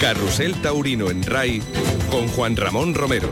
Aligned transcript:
Carrusel 0.00 0.54
Taurino 0.62 1.10
en 1.10 1.22
RAI 1.22 1.62
con 2.10 2.26
Juan 2.28 2.56
Ramón 2.56 2.94
Romero. 2.94 3.30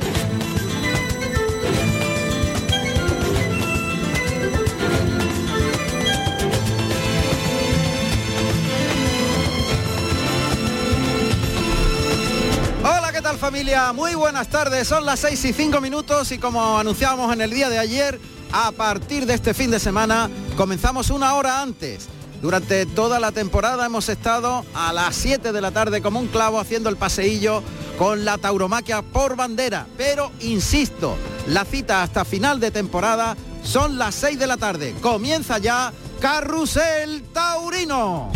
Hola, 12.83 13.13
¿qué 13.15 13.23
tal 13.23 13.39
familia? 13.39 13.95
Muy 13.95 14.15
buenas 14.15 14.49
tardes, 14.49 14.87
son 14.87 15.07
las 15.07 15.21
6 15.21 15.47
y 15.47 15.53
5 15.55 15.81
minutos 15.81 16.31
y 16.33 16.39
como 16.39 16.79
anunciábamos 16.79 17.33
en 17.33 17.41
el 17.41 17.51
día 17.51 17.71
de 17.71 17.79
ayer, 17.79 18.21
a 18.53 18.73
partir 18.73 19.25
de 19.25 19.33
este 19.33 19.55
fin 19.55 19.71
de 19.71 19.81
semana 19.81 20.29
comenzamos 20.55 21.09
una 21.09 21.33
hora 21.35 21.63
antes. 21.63 22.11
Durante 22.41 22.87
toda 22.87 23.19
la 23.19 23.33
temporada 23.33 23.87
hemos 23.87 24.09
estado 24.09 24.65
a 24.75 24.93
las 24.93 25.17
7 25.17 25.53
de 25.53 25.61
la 25.61 25.71
tarde 25.73 26.01
como 26.01 26.21
un 26.21 26.29
clavo 26.29 26.61
haciendo 26.61 26.89
el 26.89 26.97
paseillo 26.97 27.63
con 27.99 28.25
la 28.25 28.39
tauromaquia 28.39 29.03
por 29.03 29.35
bandera. 29.35 29.87
Pero 29.97 30.31
insisto, 30.41 31.17
la 31.49 31.65
cita 31.65 32.03
hasta 32.03 32.25
final 32.25 32.61
de 32.61 32.71
temporada 32.71 33.37
son 33.65 33.99
las 33.99 34.15
6 34.15 34.39
de 34.39 34.47
la 34.47 34.57
tarde. 34.57 34.95
Comienza 35.01 35.59
ya 35.59 35.93
Carrusel 36.21 37.25
Taurino. 37.33 38.31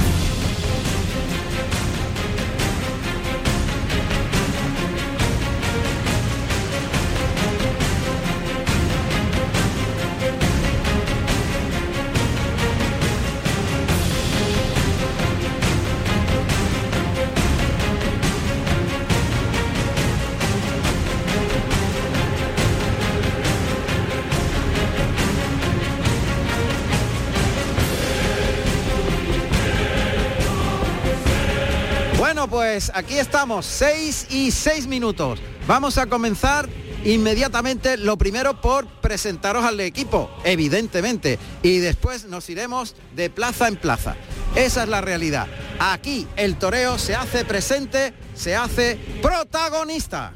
Pues 32.82 32.96
aquí 32.96 33.16
estamos, 33.16 33.64
6 33.64 34.26
y 34.30 34.50
6 34.50 34.88
minutos. 34.88 35.38
Vamos 35.68 35.98
a 35.98 36.06
comenzar 36.06 36.68
inmediatamente, 37.04 37.96
lo 37.96 38.18
primero 38.18 38.60
por 38.60 38.86
presentaros 38.86 39.64
al 39.64 39.78
equipo, 39.78 40.28
evidentemente, 40.42 41.38
y 41.62 41.78
después 41.78 42.24
nos 42.24 42.50
iremos 42.50 42.96
de 43.14 43.30
plaza 43.30 43.68
en 43.68 43.76
plaza. 43.76 44.16
Esa 44.56 44.82
es 44.82 44.88
la 44.88 45.00
realidad. 45.00 45.46
Aquí 45.78 46.26
el 46.34 46.56
toreo 46.56 46.98
se 46.98 47.14
hace 47.14 47.44
presente, 47.44 48.14
se 48.34 48.56
hace 48.56 48.98
protagonista. 49.22 50.32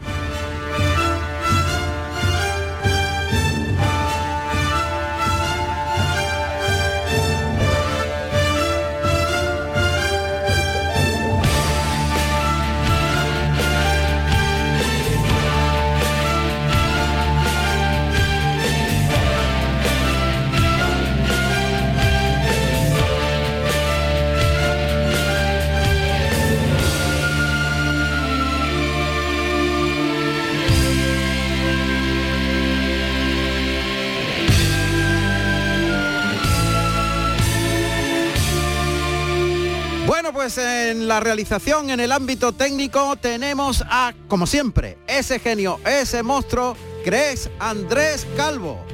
Pues 40.57 40.91
en 40.91 41.07
la 41.07 41.21
realización, 41.21 41.91
en 41.91 42.01
el 42.01 42.13
ámbito 42.13 42.53
técnico, 42.53 43.17
tenemos 43.17 43.85
a, 43.89 44.15
como 44.29 44.47
siempre, 44.47 44.97
ese 45.07 45.39
genio, 45.39 45.81
ese 45.85 46.23
monstruo, 46.23 46.77
que 47.05 47.33
es 47.33 47.51
Andrés 47.59 48.27
Calvo. 48.37 48.85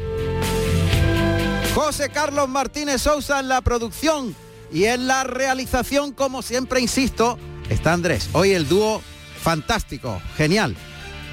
José 1.75 2.11
Carlos 2.11 2.49
Martínez 2.49 3.03
Sousa 3.03 3.41
en 3.41 3.49
la 3.49 3.61
producción 3.61 4.35
y 4.73 4.85
en 4.85 5.07
la 5.07 5.25
realización, 5.25 6.13
como 6.13 6.43
siempre 6.43 6.81
insisto, 6.81 7.39
está 7.69 7.93
Andrés. 7.93 8.29
Hoy 8.33 8.53
el 8.53 8.69
dúo 8.69 9.03
fantástico, 9.41 10.21
genial. 10.37 10.75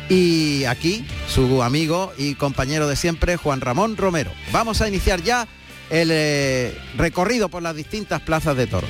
Y 0.10 0.66
aquí 0.66 1.08
su 1.28 1.64
amigo 1.64 2.14
y 2.18 2.36
compañero 2.36 2.88
de 2.88 2.96
siempre, 2.96 3.38
Juan 3.38 3.62
Ramón 3.62 3.98
Romero. 3.98 4.32
Vamos 4.52 4.82
a 4.82 4.88
iniciar 4.88 5.22
ya 5.22 5.48
el 5.90 6.10
eh, 6.12 6.78
recorrido 6.98 7.50
por 7.50 7.64
las 7.64 7.76
distintas 7.76 8.22
plazas 8.22 8.56
de 8.56 8.68
toros. 8.68 8.90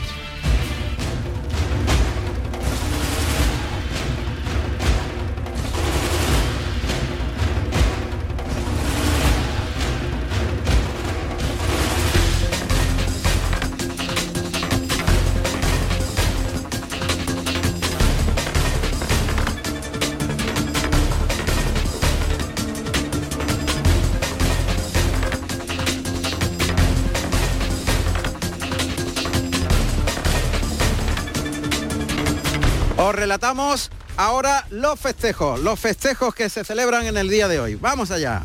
Relatamos 33.30 33.92
ahora 34.18 34.66
los 34.72 35.00
festejos, 35.00 35.60
los 35.60 35.80
festejos 35.80 36.34
que 36.34 36.50
se 36.50 36.64
celebran 36.64 37.06
en 37.06 37.16
el 37.16 37.30
día 37.30 37.48
de 37.48 37.60
hoy. 37.60 37.76
Vamos 37.76 38.10
allá. 38.10 38.42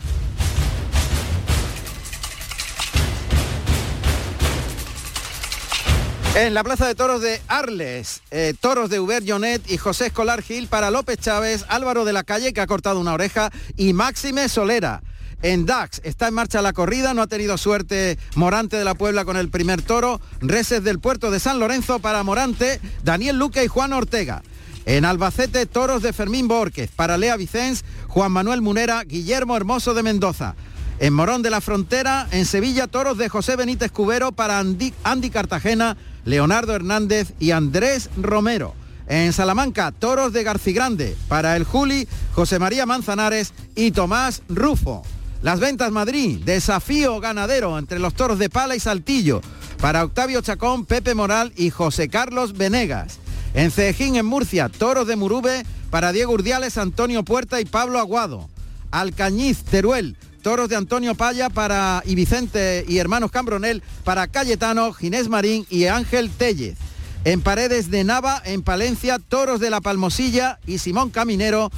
En 6.35 6.53
la 6.53 6.63
Plaza 6.63 6.87
de 6.87 6.95
Toros 6.95 7.23
de 7.23 7.41
Arles, 7.49 8.21
eh, 8.31 8.53
toros 8.61 8.91
de 8.91 9.01
Hubert 9.01 9.27
Jonet 9.27 9.63
y 9.71 9.79
José 9.79 10.09
Escolar 10.09 10.43
Gil 10.43 10.67
para 10.67 10.91
López 10.91 11.17
Chávez, 11.17 11.65
Álvaro 11.69 12.05
de 12.05 12.13
la 12.13 12.25
Calle, 12.25 12.53
que 12.53 12.61
ha 12.61 12.67
cortado 12.67 13.01
una 13.01 13.15
oreja, 13.15 13.51
y 13.79 13.95
Máxime 13.95 14.51
Solera. 14.51 15.01
En 15.41 15.65
Dax 15.65 16.03
está 16.05 16.29
en 16.29 16.35
marcha 16.35 16.61
la 16.61 16.75
corrida, 16.75 17.15
no 17.15 17.23
ha 17.23 17.27
tenido 17.27 17.57
suerte 17.57 18.19
Morante 18.35 18.77
de 18.77 18.85
la 18.85 18.95
Puebla 18.95 19.25
con 19.25 19.39
el 19.39 19.49
primer 19.49 19.81
toro, 19.81 20.21
Reses 20.41 20.85
del 20.85 20.99
puerto 20.99 21.31
de 21.31 21.41
San 21.41 21.59
Lorenzo 21.59 22.01
para 22.01 22.23
Morante, 22.23 22.81
Daniel 23.03 23.39
Luque 23.39 23.65
y 23.65 23.69
Juan 23.69 23.95
Ortega. 23.95 24.43
En 24.87 25.05
Albacete, 25.05 25.65
toros 25.67 26.03
de 26.03 26.13
Fermín 26.13 26.47
Borquez, 26.47 26.91
para 26.95 27.17
Lea 27.17 27.37
Vicens, 27.37 27.85
Juan 28.09 28.33
Manuel 28.33 28.61
Munera, 28.61 29.03
Guillermo 29.05 29.57
Hermoso 29.57 29.95
de 29.95 30.03
Mendoza. 30.03 30.55
En 31.01 31.13
Morón 31.13 31.43
de 31.43 31.51
la 31.51 31.61
Frontera, 31.61 32.29
en 32.31 32.45
Sevilla, 32.45 32.87
toros 32.87 33.19
de 33.19 33.29
José 33.29 33.57
Benítez 33.57 33.91
Cubero 33.91 34.33
para 34.33 34.59
Andy, 34.59 35.31
Cartagena, 35.31 35.97
Leonardo 36.25 36.75
Hernández 36.75 37.33
y 37.41 37.51
Andrés 37.51 38.11
Romero. 38.17 38.75
En 39.09 39.33
Salamanca, 39.33 39.91
toros 39.91 40.33
de 40.33 40.45
Garcigrande, 40.45 41.17
para 41.29 41.57
el 41.57 41.65
Juli, 41.65 42.07
José 42.33 42.59
María 42.59 42.87
Manzanares 42.87 43.53
y 43.75 43.91
Tomás 43.91 44.43
Rufo. 44.49 45.03
Las 45.43 45.61
ventas 45.61 45.91
Madrid, 45.93 46.41
desafío 46.45 47.21
ganadero 47.21 47.79
entre 47.79 47.99
los 47.99 48.15
toros 48.15 48.39
de 48.39 48.49
Pala 48.49 48.77
y 48.77 48.81
Saltillo, 48.81 49.41
para 49.81 50.05
Octavio 50.05 50.41
Chacón, 50.41 50.87
Pepe 50.87 51.15
Moral 51.15 51.53
y 51.57 51.71
José 51.71 52.09
Carlos 52.09 52.55
Venegas. 52.55 53.19
En 53.55 53.71
Cejín, 53.71 54.17
en 54.17 54.27
Murcia, 54.27 54.69
toros 54.69 55.07
de 55.07 55.15
Murube, 55.15 55.65
para 55.91 56.13
Diego 56.13 56.33
Urdiales, 56.33 56.77
Antonio 56.77 57.23
Puerta 57.23 57.61
y 57.61 57.65
Pablo 57.65 58.01
Aguado. 58.01 58.49
Alcañiz, 58.91 59.63
Teruel, 59.63 60.17
toros 60.43 60.69
de 60.69 60.77
Antonio 60.77 61.15
Paya 61.15 61.49
para 61.51 62.03
y 62.05 62.17
Vicente 62.17 62.85
y 62.89 62.99
hermanos 62.99 63.31
Cambronel, 63.31 63.83
para 64.03 64.27
Cayetano, 64.27 64.93
Ginés 64.93 65.29
Marín 65.29 65.67
y 65.71 65.87
Ángel 65.87 66.31
Tellez. 66.31 66.77
En 67.25 67.41
Paredes 67.41 67.91
de 67.91 68.03
Nava, 68.03 68.43
en 68.45 68.63
Palencia, 68.63 69.21
toros 69.21 69.61
de 69.61 69.71
la 69.71 69.81
Palmosilla 69.81 70.59
y 70.67 70.79
Simón 70.79 71.11
Caminero, 71.11 71.71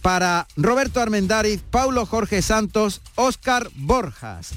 para 0.00 0.48
Roberto 0.56 1.00
Armendáriz, 1.00 1.60
Paulo 1.70 2.06
Jorge 2.06 2.40
Santos, 2.40 3.02
Óscar 3.14 3.68
Borjas. 3.76 4.52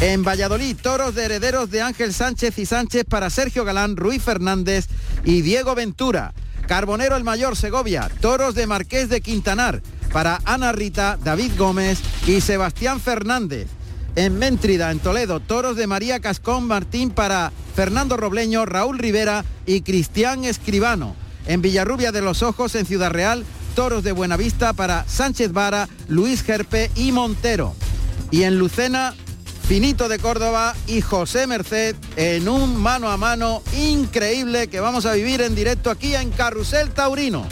En 0.00 0.24
Valladolid, 0.24 0.76
toros 0.80 1.14
de 1.14 1.24
herederos 1.24 1.70
de 1.70 1.82
Ángel 1.82 2.12
Sánchez 2.12 2.58
y 2.58 2.66
Sánchez 2.66 3.04
para 3.08 3.30
Sergio 3.30 3.64
Galán, 3.64 3.96
Ruiz 3.96 4.22
Fernández 4.22 4.86
y 5.24 5.42
Diego 5.42 5.74
Ventura. 5.74 6.34
Carbonero 6.66 7.16
el 7.16 7.24
Mayor 7.24 7.56
Segovia, 7.56 8.10
toros 8.20 8.54
de 8.54 8.66
Marqués 8.66 9.08
de 9.08 9.20
Quintanar 9.20 9.82
para 10.12 10.40
Ana 10.44 10.72
Rita, 10.72 11.18
David 11.22 11.52
Gómez 11.56 12.00
y 12.26 12.40
Sebastián 12.40 13.00
Fernández. 13.00 13.68
En 14.14 14.38
Méntrida, 14.38 14.90
en 14.90 14.98
Toledo, 14.98 15.40
toros 15.40 15.76
de 15.76 15.86
María 15.86 16.20
Cascón 16.20 16.66
Martín 16.66 17.10
para 17.10 17.50
Fernando 17.74 18.16
Robleño, 18.16 18.66
Raúl 18.66 18.98
Rivera 18.98 19.44
y 19.64 19.80
Cristian 19.80 20.44
Escribano. 20.44 21.16
En 21.46 21.62
Villarrubia 21.62 22.12
de 22.12 22.20
los 22.20 22.42
Ojos, 22.42 22.74
en 22.74 22.84
Ciudad 22.84 23.10
Real, 23.10 23.44
toros 23.74 24.04
de 24.04 24.12
Buenavista 24.12 24.74
para 24.74 25.04
Sánchez 25.08 25.52
Vara, 25.52 25.88
Luis 26.08 26.42
Gerpe 26.42 26.90
y 26.94 27.10
Montero. 27.10 27.74
Y 28.30 28.42
en 28.42 28.58
Lucena, 28.58 29.14
Finito 29.66 30.08
de 30.08 30.18
Córdoba 30.18 30.74
y 30.86 31.00
José 31.00 31.46
Merced 31.46 31.96
en 32.16 32.48
un 32.48 32.76
mano 32.76 33.10
a 33.10 33.16
mano 33.16 33.62
increíble 33.76 34.68
que 34.68 34.80
vamos 34.80 35.06
a 35.06 35.12
vivir 35.14 35.40
en 35.40 35.54
directo 35.54 35.90
aquí 35.90 36.14
en 36.14 36.30
Carrusel 36.30 36.90
Taurino. 36.90 37.46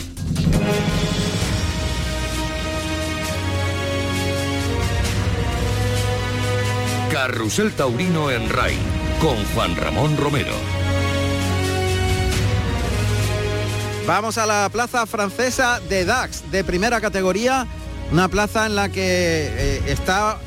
Carrusel 7.11 7.73
Taurino 7.73 8.31
en 8.31 8.49
RAI 8.49 8.77
con 9.21 9.37
Juan 9.55 9.77
Ramón 9.77 10.17
Romero. 10.17 10.55
Vamos 14.07 14.39
a 14.39 14.47
la 14.47 14.69
plaza 14.73 15.07
francesa 15.07 15.81
de 15.89 16.05
Dax, 16.05 16.51
de 16.51 16.65
primera 16.65 17.01
categoría, 17.01 17.67
una 18.11 18.29
plaza 18.29 18.67
en 18.67 18.75
la 18.75 18.89
que 18.89 19.03
eh, 19.03 19.83
está 19.87 20.39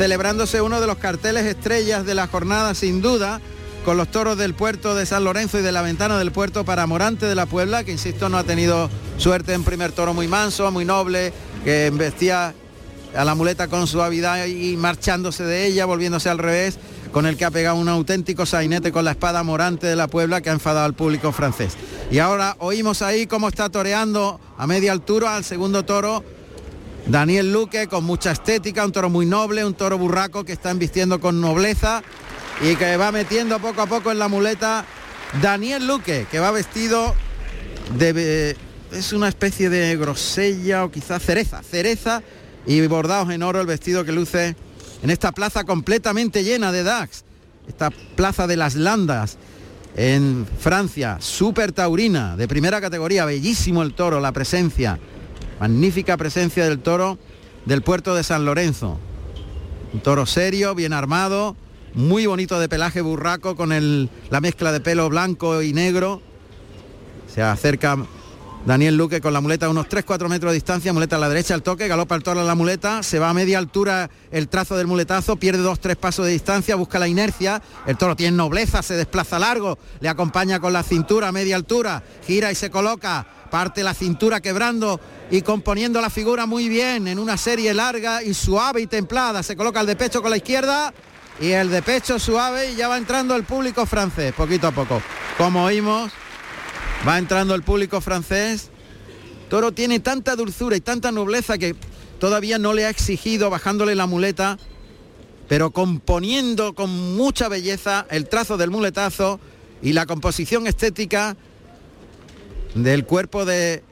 celebrándose 0.00 0.62
uno 0.62 0.80
de 0.80 0.86
los 0.86 0.96
carteles 0.96 1.44
estrellas 1.44 2.06
de 2.06 2.14
la 2.14 2.26
jornada 2.26 2.74
sin 2.74 3.02
duda, 3.02 3.38
con 3.84 3.98
los 3.98 4.10
toros 4.10 4.38
del 4.38 4.54
puerto 4.54 4.94
de 4.94 5.04
San 5.04 5.24
Lorenzo 5.24 5.58
y 5.58 5.62
de 5.62 5.72
la 5.72 5.82
ventana 5.82 6.18
del 6.18 6.32
puerto 6.32 6.64
para 6.64 6.86
Morante 6.86 7.26
de 7.26 7.34
la 7.34 7.44
Puebla, 7.44 7.84
que 7.84 7.92
insisto 7.92 8.30
no 8.30 8.38
ha 8.38 8.44
tenido 8.44 8.88
suerte 9.18 9.52
en 9.52 9.62
primer 9.62 9.92
toro 9.92 10.14
muy 10.14 10.26
manso, 10.26 10.70
muy 10.70 10.86
noble, 10.86 11.34
que 11.64 11.88
embestía 11.88 12.54
a 13.14 13.24
la 13.26 13.34
muleta 13.34 13.68
con 13.68 13.86
suavidad 13.86 14.46
y 14.46 14.74
marchándose 14.78 15.44
de 15.44 15.66
ella, 15.66 15.84
volviéndose 15.84 16.30
al 16.30 16.38
revés, 16.38 16.78
con 17.12 17.26
el 17.26 17.36
que 17.36 17.44
ha 17.44 17.50
pegado 17.50 17.76
un 17.76 17.90
auténtico 17.90 18.46
sainete 18.46 18.92
con 18.92 19.04
la 19.04 19.10
espada 19.10 19.42
morante 19.42 19.86
de 19.86 19.96
la 19.96 20.08
Puebla 20.08 20.40
que 20.40 20.48
ha 20.48 20.54
enfadado 20.54 20.86
al 20.86 20.94
público 20.94 21.30
francés. 21.30 21.74
Y 22.10 22.20
ahora 22.20 22.56
oímos 22.58 23.02
ahí 23.02 23.26
cómo 23.26 23.48
está 23.48 23.68
toreando 23.68 24.40
a 24.56 24.66
media 24.66 24.92
altura 24.92 25.36
al 25.36 25.44
segundo 25.44 25.84
toro 25.84 26.24
Daniel 27.06 27.52
Luque 27.52 27.88
con 27.88 28.04
mucha 28.04 28.32
estética, 28.32 28.84
un 28.84 28.92
toro 28.92 29.10
muy 29.10 29.26
noble, 29.26 29.64
un 29.64 29.74
toro 29.74 29.98
burraco 29.98 30.44
que 30.44 30.52
está 30.52 30.70
embistiendo 30.70 31.20
con 31.20 31.40
nobleza 31.40 32.02
y 32.62 32.76
que 32.76 32.96
va 32.96 33.10
metiendo 33.12 33.58
poco 33.58 33.82
a 33.82 33.86
poco 33.86 34.12
en 34.12 34.18
la 34.18 34.28
muleta 34.28 34.84
Daniel 35.42 35.86
Luque, 35.86 36.26
que 36.30 36.38
va 36.38 36.50
vestido 36.50 37.14
de... 37.96 38.56
es 38.92 39.12
una 39.12 39.28
especie 39.28 39.70
de 39.70 39.96
grosella 39.96 40.84
o 40.84 40.90
quizás 40.90 41.22
cereza, 41.22 41.62
cereza 41.62 42.22
y 42.66 42.86
bordados 42.86 43.30
en 43.30 43.42
oro 43.42 43.60
el 43.60 43.66
vestido 43.66 44.04
que 44.04 44.12
luce 44.12 44.56
en 45.02 45.10
esta 45.10 45.32
plaza 45.32 45.64
completamente 45.64 46.44
llena 46.44 46.72
de 46.72 46.82
Dax, 46.82 47.24
esta 47.66 47.90
plaza 47.90 48.46
de 48.46 48.56
las 48.56 48.74
Landas 48.74 49.38
en 49.96 50.46
Francia, 50.58 51.16
súper 51.20 51.72
taurina, 51.72 52.36
de 52.36 52.46
primera 52.46 52.80
categoría, 52.80 53.24
bellísimo 53.24 53.82
el 53.82 53.94
toro, 53.94 54.20
la 54.20 54.32
presencia, 54.32 54.98
magnífica 55.60 56.16
presencia 56.16 56.64
del 56.64 56.80
toro 56.80 57.18
del 57.66 57.82
puerto 57.82 58.14
de 58.14 58.24
San 58.24 58.46
Lorenzo. 58.46 58.98
Un 59.92 60.00
toro 60.00 60.24
serio, 60.24 60.74
bien 60.74 60.94
armado, 60.94 61.54
muy 61.94 62.26
bonito 62.26 62.58
de 62.58 62.68
pelaje 62.68 63.02
burraco 63.02 63.54
con 63.54 63.68
la 63.68 64.40
mezcla 64.40 64.72
de 64.72 64.80
pelo 64.80 65.08
blanco 65.10 65.62
y 65.62 65.72
negro. 65.72 66.22
Se 67.32 67.42
acerca 67.42 67.98
Daniel 68.66 68.94
Luque 68.96 69.22
con 69.22 69.32
la 69.32 69.40
muleta 69.40 69.66
a 69.66 69.70
unos 69.70 69.88
3-4 69.88 70.28
metros 70.28 70.52
de 70.52 70.54
distancia, 70.54 70.92
muleta 70.92 71.16
a 71.16 71.18
la 71.18 71.30
derecha, 71.30 71.54
el 71.54 71.62
toque, 71.62 71.88
galopa 71.88 72.14
el 72.14 72.22
toro 72.22 72.40
a 72.40 72.44
la 72.44 72.54
muleta, 72.54 73.02
se 73.02 73.18
va 73.18 73.30
a 73.30 73.34
media 73.34 73.56
altura 73.56 74.10
el 74.30 74.48
trazo 74.48 74.76
del 74.76 74.86
muletazo, 74.86 75.36
pierde 75.36 75.64
2-3 75.64 75.96
pasos 75.96 76.26
de 76.26 76.32
distancia, 76.32 76.76
busca 76.76 76.98
la 76.98 77.08
inercia, 77.08 77.62
el 77.86 77.96
toro 77.96 78.16
tiene 78.16 78.36
nobleza, 78.36 78.82
se 78.82 78.94
desplaza 78.94 79.38
largo, 79.38 79.78
le 80.00 80.10
acompaña 80.10 80.60
con 80.60 80.74
la 80.74 80.82
cintura 80.82 81.28
a 81.28 81.32
media 81.32 81.56
altura, 81.56 82.02
gira 82.26 82.52
y 82.52 82.54
se 82.54 82.70
coloca, 82.70 83.26
parte 83.50 83.82
la 83.82 83.94
cintura 83.94 84.40
quebrando 84.40 85.00
y 85.30 85.40
componiendo 85.40 86.00
la 86.02 86.10
figura 86.10 86.44
muy 86.44 86.68
bien 86.68 87.08
en 87.08 87.18
una 87.18 87.38
serie 87.38 87.72
larga 87.72 88.22
y 88.22 88.34
suave 88.34 88.82
y 88.82 88.86
templada, 88.86 89.42
se 89.42 89.56
coloca 89.56 89.80
el 89.80 89.86
de 89.86 89.96
pecho 89.96 90.20
con 90.20 90.30
la 90.30 90.36
izquierda 90.36 90.92
y 91.40 91.52
el 91.52 91.70
de 91.70 91.80
pecho 91.80 92.18
suave 92.18 92.72
y 92.72 92.76
ya 92.76 92.88
va 92.88 92.98
entrando 92.98 93.34
el 93.36 93.44
público 93.44 93.86
francés, 93.86 94.34
poquito 94.34 94.66
a 94.66 94.72
poco. 94.72 95.00
Como 95.38 95.64
oímos, 95.64 96.12
Va 97.06 97.18
entrando 97.18 97.54
el 97.54 97.62
público 97.62 98.00
francés. 98.00 98.70
Toro 99.48 99.72
tiene 99.72 100.00
tanta 100.00 100.36
dulzura 100.36 100.76
y 100.76 100.80
tanta 100.80 101.10
nobleza 101.12 101.56
que 101.56 101.74
todavía 102.18 102.58
no 102.58 102.74
le 102.74 102.84
ha 102.84 102.90
exigido 102.90 103.48
bajándole 103.48 103.94
la 103.94 104.06
muleta, 104.06 104.58
pero 105.48 105.70
componiendo 105.70 106.74
con 106.74 107.16
mucha 107.16 107.48
belleza 107.48 108.06
el 108.10 108.28
trazo 108.28 108.58
del 108.58 108.70
muletazo 108.70 109.40
y 109.82 109.94
la 109.94 110.04
composición 110.06 110.66
estética 110.66 111.36
del 112.74 113.06
cuerpo 113.06 113.44
de 113.46 113.82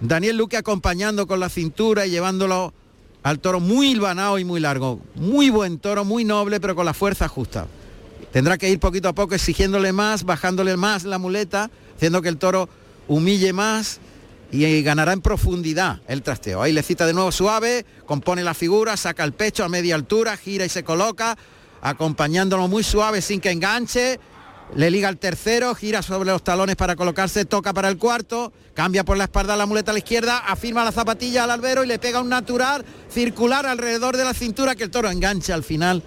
Daniel 0.00 0.38
Luque 0.38 0.56
acompañando 0.56 1.26
con 1.26 1.40
la 1.40 1.50
cintura 1.50 2.06
y 2.06 2.10
llevándolo 2.10 2.72
al 3.22 3.38
toro 3.38 3.60
muy 3.60 3.90
hilvanado 3.90 4.38
y 4.38 4.44
muy 4.44 4.60
largo. 4.60 5.00
Muy 5.14 5.50
buen 5.50 5.78
toro, 5.78 6.04
muy 6.04 6.24
noble, 6.24 6.58
pero 6.58 6.74
con 6.74 6.86
la 6.86 6.94
fuerza 6.94 7.28
justa. 7.28 7.66
Tendrá 8.36 8.58
que 8.58 8.68
ir 8.68 8.78
poquito 8.78 9.08
a 9.08 9.14
poco 9.14 9.34
exigiéndole 9.34 9.94
más, 9.94 10.24
bajándole 10.24 10.76
más 10.76 11.04
la 11.04 11.16
muleta 11.16 11.70
haciendo 11.96 12.20
que 12.20 12.28
el 12.28 12.36
toro 12.36 12.68
humille 13.08 13.54
más 13.54 13.98
y 14.52 14.82
ganará 14.82 15.14
en 15.14 15.22
profundidad 15.22 16.02
el 16.06 16.20
trasteo. 16.20 16.60
Ahí 16.60 16.74
le 16.74 16.82
cita 16.82 17.06
de 17.06 17.14
nuevo 17.14 17.32
suave, 17.32 17.86
compone 18.04 18.44
la 18.44 18.52
figura, 18.52 18.98
saca 18.98 19.24
el 19.24 19.32
pecho 19.32 19.64
a 19.64 19.70
media 19.70 19.94
altura, 19.94 20.36
gira 20.36 20.66
y 20.66 20.68
se 20.68 20.84
coloca, 20.84 21.38
acompañándolo 21.80 22.68
muy 22.68 22.82
suave 22.82 23.22
sin 23.22 23.40
que 23.40 23.52
enganche. 23.52 24.20
Le 24.74 24.90
liga 24.90 25.08
el 25.08 25.16
tercero, 25.16 25.74
gira 25.74 26.02
sobre 26.02 26.30
los 26.30 26.44
talones 26.44 26.76
para 26.76 26.94
colocarse, 26.94 27.46
toca 27.46 27.72
para 27.72 27.88
el 27.88 27.96
cuarto, 27.96 28.52
cambia 28.74 29.02
por 29.02 29.16
la 29.16 29.24
espalda 29.24 29.56
la 29.56 29.64
muleta 29.64 29.92
a 29.92 29.94
la 29.94 30.00
izquierda, 30.00 30.40
afirma 30.46 30.84
la 30.84 30.92
zapatilla 30.92 31.44
al 31.44 31.52
albero 31.52 31.84
y 31.84 31.86
le 31.86 31.98
pega 31.98 32.20
un 32.20 32.28
natural 32.28 32.84
circular 33.10 33.64
alrededor 33.64 34.14
de 34.14 34.24
la 34.24 34.34
cintura 34.34 34.74
que 34.74 34.84
el 34.84 34.90
toro 34.90 35.10
engancha 35.10 35.54
al 35.54 35.64
final. 35.64 36.02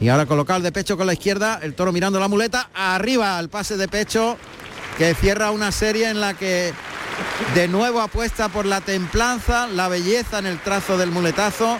Y 0.00 0.08
ahora 0.08 0.26
colocar 0.26 0.60
de 0.60 0.72
pecho 0.72 0.96
con 0.96 1.06
la 1.06 1.14
izquierda, 1.14 1.58
el 1.62 1.74
toro 1.74 1.92
mirando 1.92 2.20
la 2.20 2.28
muleta, 2.28 2.68
arriba 2.74 3.38
al 3.38 3.48
pase 3.48 3.76
de 3.76 3.88
pecho 3.88 4.36
que 4.98 5.14
cierra 5.14 5.50
una 5.50 5.72
serie 5.72 6.10
en 6.10 6.20
la 6.20 6.34
que 6.34 6.72
de 7.54 7.68
nuevo 7.68 8.00
apuesta 8.00 8.48
por 8.50 8.66
la 8.66 8.82
templanza, 8.82 9.66
la 9.68 9.88
belleza 9.88 10.38
en 10.38 10.46
el 10.46 10.58
trazo 10.60 10.98
del 10.98 11.10
muletazo. 11.10 11.78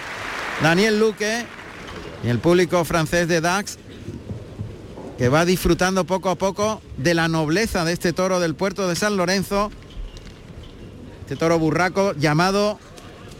Daniel 0.62 0.98
Luque 0.98 1.44
y 2.24 2.28
el 2.28 2.38
público 2.38 2.84
francés 2.84 3.28
de 3.28 3.42
Dax 3.42 3.78
que 5.18 5.28
va 5.28 5.44
disfrutando 5.44 6.04
poco 6.04 6.30
a 6.30 6.36
poco 6.36 6.82
de 6.96 7.14
la 7.14 7.28
nobleza 7.28 7.84
de 7.84 7.92
este 7.92 8.12
toro 8.12 8.40
del 8.40 8.54
puerto 8.54 8.88
de 8.88 8.96
San 8.96 9.16
Lorenzo, 9.16 9.70
este 11.20 11.36
toro 11.36 11.58
burraco 11.58 12.14
llamado 12.14 12.78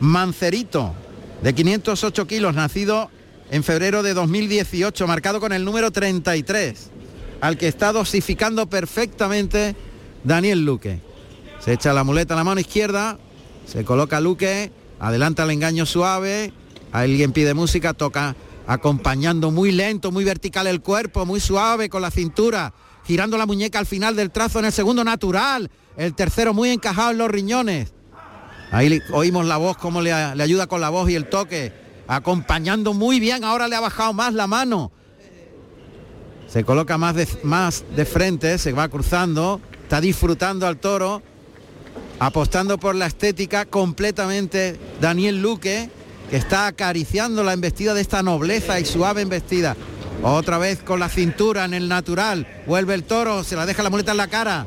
Mancerito, 0.01 0.95
de 1.43 1.55
508 1.55 2.27
kilos, 2.27 2.55
nacido 2.55 3.11
en 3.51 3.63
febrero 3.63 4.03
de 4.03 4.15
2018, 4.15 5.07
marcado 5.07 5.41
con 5.41 5.53
el 5.53 5.65
número 5.65 5.91
33 5.91 6.91
al 7.41 7.59
que 7.59 7.69
está 7.69 7.93
dosificando 7.93 8.67
perfectamente 8.67 9.77
Daniel 10.25 10.65
Luque. 10.65 11.01
Se 11.61 11.73
echa 11.73 11.93
la 11.93 12.05
muleta 12.05 12.35
a 12.35 12.37
la 12.37 12.45
mano 12.45 12.61
izquierda, 12.61 13.19
se 13.67 13.85
coloca 13.85 14.21
Luque, 14.21 14.71
adelanta 14.99 15.45
el 15.45 15.51
engaño 15.51 15.87
suave, 15.87 16.53
alguien 16.93 17.33
pide 17.33 17.55
música, 17.55 17.95
toca 17.95 18.37
acompañando 18.67 19.51
muy 19.51 19.71
lento, 19.73 20.11
muy 20.11 20.25
vertical 20.25 20.67
el 20.67 20.81
cuerpo, 20.81 21.25
muy 21.25 21.41
suave 21.41 21.89
con 21.89 22.03
la 22.03 22.11
cintura, 22.11 22.73
girando 23.07 23.39
la 23.39 23.47
muñeca 23.47 23.79
al 23.79 23.87
final 23.87 24.17
del 24.17 24.31
trazo 24.31 24.59
en 24.59 24.67
el 24.67 24.73
segundo 24.73 25.05
natural, 25.05 25.71
el 25.97 26.15
tercero 26.15 26.53
muy 26.53 26.71
encajado 26.71 27.13
en 27.13 27.19
los 27.19 27.31
riñones. 27.31 27.93
Ahí 28.73 29.01
oímos 29.13 29.47
la 29.47 29.57
voz, 29.57 29.77
cómo 29.77 30.03
le, 30.03 30.11
le 30.35 30.43
ayuda 30.43 30.67
con 30.67 30.81
la 30.81 30.89
voz 30.89 31.09
y 31.09 31.15
el 31.15 31.29
toque, 31.29 31.73
acompañando 32.09 32.95
muy 32.95 33.21
bien, 33.21 33.45
ahora 33.45 33.69
le 33.69 33.77
ha 33.77 33.81
bajado 33.81 34.13
más 34.13 34.35
la 34.35 34.47
mano, 34.47 34.93
se 36.49 36.65
coloca 36.65 36.97
más 36.97 37.15
de, 37.15 37.29
más 37.43 37.85
de 37.95 38.05
frente, 38.05 38.59
se 38.59 38.73
va 38.73 38.89
cruzando, 38.89 39.61
está 39.83 40.01
disfrutando 40.01 40.67
al 40.67 40.79
toro, 40.79 41.23
apostando 42.19 42.79
por 42.79 42.95
la 42.95 43.07
estética 43.07 43.67
completamente 43.67 44.79
Daniel 45.01 45.43
Luque, 45.43 45.91
que 46.31 46.37
está 46.37 46.67
acariciando 46.67 47.43
la 47.45 47.53
embestida 47.53 47.95
de 47.95 48.01
esta 48.01 48.23
nobleza 48.23 48.81
y 48.81 48.85
suave 48.85 49.23
embestida. 49.23 49.77
Otra 50.23 50.59
vez 50.59 50.83
con 50.83 50.99
la 50.99 51.09
cintura 51.09 51.65
en 51.65 51.75
el 51.75 51.89
natural, 51.89 52.47
vuelve 52.67 52.95
el 52.95 53.05
toro, 53.05 53.45
se 53.45 53.55
la 53.55 53.67
deja 53.67 53.83
la 53.83 53.91
muleta 53.91 54.13
en 54.13 54.17
la 54.17 54.29
cara. 54.29 54.67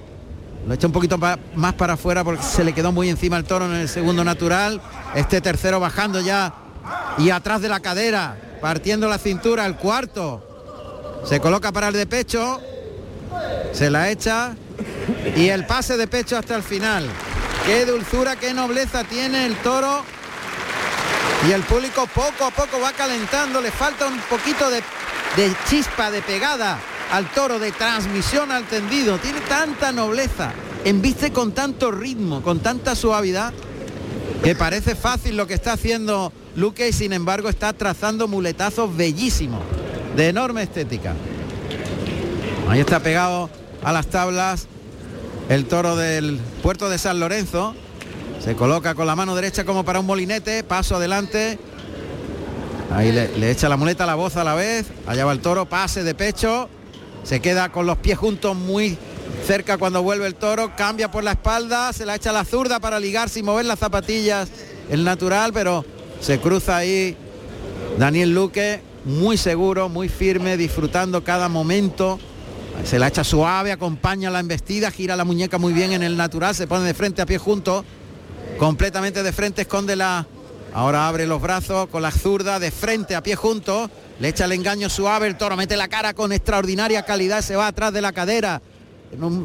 Lo 0.67 0.73
echa 0.73 0.87
un 0.87 0.93
poquito 0.93 1.17
más 1.17 1.73
para 1.73 1.93
afuera 1.93 2.23
porque 2.23 2.43
se 2.43 2.63
le 2.63 2.73
quedó 2.73 2.91
muy 2.91 3.09
encima 3.09 3.37
el 3.37 3.45
toro 3.45 3.65
en 3.65 3.73
el 3.73 3.89
segundo 3.89 4.23
natural. 4.23 4.81
Este 5.15 5.41
tercero 5.41 5.79
bajando 5.79 6.21
ya 6.21 6.53
y 7.17 7.29
atrás 7.29 7.61
de 7.61 7.69
la 7.69 7.79
cadera, 7.79 8.37
partiendo 8.61 9.07
la 9.07 9.17
cintura, 9.17 9.65
el 9.65 9.75
cuarto. 9.75 10.45
Se 11.25 11.39
coloca 11.39 11.71
para 11.71 11.89
el 11.89 11.93
de 11.93 12.05
pecho, 12.05 12.61
se 13.73 13.89
la 13.89 14.09
echa 14.09 14.55
y 15.35 15.49
el 15.49 15.65
pase 15.65 15.97
de 15.97 16.07
pecho 16.07 16.37
hasta 16.37 16.55
el 16.55 16.63
final. 16.63 17.07
Qué 17.65 17.85
dulzura, 17.85 18.35
qué 18.35 18.53
nobleza 18.53 19.03
tiene 19.03 19.45
el 19.45 19.55
toro. 19.57 20.03
Y 21.47 21.51
el 21.51 21.61
público 21.63 22.07
poco 22.13 22.45
a 22.45 22.51
poco 22.51 22.79
va 22.81 22.91
calentando, 22.93 23.61
le 23.61 23.71
falta 23.71 24.07
un 24.07 24.19
poquito 24.21 24.69
de, 24.69 24.83
de 25.37 25.53
chispa, 25.69 26.11
de 26.11 26.21
pegada 26.21 26.77
al 27.11 27.29
toro, 27.31 27.59
de 27.59 27.71
transmisión 27.71 28.51
al 28.51 28.65
tendido. 28.65 29.17
Tiene 29.17 29.39
tanta 29.41 29.91
nobleza 29.91 30.51
embiste 30.85 31.31
con 31.31 31.51
tanto 31.51 31.91
ritmo, 31.91 32.41
con 32.41 32.59
tanta 32.59 32.95
suavidad, 32.95 33.53
que 34.43 34.55
parece 34.55 34.95
fácil 34.95 35.35
lo 35.37 35.47
que 35.47 35.53
está 35.53 35.73
haciendo 35.73 36.31
Luque 36.59 36.89
y 36.89 36.93
sin 36.93 37.13
embargo 37.13 37.47
está 37.49 37.73
trazando 37.73 38.27
muletazos 38.27 38.95
bellísimos, 38.95 39.61
de 40.15 40.27
enorme 40.27 40.63
estética. 40.63 41.15
Ahí 42.67 42.81
está 42.81 42.99
pegado 42.99 43.49
a 43.81 43.93
las 43.93 44.07
tablas 44.07 44.67
el 45.47 45.65
toro 45.65 45.95
del 45.95 46.37
puerto 46.61 46.89
de 46.89 46.97
San 46.97 47.19
Lorenzo. 47.19 47.75
Se 48.43 48.55
coloca 48.55 48.93
con 48.93 49.07
la 49.07 49.15
mano 49.15 49.35
derecha 49.35 49.63
como 49.63 49.85
para 49.85 50.01
un 50.01 50.05
molinete, 50.05 50.63
paso 50.63 50.97
adelante. 50.97 51.57
Ahí 52.91 53.11
le, 53.11 53.51
echa 53.51 53.69
la 53.69 53.77
muleta 53.77 54.05
la 54.05 54.15
voz 54.15 54.35
a 54.35 54.43
la 54.43 54.53
vez. 54.53 54.87
Allá 55.07 55.25
va 55.25 55.31
el 55.31 55.39
toro, 55.39 55.67
pase 55.67 56.03
de 56.03 56.13
pecho. 56.13 56.69
Se 57.23 57.39
queda 57.39 57.69
con 57.69 57.85
los 57.85 57.97
pies 57.97 58.17
juntos 58.17 58.55
muy 58.55 58.97
cerca 59.47 59.77
cuando 59.77 60.03
vuelve 60.03 60.27
el 60.27 60.35
toro. 60.35 60.75
Cambia 60.75 61.09
por 61.09 61.23
la 61.23 61.31
espalda, 61.31 61.93
se 61.93 62.05
la 62.05 62.15
echa 62.15 62.31
la 62.31 62.43
zurda 62.43 62.79
para 62.79 62.99
ligar 62.99 63.29
sin 63.29 63.45
mover 63.45 63.65
las 63.65 63.79
zapatillas. 63.79 64.49
El 64.89 65.03
natural, 65.03 65.53
pero 65.53 65.85
se 66.19 66.39
cruza 66.39 66.77
ahí 66.77 67.15
Daniel 67.97 68.33
Luque, 68.33 68.81
muy 69.05 69.37
seguro, 69.37 69.89
muy 69.89 70.09
firme, 70.09 70.57
disfrutando 70.57 71.23
cada 71.23 71.49
momento. 71.49 72.19
Se 72.85 72.99
la 72.99 73.07
echa 73.07 73.23
suave, 73.23 73.71
acompaña 73.71 74.29
la 74.29 74.39
embestida, 74.39 74.91
gira 74.91 75.15
la 75.15 75.25
muñeca 75.25 75.57
muy 75.57 75.73
bien 75.73 75.91
en 75.91 76.03
el 76.03 76.15
natural, 76.15 76.55
se 76.55 76.67
pone 76.67 76.85
de 76.85 76.93
frente 76.93 77.21
a 77.21 77.25
pie 77.25 77.37
juntos, 77.37 77.83
completamente 78.57 79.23
de 79.23 79.31
frente, 79.31 79.63
esconde 79.63 79.95
la... 79.95 80.27
Ahora 80.71 81.07
abre 81.07 81.25
los 81.25 81.41
brazos 81.41 81.87
con 81.87 82.03
la 82.03 82.11
zurda 82.11 82.59
de 82.59 82.69
frente 82.69 83.15
a 83.15 83.23
pie 83.23 83.35
juntos, 83.35 83.89
le 84.19 84.27
echa 84.27 84.45
el 84.45 84.51
engaño 84.51 84.87
suave, 84.87 85.25
el 85.25 85.35
toro 85.35 85.57
mete 85.57 85.75
la 85.75 85.87
cara 85.87 86.13
con 86.13 86.31
extraordinaria 86.31 87.03
calidad, 87.03 87.41
se 87.41 87.55
va 87.55 87.67
atrás 87.67 87.91
de 87.91 88.01
la 88.01 88.11
cadera. 88.11 88.61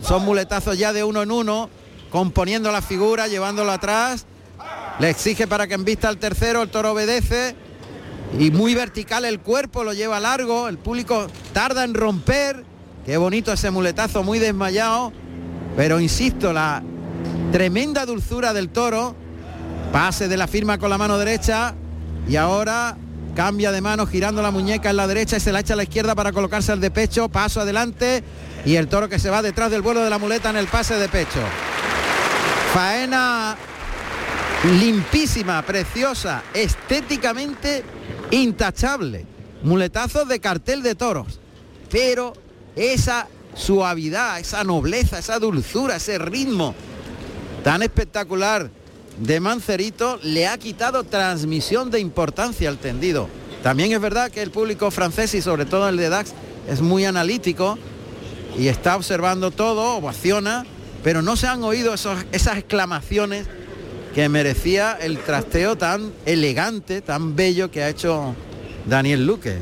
Son 0.03 0.23
muletazos 0.23 0.77
ya 0.77 0.93
de 0.93 1.03
uno 1.03 1.23
en 1.23 1.31
uno, 1.31 1.71
componiendo 2.11 2.71
la 2.71 2.83
figura, 2.83 3.27
llevándolo 3.27 3.73
atrás. 3.73 4.27
Le 4.99 5.11
exige 5.11 5.47
para 5.47 5.67
que 5.67 5.75
envista 5.75 6.09
al 6.09 6.19
tercero, 6.19 6.63
el 6.63 6.71
toro 6.71 6.93
obedece. 6.93 7.55
Y 8.39 8.51
muy 8.51 8.75
vertical 8.75 9.25
el 9.25 9.41
cuerpo, 9.41 9.85
lo 9.85 9.93
lleva 9.93 10.19
largo, 10.21 10.69
el 10.69 10.79
público 10.79 11.29
tarda 11.53 11.85
en 11.85 11.95
romper 11.95 12.65
Qué 13.05 13.19
bonito 13.19 13.53
ese 13.53 13.71
muletazo, 13.71 14.23
muy 14.23 14.39
desmayado. 14.39 15.13
Pero 15.77 16.01
insisto, 16.01 16.53
la 16.53 16.83
tremenda 17.53 18.07
dulzura 18.07 18.55
del 18.55 18.71
toro. 18.71 19.15
Pase 19.93 20.27
de 20.27 20.37
la 20.37 20.47
firma 20.47 20.79
con 20.79 20.89
la 20.89 20.97
mano 20.97 21.19
derecha. 21.19 21.75
Y 22.27 22.37
ahora 22.37 22.97
cambia 23.37 23.73
de 23.73 23.83
mano 23.83 24.07
girando 24.07 24.41
la 24.41 24.51
muñeca 24.51 24.89
en 24.89 24.97
la 24.97 25.07
derecha 25.07 25.37
y 25.37 25.41
se 25.41 25.53
la 25.53 25.61
echa 25.61 25.75
a 25.75 25.77
la 25.77 25.83
izquierda 25.83 26.15
para 26.15 26.33
colocarse 26.33 26.73
al 26.73 26.81
de 26.81 26.91
pecho. 26.91 27.29
Paso 27.29 27.61
adelante. 27.61 28.25
Y 28.65 28.77
el 28.77 28.89
toro 28.89 29.11
que 29.11 29.19
se 29.19 29.29
va 29.29 29.43
detrás 29.43 29.71
del 29.71 29.83
vuelo 29.83 30.01
de 30.03 30.09
la 30.09 30.19
muleta 30.19 30.49
en 30.49 30.57
el 30.57 30.67
pase 30.67 30.95
de 30.95 31.09
pecho. 31.09 31.41
Faena 32.73 33.55
limpísima, 34.65 35.63
preciosa, 35.63 36.43
estéticamente 36.55 37.85
intachable. 38.31 39.27
Muletazos 39.63 40.29
de 40.29 40.41
cartel 40.41 40.83
de 40.83 40.95
toros. 40.95 41.39
Pero 41.91 42.33
esa 42.77 43.29
suavidad, 43.55 44.41
esa 44.41 44.65
nobleza, 44.65 45.19
esa 45.19 45.39
dulzura, 45.39 45.97
ese 45.97 46.19
ritmo 46.19 46.75
tan 47.63 47.83
espectacular 47.83 48.71
de 49.19 49.41
Mancerito 49.41 50.19
le 50.23 50.49
ha 50.49 50.59
quitado 50.59 51.05
transmisión 51.05 51.91
de 51.91 52.01
importancia 52.01 52.69
al 52.69 52.79
tendido. 52.79 53.29
También 53.63 53.93
es 53.93 54.01
verdad 54.01 54.31
que 54.31 54.43
el 54.43 54.51
público 54.51 54.91
francés 54.91 55.35
y 55.35 55.43
sobre 55.43 55.65
todo 55.67 55.89
el 55.89 55.97
de 55.97 56.09
Dax 56.09 56.33
es 56.69 56.81
muy 56.81 57.05
analítico 57.05 57.79
y 58.59 58.69
está 58.69 58.97
observando 58.97 59.51
todo, 59.51 59.97
ovaciona, 59.97 60.67
pero 61.03 61.23
no 61.23 61.37
se 61.37 61.47
han 61.47 61.63
oído 61.63 61.95
esas 61.95 62.57
exclamaciones 62.57 63.47
que 64.15 64.29
merecía 64.29 64.93
el 64.93 65.19
trasteo 65.19 65.77
tan 65.77 66.13
elegante, 66.25 67.01
tan 67.01 67.35
bello 67.35 67.71
que 67.71 67.83
ha 67.83 67.89
hecho 67.89 68.35
Daniel 68.87 69.27
Luque 69.27 69.59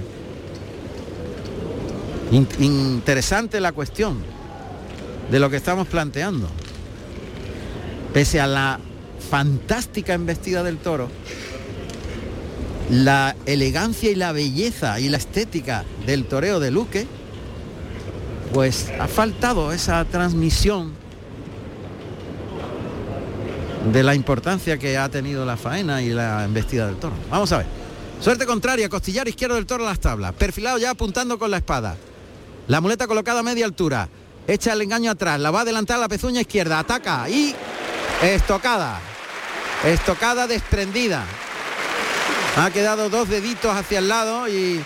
interesante 2.33 3.61
la 3.61 3.73
cuestión 3.73 4.19
de 5.31 5.39
lo 5.39 5.51
que 5.51 5.57
estamos 5.57 5.87
planteando. 5.87 6.49
Pese 8.13 8.41
a 8.41 8.47
la 8.47 8.81
fantástica 9.31 10.15
embestida 10.15 10.63
del 10.63 10.79
toro, 10.79 11.09
la 12.91 13.37
elegancia 13.47 14.11
y 14.11 14.15
la 14.15 14.33
belleza 14.33 15.01
y 15.01 15.09
la 15.09 15.17
estética 15.17 15.85
del 16.07 16.25
toreo 16.25 16.61
de 16.61 16.71
Luque, 16.71 17.07
pues 18.53 18.91
ha 18.99 19.09
faltado 19.09 19.73
esa 19.73 20.05
transmisión 20.05 20.93
de 23.85 24.03
la 24.03 24.15
importancia 24.15 24.79
que 24.79 24.97
ha 24.97 25.09
tenido 25.09 25.45
la 25.45 25.57
faena 25.57 26.03
y 26.03 26.11
la 26.11 26.45
embestida 26.45 26.87
del 26.87 26.97
toro. 26.97 27.15
Vamos 27.31 27.51
a 27.53 27.59
ver. 27.59 27.67
Suerte 28.21 28.47
contraria, 28.47 28.89
costillar 28.89 29.27
izquierdo 29.27 29.57
del 29.57 29.67
toro 29.67 29.85
a 29.85 29.89
las 29.89 29.99
tablas, 29.99 30.33
perfilado 30.35 30.79
ya 30.79 30.91
apuntando 30.91 31.39
con 31.39 31.51
la 31.51 31.57
espada. 31.57 31.97
La 32.69 32.81
muleta 32.81 33.07
colocada 33.07 33.41
a 33.41 33.43
media 33.43 33.65
altura. 33.65 34.09
Echa 34.47 34.73
el 34.73 34.83
engaño 34.83 35.11
atrás. 35.11 35.41
La 35.41 35.51
va 35.51 35.61
a 35.61 35.63
adelantar 35.63 35.99
la 35.99 36.09
pezuña 36.09 36.41
izquierda. 36.41 36.79
Ataca 36.79 37.29
y 37.29 37.55
estocada. 38.23 39.01
Estocada 39.85 40.47
desprendida. 40.47 41.25
Ha 42.57 42.71
quedado 42.71 43.09
dos 43.11 43.29
deditos 43.29 43.75
hacia 43.75 43.99
el 43.99 44.09
lado 44.09 44.47
y 44.47 44.81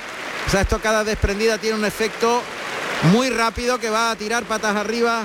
esa 0.47 0.63
estocada 0.63 1.05
desprendida 1.05 1.59
tiene 1.59 1.77
un 1.77 1.85
efecto 1.85 2.41
muy 3.13 3.29
rápido 3.29 3.79
que 3.79 3.91
va 3.91 4.11
a 4.11 4.17
tirar 4.17 4.45
patas 4.45 4.77
arriba 4.77 5.25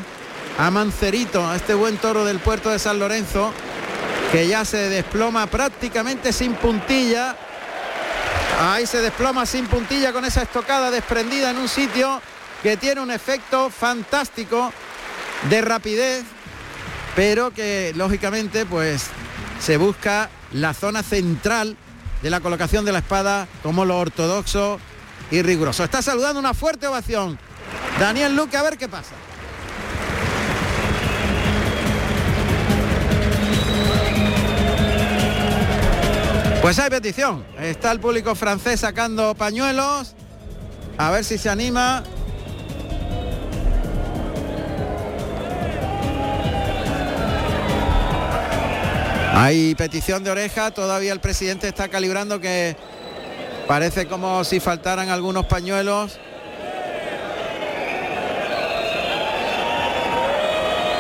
a 0.57 0.71
Mancerito, 0.71 1.45
a 1.47 1.55
este 1.55 1.73
buen 1.73 1.97
toro 1.97 2.25
del 2.25 2.39
puerto 2.39 2.69
de 2.69 2.79
San 2.79 2.99
Lorenzo, 2.99 3.53
que 4.31 4.47
ya 4.47 4.65
se 4.65 4.89
desploma 4.89 5.47
prácticamente 5.47 6.33
sin 6.33 6.53
puntilla. 6.53 7.35
Ahí 8.59 8.85
se 8.85 9.01
desploma 9.01 9.45
sin 9.45 9.67
puntilla 9.67 10.13
con 10.13 10.23
esa 10.25 10.43
estocada 10.43 10.91
desprendida 10.91 11.51
en 11.51 11.57
un 11.57 11.67
sitio 11.67 12.21
que 12.61 12.77
tiene 12.77 13.01
un 13.01 13.11
efecto 13.11 13.69
fantástico 13.69 14.71
de 15.49 15.61
rapidez, 15.61 16.23
pero 17.15 17.51
que 17.51 17.91
lógicamente 17.95 18.65
pues 18.65 19.07
se 19.59 19.77
busca 19.77 20.29
la 20.53 20.73
zona 20.73 21.01
central 21.01 21.75
de 22.21 22.29
la 22.29 22.39
colocación 22.39 22.85
de 22.85 22.91
la 22.91 22.99
espada 22.99 23.47
como 23.63 23.85
lo 23.85 23.97
ortodoxo 23.97 24.79
y 25.31 25.41
riguroso. 25.41 25.83
Está 25.83 26.01
saludando 26.01 26.39
una 26.39 26.53
fuerte 26.53 26.87
ovación. 26.87 27.39
Daniel 27.99 28.35
Luque, 28.35 28.57
a 28.57 28.63
ver 28.63 28.77
qué 28.77 28.87
pasa. 28.87 29.15
Pues 36.61 36.77
hay 36.77 36.91
petición. 36.91 37.43
Está 37.59 37.91
el 37.91 37.99
público 37.99 38.35
francés 38.35 38.81
sacando 38.81 39.33
pañuelos. 39.33 40.13
A 40.95 41.09
ver 41.09 41.25
si 41.25 41.39
se 41.39 41.49
anima. 41.49 42.03
Hay 49.33 49.73
petición 49.73 50.23
de 50.23 50.29
oreja, 50.29 50.69
todavía 50.69 51.13
el 51.13 51.19
presidente 51.19 51.67
está 51.67 51.87
calibrando 51.87 52.39
que 52.39 52.75
parece 53.67 54.05
como 54.05 54.43
si 54.43 54.59
faltaran 54.59 55.09
algunos 55.09 55.47
pañuelos. 55.47 56.19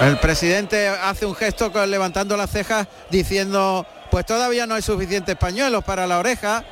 El 0.01 0.17
presidente 0.17 0.87
hace 0.87 1.27
un 1.27 1.35
gesto 1.35 1.71
levantando 1.85 2.35
las 2.35 2.49
cejas 2.49 2.87
diciendo, 3.11 3.85
pues 4.11 4.25
todavía 4.25 4.67
no 4.67 4.75
hay 4.75 4.83
suficientes 4.83 5.35
pañuelos 5.37 5.83
para 5.83 6.05
la 6.05 6.19
oreja. 6.19 6.63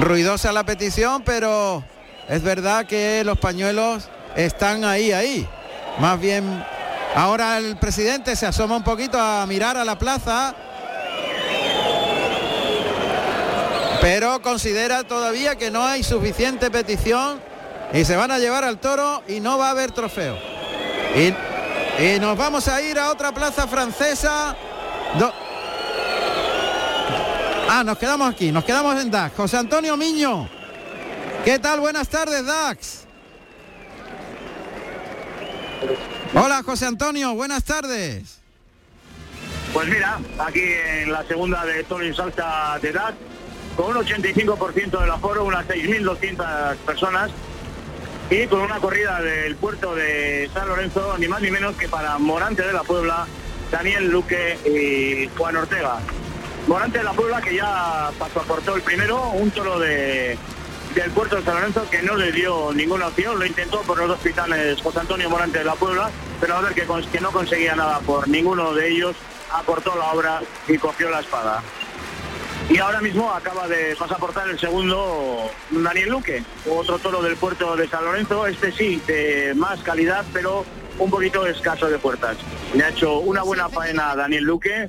Ruidosa 0.00 0.52
la 0.52 0.64
petición, 0.64 1.22
pero 1.22 1.84
es 2.28 2.42
verdad 2.42 2.86
que 2.86 3.22
los 3.24 3.38
pañuelos 3.38 4.08
están 4.36 4.84
ahí, 4.84 5.12
ahí. 5.12 5.46
Más 5.98 6.18
bien 6.18 6.64
Ahora 7.14 7.58
el 7.58 7.76
presidente 7.76 8.36
se 8.36 8.46
asoma 8.46 8.76
un 8.76 8.84
poquito 8.84 9.18
a 9.18 9.44
mirar 9.46 9.76
a 9.76 9.84
la 9.84 9.98
plaza. 9.98 10.54
Pero 14.00 14.40
considera 14.40 15.02
todavía 15.02 15.56
que 15.56 15.70
no 15.70 15.84
hay 15.84 16.02
suficiente 16.02 16.70
petición 16.70 17.40
y 17.92 18.04
se 18.04 18.16
van 18.16 18.30
a 18.30 18.38
llevar 18.38 18.64
al 18.64 18.78
toro 18.78 19.22
y 19.26 19.40
no 19.40 19.58
va 19.58 19.68
a 19.68 19.70
haber 19.70 19.90
trofeo. 19.90 20.38
Y, 21.16 21.34
nos 22.18 22.38
vamos 22.38 22.66
a 22.68 22.80
ir 22.80 22.98
a 22.98 23.10
otra 23.10 23.32
plaza 23.32 23.66
francesa. 23.66 24.56
Ah, 27.70 27.84
nos 27.84 27.98
quedamos 27.98 28.32
aquí, 28.32 28.50
nos 28.50 28.64
quedamos 28.64 29.00
en 29.00 29.10
Dax. 29.10 29.36
José 29.36 29.56
Antonio 29.56 29.96
Miño. 29.96 30.48
¿Qué 31.44 31.58
tal? 31.58 31.80
Buenas 31.80 32.08
tardes, 32.08 32.44
Dax. 32.44 33.04
Hola 36.34 36.62
José 36.62 36.86
Antonio, 36.86 37.34
buenas 37.34 37.64
tardes. 37.64 38.38
Pues 39.72 39.88
mira, 39.88 40.18
aquí 40.38 40.62
en 40.62 41.12
la 41.12 41.24
segunda 41.24 41.64
de 41.64 41.84
Tony 41.84 42.12
Salsa 42.12 42.78
de 42.82 42.90
edad, 42.90 43.14
con 43.76 43.96
un 43.96 44.04
85% 44.04 45.00
del 45.00 45.10
aforo, 45.10 45.44
unas 45.44 45.66
6.200 45.66 46.76
personas. 46.78 47.30
y 48.30 48.46
con 48.46 48.60
una 48.60 48.78
corrida 48.78 49.20
del 49.20 49.56
puerto 49.56 49.94
de 49.96 50.48
San 50.54 50.68
Lorenzo, 50.68 51.18
ni 51.18 51.26
más 51.26 51.42
ni 51.42 51.50
menos 51.50 51.74
que 51.74 51.88
para 51.88 52.16
Morante 52.18 52.62
de 52.62 52.72
la 52.72 52.84
Puebla, 52.84 53.26
Daniel 53.72 54.08
Luque 54.08 54.56
y 54.66 55.28
Juan 55.36 55.56
Ortega. 55.56 55.98
Morante 56.70 56.98
de 56.98 57.04
la 57.04 57.14
Puebla 57.14 57.40
que 57.40 57.56
ya 57.56 58.12
pasó 58.16 58.38
aportó 58.38 58.76
el 58.76 58.82
primero, 58.82 59.30
un 59.30 59.50
toro 59.50 59.80
de, 59.80 60.38
del 60.94 61.10
puerto 61.10 61.34
de 61.34 61.42
San 61.42 61.56
Lorenzo 61.56 61.90
que 61.90 62.00
no 62.00 62.14
le 62.14 62.30
dio 62.30 62.72
ninguna 62.72 63.08
opción, 63.08 63.40
lo 63.40 63.44
intentó 63.44 63.80
por 63.80 63.98
los 63.98 64.06
dos 64.06 64.20
pitales 64.20 64.80
José 64.80 65.00
Antonio 65.00 65.28
Morante 65.28 65.58
de 65.58 65.64
la 65.64 65.74
Puebla, 65.74 66.12
pero 66.40 66.54
a 66.54 66.60
ver 66.60 66.72
que, 66.74 66.86
que 67.10 67.20
no 67.20 67.32
conseguía 67.32 67.74
nada 67.74 67.98
por 67.98 68.28
ninguno 68.28 68.72
de 68.72 68.88
ellos, 68.88 69.16
aportó 69.52 69.96
la 69.96 70.12
obra 70.12 70.42
y 70.68 70.78
cogió 70.78 71.10
la 71.10 71.18
espada. 71.18 71.60
Y 72.68 72.78
ahora 72.78 73.00
mismo 73.00 73.32
acaba 73.32 73.66
de 73.66 73.96
pasaportar 73.96 74.48
el 74.48 74.60
segundo 74.60 75.50
Daniel 75.72 76.10
Luque, 76.10 76.44
otro 76.70 77.00
toro 77.00 77.20
del 77.20 77.34
puerto 77.34 77.74
de 77.74 77.88
San 77.88 78.04
Lorenzo, 78.04 78.46
este 78.46 78.70
sí, 78.70 79.02
de 79.08 79.54
más 79.56 79.80
calidad, 79.80 80.24
pero 80.32 80.64
un 81.00 81.10
poquito 81.10 81.44
escaso 81.48 81.88
de 81.88 81.98
puertas. 81.98 82.36
Le 82.74 82.84
ha 82.84 82.90
hecho 82.90 83.18
una 83.18 83.42
buena 83.42 83.68
faena 83.68 84.12
a 84.12 84.14
Daniel 84.14 84.44
Luque, 84.44 84.88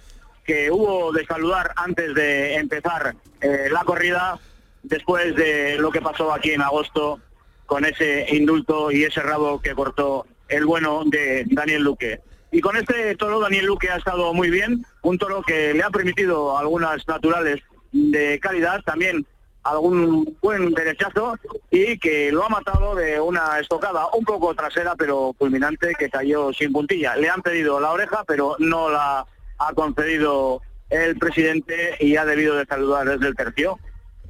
que 0.51 0.69
hubo 0.69 1.13
de 1.13 1.25
saludar 1.25 1.71
antes 1.77 2.13
de 2.13 2.55
empezar 2.55 3.15
eh, 3.39 3.69
la 3.71 3.85
corrida, 3.85 4.37
después 4.83 5.33
de 5.33 5.77
lo 5.77 5.91
que 5.91 6.01
pasó 6.01 6.33
aquí 6.33 6.51
en 6.51 6.61
agosto 6.61 7.21
con 7.65 7.85
ese 7.85 8.27
indulto 8.35 8.91
y 8.91 9.05
ese 9.05 9.21
rabo 9.21 9.61
que 9.61 9.73
cortó 9.73 10.25
el 10.49 10.65
bueno 10.65 11.03
de 11.05 11.45
Daniel 11.47 11.83
Luque. 11.83 12.19
Y 12.51 12.59
con 12.59 12.75
este 12.75 13.15
toro 13.15 13.39
Daniel 13.39 13.65
Luque 13.65 13.91
ha 13.91 13.95
estado 13.95 14.33
muy 14.33 14.49
bien, 14.49 14.85
un 15.03 15.17
toro 15.17 15.41
que 15.41 15.73
le 15.73 15.83
ha 15.83 15.89
permitido 15.89 16.57
algunas 16.57 17.07
naturales 17.07 17.61
de 17.93 18.37
calidad, 18.41 18.81
también 18.83 19.25
algún 19.63 20.37
buen 20.41 20.73
derechazo 20.73 21.35
y 21.69 21.97
que 21.97 22.29
lo 22.33 22.43
ha 22.43 22.49
matado 22.49 22.93
de 22.95 23.21
una 23.21 23.57
estocada 23.57 24.07
un 24.17 24.25
poco 24.25 24.53
trasera 24.53 24.95
pero 24.97 25.33
fulminante 25.39 25.95
que 25.97 26.09
cayó 26.09 26.51
sin 26.51 26.73
puntilla. 26.73 27.15
Le 27.15 27.29
han 27.29 27.41
pedido 27.41 27.79
la 27.79 27.91
oreja 27.91 28.25
pero 28.27 28.57
no 28.59 28.89
la 28.89 29.25
ha 29.67 29.73
concedido 29.73 30.61
el 30.89 31.17
presidente 31.17 31.95
y 31.99 32.17
ha 32.17 32.25
debido 32.25 32.55
de 32.55 32.65
saludar 32.65 33.07
desde 33.07 33.27
el 33.27 33.35
tercio. 33.35 33.79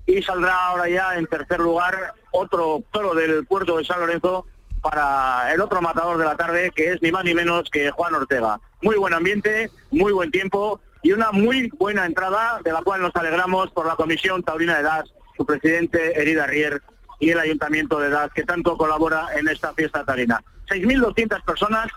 Y 0.05 0.21
saldrá 0.21 0.67
ahora 0.67 0.89
ya 0.89 1.15
en 1.15 1.27
tercer 1.27 1.59
lugar 1.59 2.13
otro 2.31 2.83
toro 2.91 3.13
del 3.13 3.45
puerto 3.45 3.77
de 3.77 3.85
San 3.85 3.99
Lorenzo 3.99 4.45
para 4.81 5.53
el 5.53 5.61
otro 5.61 5.81
matador 5.81 6.17
de 6.17 6.25
la 6.25 6.35
tarde 6.35 6.71
que 6.75 6.93
es 6.93 7.01
ni 7.01 7.11
más 7.11 7.23
ni 7.23 7.33
menos 7.33 7.69
que 7.69 7.91
Juan 7.91 8.15
Ortega. 8.15 8.59
Muy 8.81 8.95
buen 8.95 9.13
ambiente, 9.13 9.69
muy 9.91 10.11
buen 10.11 10.31
tiempo 10.31 10.79
y 11.03 11.13
una 11.13 11.31
muy 11.31 11.69
buena 11.77 12.05
entrada 12.05 12.59
de 12.63 12.71
la 12.71 12.81
cual 12.81 13.01
nos 13.01 13.15
alegramos 13.15 13.71
por 13.71 13.85
la 13.85 13.95
Comisión 13.95 14.43
Taurina 14.43 14.77
de 14.77 14.83
DAS, 14.83 15.13
su 15.37 15.45
presidente 15.45 16.19
Herida 16.19 16.47
Rier 16.47 16.81
y 17.19 17.29
el 17.29 17.39
Ayuntamiento 17.39 17.99
de 17.99 18.09
DAS 18.09 18.31
que 18.33 18.43
tanto 18.43 18.77
colabora 18.77 19.27
en 19.35 19.47
esta 19.47 19.73
fiesta 19.73 20.03
taurina. 20.03 20.43
6.200 20.67 21.43
personas, 21.43 21.87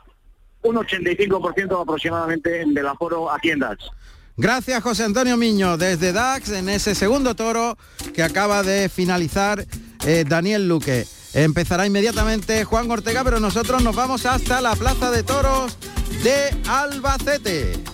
un 0.65 0.77
85% 0.77 1.81
aproximadamente 1.81 2.65
del 2.67 2.87
aforo 2.87 3.31
aquí 3.31 3.51
en 3.51 3.61
DAS. 3.61 3.79
Gracias 4.37 4.83
José 4.83 5.05
Antonio 5.05 5.37
Miño 5.37 5.77
desde 5.77 6.13
DAX 6.13 6.51
en 6.51 6.69
ese 6.69 6.97
segundo 6.97 7.37
toro 7.37 7.79
que 8.13 8.25
acaba 8.25 8.65
de 8.65 8.89
finalizar 8.89 9.65
eh, 10.05 10.25
Daniel 10.27 10.69
Luque. 10.69 11.07
Empezará 11.35 11.87
inmediatamente 11.87 12.65
Juan 12.65 12.91
Ortega, 12.91 13.23
pero 13.23 13.39
nosotros 13.39 13.83
nos 13.83 13.95
vamos 13.95 14.27
hasta 14.27 14.61
la 14.61 14.75
Plaza 14.75 15.11
de 15.11 15.23
Toros 15.23 15.79
de 16.23 16.51
Albacete. 16.69 17.94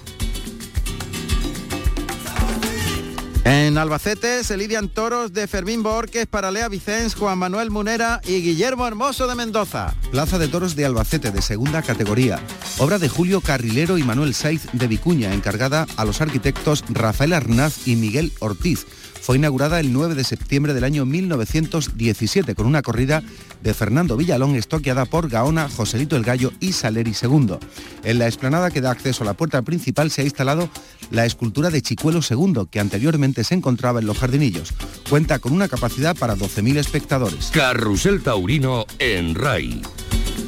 En 3.44 3.78
Albacete 3.78 4.44
se 4.44 4.56
lidian 4.56 4.88
toros 4.88 5.32
de 5.32 5.46
Fermín 5.46 5.82
Borges 5.82 6.26
para 6.26 6.50
Lea 6.50 6.68
Vicens, 6.68 7.14
Juan 7.14 7.38
Manuel 7.38 7.70
Munera 7.70 8.20
y 8.24 8.42
Guillermo 8.42 8.86
Hermoso 8.86 9.26
de 9.26 9.34
Mendoza. 9.34 9.94
Plaza 10.10 10.38
de 10.38 10.48
Toros 10.48 10.76
de 10.76 10.84
Albacete 10.84 11.30
de 11.30 11.40
segunda 11.40 11.80
categoría. 11.80 12.38
Obra 12.78 12.98
de 12.98 13.08
Julio 13.08 13.40
Carrilero 13.40 13.96
y 13.96 14.02
Manuel 14.02 14.34
Saiz 14.34 14.66
de 14.72 14.86
Vicuña, 14.86 15.32
encargada 15.32 15.86
a 15.96 16.04
los 16.04 16.20
arquitectos 16.20 16.84
Rafael 16.90 17.32
Arnaz 17.32 17.88
y 17.88 17.96
Miguel 17.96 18.32
Ortiz 18.40 18.86
fue 19.20 19.36
inaugurada 19.36 19.80
el 19.80 19.92
9 19.92 20.14
de 20.14 20.24
septiembre 20.24 20.74
del 20.74 20.84
año 20.84 21.04
1917 21.04 22.54
con 22.54 22.66
una 22.66 22.82
corrida 22.82 23.22
de 23.62 23.74
Fernando 23.74 24.16
Villalón 24.16 24.56
estoqueada 24.56 25.04
por 25.04 25.28
Gaona, 25.28 25.68
Joselito 25.68 26.16
el 26.16 26.24
Gallo 26.24 26.52
y 26.60 26.72
Saleri 26.72 27.12
II. 27.20 27.56
En 28.04 28.18
la 28.18 28.26
explanada 28.26 28.70
que 28.70 28.80
da 28.80 28.90
acceso 28.90 29.22
a 29.22 29.26
la 29.26 29.34
puerta 29.34 29.62
principal 29.62 30.10
se 30.10 30.22
ha 30.22 30.24
instalado 30.24 30.68
la 31.10 31.26
escultura 31.26 31.70
de 31.70 31.82
Chicuelo 31.82 32.20
II, 32.28 32.66
que 32.70 32.80
anteriormente 32.80 33.44
se 33.44 33.54
encontraba 33.54 34.00
en 34.00 34.06
los 34.06 34.18
jardinillos. 34.18 34.72
Cuenta 35.08 35.38
con 35.38 35.52
una 35.52 35.68
capacidad 35.68 36.16
para 36.16 36.36
12.000 36.36 36.78
espectadores. 36.78 37.50
Carrusel 37.52 38.22
Taurino 38.22 38.86
en 38.98 39.34
RAI. 39.34 39.82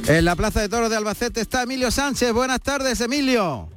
En 0.07 0.25
la 0.25 0.35
Plaza 0.35 0.61
de 0.61 0.69
Toros 0.69 0.91
de 0.91 0.97
Albacete 0.97 1.41
está 1.41 1.63
Emilio 1.63 1.91
Sánchez. 1.91 2.33
Buenas 2.33 2.61
tardes, 2.61 3.01
Emilio. 3.01 3.72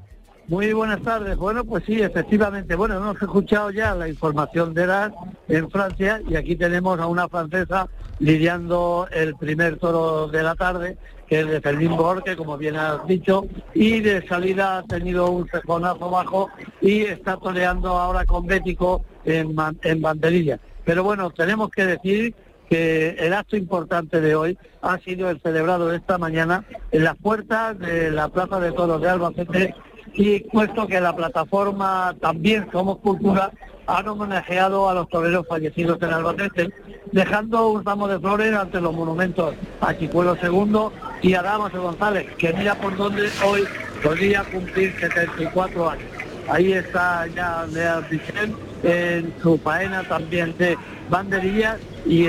Muy 0.48 0.74
buenas 0.74 1.02
tardes. 1.02 1.38
Bueno, 1.38 1.66
pues 1.66 1.86
sí, 1.86 2.00
efectivamente. 2.00 2.76
Bueno, 2.76 2.98
hemos 2.98 3.20
escuchado 3.20 3.72
ya 3.72 3.96
la 3.96 4.08
información 4.08 4.76
de 4.76 4.84
edad 4.84 5.12
en 5.48 5.72
Francia 5.72 6.22
y 6.28 6.36
aquí 6.36 6.56
tenemos 6.56 7.00
a 7.00 7.08
una 7.08 7.28
francesa 7.28 7.90
lidiando 8.20 9.08
el 9.12 9.36
primer 9.36 9.78
toro 9.78 10.28
de 10.28 10.44
la 10.44 10.54
tarde, 10.54 10.98
que 11.28 11.40
es 11.40 11.48
de 11.48 11.62
Fermín 11.62 11.98
Borque, 11.98 12.36
como 12.36 12.60
bien 12.60 12.76
has 12.76 13.08
dicho, 13.08 13.48
y 13.74 14.02
de 14.02 14.26
salida 14.28 14.78
ha 14.78 14.84
tenido 14.84 15.32
un 15.32 15.48
cejonazo 15.50 16.12
bajo 16.12 16.52
y 16.80 17.02
está 17.02 17.38
toreando 17.38 17.98
ahora 17.98 18.24
con 18.26 18.46
Bético 18.46 19.04
en, 19.24 19.56
en 19.82 20.02
banderilla. 20.02 20.60
Pero 20.84 21.04
bueno, 21.04 21.32
tenemos 21.32 21.72
que 21.72 21.88
decir 21.88 22.36
que 22.70 23.16
el 23.18 23.34
acto 23.34 23.58
importante 23.58 24.22
de 24.22 24.36
hoy 24.36 24.60
ha 24.84 25.00
sido 25.00 25.28
el 25.32 25.42
celebrado 25.42 25.92
esta 25.92 26.20
mañana 26.20 26.66
en 26.92 27.04
las 27.04 27.18
puertas 27.18 27.80
de 27.80 28.12
la 28.12 28.30
Plaza 28.30 28.60
de 28.60 28.72
Toros 28.72 29.02
de 29.02 29.10
Albacete 29.10 29.74
y 30.16 30.40
puesto 30.40 30.88
que 30.88 31.02
la 31.02 31.16
plataforma 31.16 32.16
también 32.22 32.68
Somos 32.72 33.00
Cultura 33.00 33.52
han 33.88 34.08
homenajeado 34.08 34.90
a 34.90 34.94
los 34.94 35.10
toreros 35.10 35.46
fallecidos 35.48 36.02
en 36.02 36.12
Albacete, 36.12 36.74
dejando 37.12 37.70
un 37.70 37.86
ramo 37.86 38.08
de 38.08 38.20
flores 38.20 38.54
ante 38.56 38.82
los 38.82 38.94
monumentos 38.94 39.54
a 39.82 39.96
Chicuelo 39.96 40.36
II 40.42 40.90
y 41.22 41.36
a 41.36 41.44
Damaso 41.44 41.82
González, 41.82 42.28
que 42.38 42.54
mira 42.54 42.76
por 42.76 42.96
donde 42.98 43.30
hoy 43.46 43.64
podría 44.02 44.44
cumplir 44.46 44.96
74 45.00 45.90
años. 45.90 46.06
Ahí 46.48 46.74
está 46.74 47.28
ya 47.28 47.66
Lea 47.72 48.00
Vicente 48.10 48.56
en 48.84 49.34
su 49.42 49.58
faena 49.58 50.04
también 50.04 50.56
de 50.58 50.78
banderillas 51.10 51.78
y, 52.06 52.28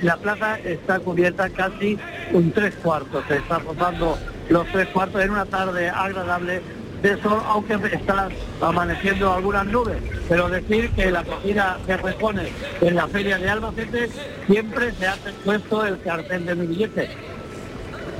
la 0.00 0.16
plaza 0.16 0.58
está 0.60 1.00
cubierta 1.00 1.48
casi 1.50 1.98
un 2.32 2.52
tres 2.52 2.74
cuartos, 2.76 3.24
se 3.26 3.36
está 3.36 3.58
rozando 3.58 4.16
los 4.48 4.66
tres 4.68 4.88
cuartos 4.88 5.22
en 5.22 5.30
una 5.30 5.44
tarde 5.44 5.88
agradable 5.88 6.62
de 7.02 7.12
eso, 7.12 7.30
aunque 7.46 7.74
están 7.92 8.30
amaneciendo 8.60 9.32
algunas 9.32 9.66
nubes, 9.66 9.98
pero 10.28 10.48
decir 10.48 10.90
que 10.90 11.10
la 11.10 11.24
cocina 11.24 11.78
se 11.86 11.96
repone 11.96 12.48
en 12.80 12.94
la 12.94 13.06
feria 13.08 13.38
de 13.38 13.48
Albacete 13.48 14.10
siempre 14.46 14.92
se 14.98 15.06
ha 15.06 15.16
puesto 15.44 15.84
el 15.84 16.00
cartel 16.02 16.46
de 16.46 16.54
mi 16.54 16.66
billete. 16.66 17.10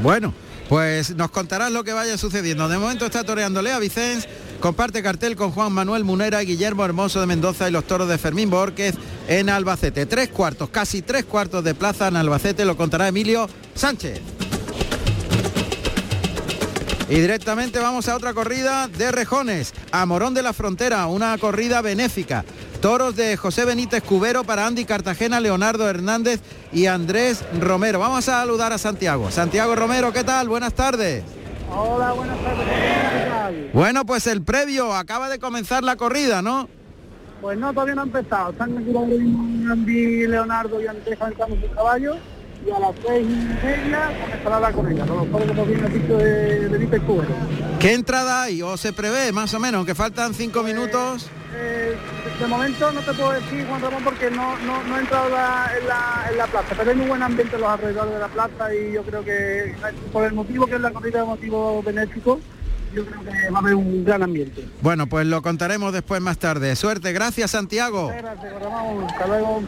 Bueno, 0.03 0.33
pues 0.69 1.15
nos 1.17 1.31
contarás 1.31 1.73
lo 1.73 1.83
que 1.83 1.93
vaya 1.93 2.17
sucediendo. 2.19 2.69
De 2.69 2.79
momento 2.79 3.07
está 3.07 3.25
toreando 3.25 3.63
Lea 3.63 3.79
Vicens, 3.79 4.29
comparte 4.61 5.03
cartel 5.03 5.35
con 5.35 5.51
Juan 5.51 5.73
Manuel 5.73 6.05
Munera 6.05 6.41
Guillermo 6.41 6.85
Hermoso 6.85 7.21
de 7.21 7.27
Mendoza 7.27 7.69
y 7.69 7.73
los 7.73 7.85
toros 7.85 8.09
de 8.09 8.19
Fermín 8.19 8.51
Borquez 8.51 8.95
en 9.29 9.49
Albacete. 9.49 10.07
Tres 10.07 10.29
cuartos, 10.29 10.69
casi 10.69 11.03
tres 11.03 11.25
cuartos 11.25 11.65
de 11.65 11.75
plaza 11.75 12.09
en 12.09 12.17
Albacete, 12.17 12.65
lo 12.65 12.77
contará 12.77 13.09
Emilio 13.09 13.49
Sánchez. 13.75 14.21
Y 17.09 17.21
directamente 17.21 17.79
vamos 17.79 18.07
a 18.07 18.17
otra 18.17 18.35
corrida 18.35 18.87
de 18.87 19.11
rejones, 19.11 19.73
a 19.93 20.05
Morón 20.05 20.35
de 20.35 20.43
la 20.43 20.53
Frontera, 20.53 21.07
una 21.07 21.39
corrida 21.39 21.81
benéfica. 21.81 22.45
Toros 22.83 23.17
de 23.17 23.39
José 23.39 23.65
Benítez 23.65 24.03
Cubero 24.03 24.45
para 24.45 24.67
Andy 24.67 24.85
Cartagena, 24.85 25.41
Leonardo 25.41 25.89
Hernández 25.89 26.41
y 26.71 26.85
Andrés 26.85 27.43
Romero. 27.59 27.99
Vamos 27.99 28.29
a 28.29 28.41
saludar 28.41 28.75
a 28.75 28.79
Santiago. 28.79 29.31
Santiago 29.31 29.75
Romero, 29.75 30.13
¿qué 30.13 30.23
tal? 30.23 30.49
Buenas 30.49 30.75
tardes. 30.75 31.25
Hola, 31.75 32.13
buenas 32.13 32.39
tardes. 32.41 33.73
Bueno, 33.73 34.05
pues 34.05 34.27
el 34.27 34.43
previo, 34.43 34.93
acaba 34.95 35.31
de 35.31 35.39
comenzar 35.39 35.83
la 35.83 35.97
corrida, 35.97 36.43
¿no? 36.43 36.69
Pues 37.41 37.59
no, 37.59 37.73
todavía 37.73 37.95
no 37.95 38.03
ha 38.03 38.05
empezado. 38.05 38.51
Están 38.51 38.77
aquí 38.77 38.95
Andy, 39.71 40.27
Leonardo 40.27 40.83
y 40.83 40.87
Andrés 40.87 41.19
calentando 41.19 41.57
sus 41.57 41.71
caballos 41.75 42.19
y 42.67 42.71
a 42.71 42.79
las 42.79 42.95
seis 43.07 43.27
y 43.27 43.67
media 43.67 44.11
comenzará 44.21 44.61
la 44.61 44.73
corrida, 44.73 45.07
con 45.07 45.17
los 45.17 45.27
como 45.29 45.65
bien 45.65 45.93
dicho 45.93 46.17
de, 46.19 46.69
de 46.69 47.01
Cubero. 47.01 47.35
¿Qué 47.79 47.95
entrada 47.95 48.43
hay 48.43 48.63
o 48.63 48.77
se 48.77 48.93
prevé 48.93 49.33
más 49.33 49.55
o 49.55 49.61
menos, 49.61 49.87
que 49.87 49.95
faltan 49.95 50.35
cinco 50.35 50.63
pues, 50.63 50.75
minutos? 50.75 51.31
Eh, 51.55 51.97
de 52.39 52.47
momento 52.47 52.93
no 52.93 53.01
te 53.01 53.13
puedo 53.15 53.33
decir, 53.33 53.67
Juan 53.67 53.81
Ramón, 53.81 54.05
porque 54.05 54.31
no, 54.31 54.59
no, 54.59 54.97
he 54.97 55.01
entrado 55.01 55.27
en, 55.29 55.33
la, 55.35 56.27
en, 56.31 56.37
la, 56.39 56.47
plaza, 56.47 56.75
pero 56.77 56.91
hay 56.91 56.97
muy 56.97 57.07
buen 57.07 57.23
ambiente 57.23 57.57
en 57.57 57.63
los 57.63 57.71
alrededores 57.71 58.13
de 58.13 58.19
la 58.21 58.29
plaza 58.29 58.75
y 58.75 58.93
yo 58.93 59.03
creo 59.03 59.25
que 59.25 59.75
por 60.13 60.25
el 60.25 60.35
motivo 60.35 60.67
que 60.67 60.75
es 60.75 60.81
la 60.81 60.91
corrida 60.91 61.21
de 61.21 61.27
motivo 61.27 61.83
benéfico, 61.83 62.41
yo 62.95 63.05
creo 63.05 63.21
que 63.23 63.51
va 63.51 63.59
a 63.59 63.61
haber 63.61 63.75
un 63.75 64.05
gran 64.05 64.23
ambiente. 64.23 64.67
Bueno, 64.81 65.07
pues 65.07 65.27
lo 65.27 65.43
contaremos 65.43 65.93
después 65.93 66.21
más 66.21 66.39
tarde. 66.39 66.75
Suerte, 66.77 67.13
gracias 67.13 67.51
Santiago. 67.51 68.09
Gracias, 68.09 68.63
Ramón. 68.63 69.05
Hasta 69.05 69.27
luego. 69.27 69.63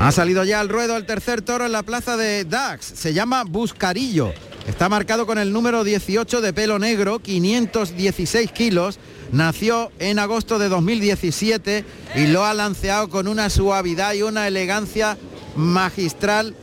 Ha 0.00 0.12
salido 0.12 0.44
ya 0.44 0.60
al 0.60 0.68
ruedo 0.68 0.96
el 0.96 1.06
tercer 1.06 1.42
toro 1.42 1.66
en 1.66 1.72
la 1.72 1.82
plaza 1.82 2.16
de 2.16 2.44
Dax. 2.44 2.86
Se 2.86 3.12
llama 3.12 3.42
Buscarillo. 3.42 4.32
Está 4.68 4.88
marcado 4.88 5.26
con 5.26 5.38
el 5.38 5.52
número 5.52 5.82
18 5.82 6.40
de 6.40 6.52
pelo 6.52 6.78
negro, 6.78 7.18
516 7.18 8.52
kilos. 8.52 9.00
Nació 9.32 9.90
en 9.98 10.20
agosto 10.20 10.60
de 10.60 10.68
2017 10.68 11.84
y 12.14 12.26
lo 12.28 12.44
ha 12.44 12.54
lanceado 12.54 13.08
con 13.08 13.26
una 13.26 13.50
suavidad 13.50 14.14
y 14.14 14.22
una 14.22 14.46
elegancia 14.46 15.18
magistral 15.56 16.54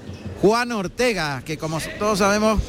Juan 0.41 0.71
Ortega, 0.71 1.41
que 1.43 1.57
como 1.57 1.81
todos 1.99 2.19
sabemos 2.19 2.61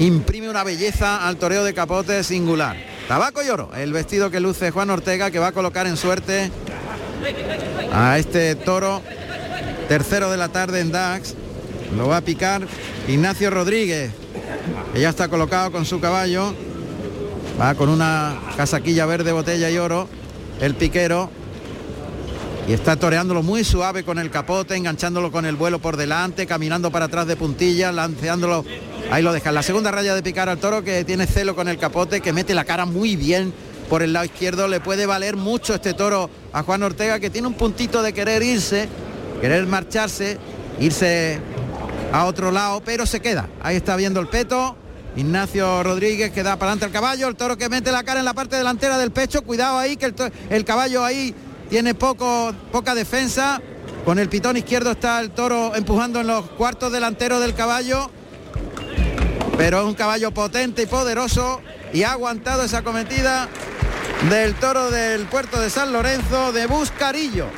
imprime 0.00 0.50
una 0.50 0.64
belleza 0.64 1.28
al 1.28 1.36
toreo 1.36 1.62
de 1.62 1.74
capote 1.74 2.24
singular. 2.24 2.76
Tabaco 3.06 3.40
y 3.44 3.50
oro, 3.50 3.70
el 3.76 3.92
vestido 3.92 4.32
que 4.32 4.40
luce 4.40 4.72
Juan 4.72 4.90
Ortega 4.90 5.30
que 5.30 5.38
va 5.38 5.48
a 5.48 5.52
colocar 5.52 5.86
en 5.86 5.96
suerte 5.96 6.50
a 7.92 8.18
este 8.18 8.56
toro 8.56 9.00
tercero 9.92 10.30
de 10.30 10.38
la 10.38 10.48
tarde 10.48 10.80
en 10.80 10.90
Dax. 10.90 11.34
Lo 11.94 12.08
va 12.08 12.16
a 12.16 12.20
picar 12.22 12.66
Ignacio 13.08 13.50
Rodríguez, 13.50 14.10
que 14.94 15.00
ya 15.02 15.10
está 15.10 15.28
colocado 15.28 15.70
con 15.70 15.84
su 15.84 16.00
caballo. 16.00 16.54
Va 17.60 17.74
con 17.74 17.90
una 17.90 18.40
casaquilla 18.56 19.04
verde, 19.04 19.32
botella 19.32 19.68
y 19.68 19.76
oro. 19.76 20.08
El 20.62 20.76
piquero. 20.76 21.28
Y 22.66 22.72
está 22.72 22.96
toreándolo 22.96 23.42
muy 23.42 23.64
suave 23.64 24.02
con 24.02 24.18
el 24.18 24.30
capote, 24.30 24.76
enganchándolo 24.76 25.30
con 25.30 25.44
el 25.44 25.56
vuelo 25.56 25.78
por 25.78 25.98
delante, 25.98 26.46
caminando 26.46 26.90
para 26.90 27.04
atrás 27.04 27.26
de 27.26 27.36
puntillas, 27.36 27.94
lanceándolo. 27.94 28.64
Ahí 29.10 29.22
lo 29.22 29.34
deja. 29.34 29.52
La 29.52 29.62
segunda 29.62 29.90
raya 29.90 30.14
de 30.14 30.22
picar 30.22 30.48
al 30.48 30.56
toro 30.56 30.82
que 30.82 31.04
tiene 31.04 31.26
celo 31.26 31.54
con 31.54 31.68
el 31.68 31.76
capote, 31.76 32.22
que 32.22 32.32
mete 32.32 32.54
la 32.54 32.64
cara 32.64 32.86
muy 32.86 33.14
bien 33.14 33.52
por 33.90 34.02
el 34.02 34.14
lado 34.14 34.24
izquierdo. 34.24 34.68
Le 34.68 34.80
puede 34.80 35.04
valer 35.04 35.36
mucho 35.36 35.74
este 35.74 35.92
toro 35.92 36.30
a 36.54 36.62
Juan 36.62 36.82
Ortega, 36.82 37.20
que 37.20 37.28
tiene 37.28 37.46
un 37.46 37.54
puntito 37.54 38.02
de 38.02 38.14
querer 38.14 38.42
irse, 38.42 38.88
querer 39.42 39.66
marcharse, 39.66 40.38
irse 40.78 41.40
a 42.12 42.26
otro 42.26 42.52
lado, 42.52 42.80
pero 42.84 43.06
se 43.06 43.20
queda. 43.20 43.48
Ahí 43.60 43.74
está 43.74 43.96
viendo 43.96 44.20
el 44.20 44.28
peto. 44.28 44.76
Ignacio 45.16 45.82
Rodríguez 45.82 46.30
que 46.30 46.44
da 46.44 46.56
para 46.56 46.70
adelante 46.70 46.86
el 46.86 46.92
caballo, 46.92 47.26
el 47.26 47.34
toro 47.34 47.58
que 47.58 47.68
mete 47.68 47.90
la 47.90 48.04
cara 48.04 48.20
en 48.20 48.24
la 48.24 48.34
parte 48.34 48.54
delantera 48.54 48.96
del 48.98 49.10
pecho, 49.10 49.42
cuidado 49.42 49.78
ahí 49.78 49.96
que 49.96 50.14
el, 50.48 50.64
caballo 50.64 51.04
ahí 51.04 51.34
tiene 51.68 51.94
poca 51.94 52.94
defensa. 52.94 53.60
Con 54.04 54.20
el 54.20 54.28
pitón 54.28 54.56
izquierdo 54.56 54.92
está 54.92 55.20
el 55.20 55.32
toro 55.32 55.74
empujando 55.74 56.20
en 56.20 56.28
los 56.28 56.48
cuartos 56.50 56.92
delanteros 56.92 57.40
del 57.40 57.54
caballo. 57.54 58.10
Pero 59.58 59.80
es 59.80 59.86
un 59.86 59.94
caballo 59.94 60.32
potente 60.32 60.82
y 60.82 60.86
poderoso 60.86 61.60
y 61.92 62.04
ha 62.04 62.12
aguantado 62.12 62.62
esa 62.62 62.82
cometida 62.82 63.48
del 64.30 64.54
toro 64.54 64.90
del 64.92 65.26
puerto 65.26 65.60
de 65.60 65.68
San 65.68 65.92
Lorenzo 65.92 66.52
de 66.52 66.66
Buscarillo. 66.66 67.48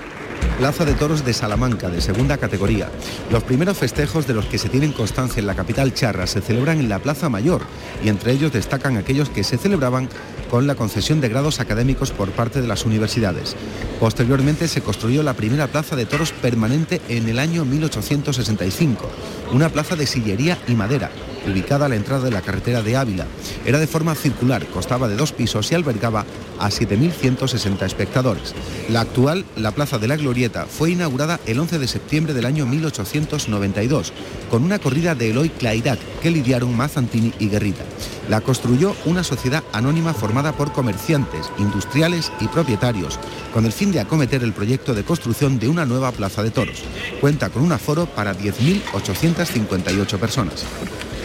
Plaza 0.58 0.84
de 0.84 0.94
Toros 0.94 1.24
de 1.24 1.32
Salamanca, 1.32 1.88
de 1.88 2.00
segunda 2.00 2.38
categoría. 2.38 2.88
Los 3.32 3.42
primeros 3.42 3.76
festejos 3.76 4.28
de 4.28 4.34
los 4.34 4.46
que 4.46 4.58
se 4.58 4.68
tienen 4.68 4.92
constancia 4.92 5.40
en 5.40 5.48
la 5.48 5.56
capital 5.56 5.92
charra 5.92 6.28
se 6.28 6.40
celebran 6.40 6.78
en 6.78 6.88
la 6.88 7.00
Plaza 7.00 7.28
Mayor 7.28 7.62
y 8.04 8.08
entre 8.08 8.32
ellos 8.32 8.52
destacan 8.52 8.96
aquellos 8.96 9.30
que 9.30 9.42
se 9.42 9.58
celebraban 9.58 10.08
con 10.50 10.68
la 10.68 10.76
concesión 10.76 11.20
de 11.20 11.28
grados 11.28 11.58
académicos 11.58 12.12
por 12.12 12.30
parte 12.30 12.62
de 12.62 12.68
las 12.68 12.84
universidades. 12.84 13.56
Posteriormente 13.98 14.68
se 14.68 14.80
construyó 14.80 15.24
la 15.24 15.34
primera 15.34 15.66
plaza 15.66 15.96
de 15.96 16.06
toros 16.06 16.30
permanente 16.30 17.00
en 17.08 17.28
el 17.28 17.40
año 17.40 17.64
1865, 17.64 19.10
una 19.52 19.70
plaza 19.70 19.96
de 19.96 20.06
sillería 20.06 20.56
y 20.68 20.74
madera, 20.74 21.10
ubicada 21.46 21.86
a 21.86 21.88
la 21.88 21.96
entrada 21.96 22.24
de 22.24 22.30
la 22.30 22.42
carretera 22.42 22.82
de 22.82 22.96
Ávila. 22.96 23.26
Era 23.64 23.78
de 23.78 23.86
forma 23.86 24.14
circular, 24.14 24.66
costaba 24.66 25.08
de 25.08 25.16
dos 25.16 25.32
pisos 25.32 25.70
y 25.70 25.74
albergaba 25.74 26.24
a 26.58 26.70
7.160 26.70 27.82
espectadores. 27.82 28.54
La 28.88 29.00
actual, 29.00 29.44
la 29.56 29.72
Plaza 29.72 29.98
de 29.98 30.08
la 30.08 30.16
Glorieta, 30.16 30.66
fue 30.66 30.90
inaugurada 30.90 31.40
el 31.46 31.58
11 31.58 31.78
de 31.78 31.88
septiembre 31.88 32.34
del 32.34 32.46
año 32.46 32.66
1892, 32.66 34.12
con 34.50 34.62
una 34.62 34.78
corrida 34.78 35.14
de 35.14 35.30
Eloy 35.30 35.48
Clairac 35.50 35.98
que 36.22 36.30
lidiaron 36.30 36.76
Mazantini 36.76 37.32
y 37.38 37.48
Guerrita. 37.48 37.84
La 38.28 38.40
construyó 38.40 38.94
una 39.04 39.22
sociedad 39.22 39.62
anónima 39.72 40.14
formada 40.14 40.52
por 40.52 40.72
comerciantes, 40.72 41.50
industriales 41.58 42.32
y 42.40 42.48
propietarios, 42.48 43.18
con 43.52 43.66
el 43.66 43.72
fin 43.72 43.92
de 43.92 44.00
acometer 44.00 44.42
el 44.42 44.52
proyecto 44.52 44.94
de 44.94 45.04
construcción 45.04 45.58
de 45.58 45.68
una 45.68 45.84
nueva 45.84 46.12
plaza 46.12 46.42
de 46.42 46.50
toros. 46.50 46.82
Cuenta 47.20 47.50
con 47.50 47.62
un 47.62 47.72
aforo 47.72 48.06
para 48.06 48.36
10.858 48.36 50.18
personas. 50.18 50.64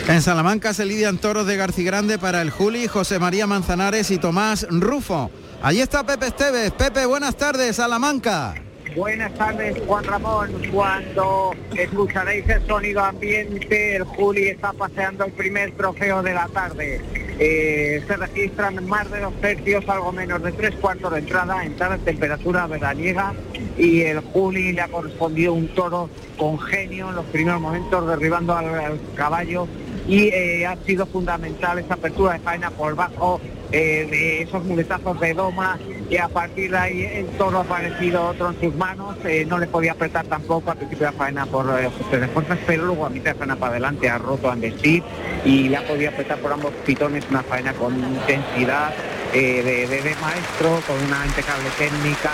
En 0.09 0.23
Salamanca 0.23 0.73
se 0.73 0.87
lidian 0.87 1.19
toros 1.19 1.45
de 1.45 1.55
Grande 1.55 2.17
para 2.17 2.41
el 2.41 2.49
Juli, 2.49 2.87
José 2.87 3.19
María 3.19 3.45
Manzanares 3.45 4.09
y 4.09 4.17
Tomás 4.17 4.65
Rufo. 4.67 5.29
Allí 5.61 5.81
está 5.81 6.03
Pepe 6.03 6.25
Esteves. 6.25 6.71
Pepe, 6.71 7.05
buenas 7.05 7.35
tardes, 7.35 7.75
Salamanca. 7.75 8.55
Buenas 8.95 9.31
tardes, 9.35 9.77
Juan 9.85 10.03
Ramón. 10.05 10.49
Cuando 10.71 11.51
escucharéis 11.77 12.49
el 12.49 12.65
sonido 12.65 13.03
ambiente, 13.03 13.97
el 13.97 14.03
Juli 14.03 14.47
está 14.47 14.73
paseando 14.73 15.25
el 15.25 15.31
primer 15.31 15.73
trofeo 15.73 16.23
de 16.23 16.33
la 16.33 16.47
tarde. 16.47 17.01
Eh, 17.37 18.03
se 18.07 18.17
registran 18.17 18.83
más 18.87 19.11
de 19.11 19.19
dos 19.19 19.39
tercios, 19.39 19.87
algo 19.87 20.11
menos 20.11 20.41
de 20.41 20.51
tres 20.53 20.73
cuartos 20.81 21.13
de 21.13 21.19
entrada, 21.19 21.63
entrada 21.63 21.95
en 21.95 22.01
temperatura 22.01 22.65
veraniega 22.65 23.33
y 23.77 24.01
el 24.01 24.21
Juli 24.21 24.73
le 24.73 24.81
ha 24.81 24.87
correspondido 24.87 25.53
un 25.53 25.67
toro 25.75 26.09
con 26.35 26.59
genio 26.59 27.09
en 27.09 27.15
los 27.15 27.25
primeros 27.27 27.61
momentos, 27.61 28.07
derribando 28.07 28.57
al 28.57 28.99
caballo 29.15 29.67
y 30.09 30.29
eh, 30.33 30.65
ha 30.65 30.75
sido 30.87 31.05
fundamental 31.05 31.77
esa 31.77 31.93
apertura 31.93 32.33
de 32.33 32.39
faena 32.39 32.71
por 32.71 32.95
bajo 32.95 33.39
eh, 33.71 34.07
de 34.09 34.41
esos 34.41 34.65
muletazos 34.65 35.19
de 35.19 35.35
doma 35.35 35.77
y 36.09 36.17
a 36.17 36.27
partir 36.27 36.71
de 36.71 36.77
ahí 36.77 37.03
el 37.05 37.27
toro 37.37 37.59
ha 37.59 37.61
aparecido 37.61 38.25
otro 38.25 38.49
en 38.49 38.59
sus 38.59 38.75
manos, 38.75 39.15
eh, 39.23 39.45
no 39.47 39.59
le 39.59 39.67
podía 39.67 39.91
apretar 39.91 40.25
tampoco 40.25 40.71
al 40.71 40.77
principio 40.77 41.05
de 41.05 41.13
faena 41.13 41.45
por 41.45 41.67
de 41.67 42.27
fuerzas, 42.27 42.57
pero 42.65 42.85
luego 42.85 43.05
a 43.05 43.11
mitad 43.11 43.33
de 43.33 43.37
faena 43.37 43.55
para 43.55 43.73
adelante 43.73 44.09
ha 44.09 44.17
roto 44.17 44.49
a 44.49 44.55
vestir 44.55 45.03
y 45.45 45.69
le 45.69 45.77
ha 45.77 45.85
podido 45.85 46.09
apretar 46.09 46.39
por 46.39 46.53
ambos 46.53 46.73
pitones 46.87 47.23
una 47.29 47.43
faena 47.43 47.71
con 47.73 47.95
intensidad 47.95 48.91
de, 49.31 50.15
maestro, 50.19 50.81
con 50.87 50.97
una 51.05 51.23
impecable 51.23 51.69
técnica 51.77 52.31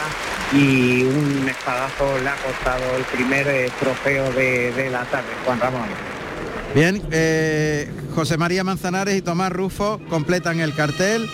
y 0.54 1.04
un 1.04 1.50
espadazo 1.50 2.18
le 2.24 2.30
ha 2.30 2.36
costado 2.36 2.96
el 2.96 3.04
primer 3.04 3.70
trofeo 3.82 4.32
de, 4.32 4.72
de 4.72 4.90
la 4.90 5.04
tarde, 5.04 5.28
Juan 5.46 5.60
Ramón. 5.60 6.15
Bien, 6.76 7.02
eh, 7.10 7.90
José 8.16 8.38
María 8.38 8.66
Manzanares 8.66 9.16
y 9.16 9.22
Tomás 9.22 9.50
Rufo 9.50 10.02
completan 10.10 10.60
el 10.60 10.76
cartel. 10.76 11.26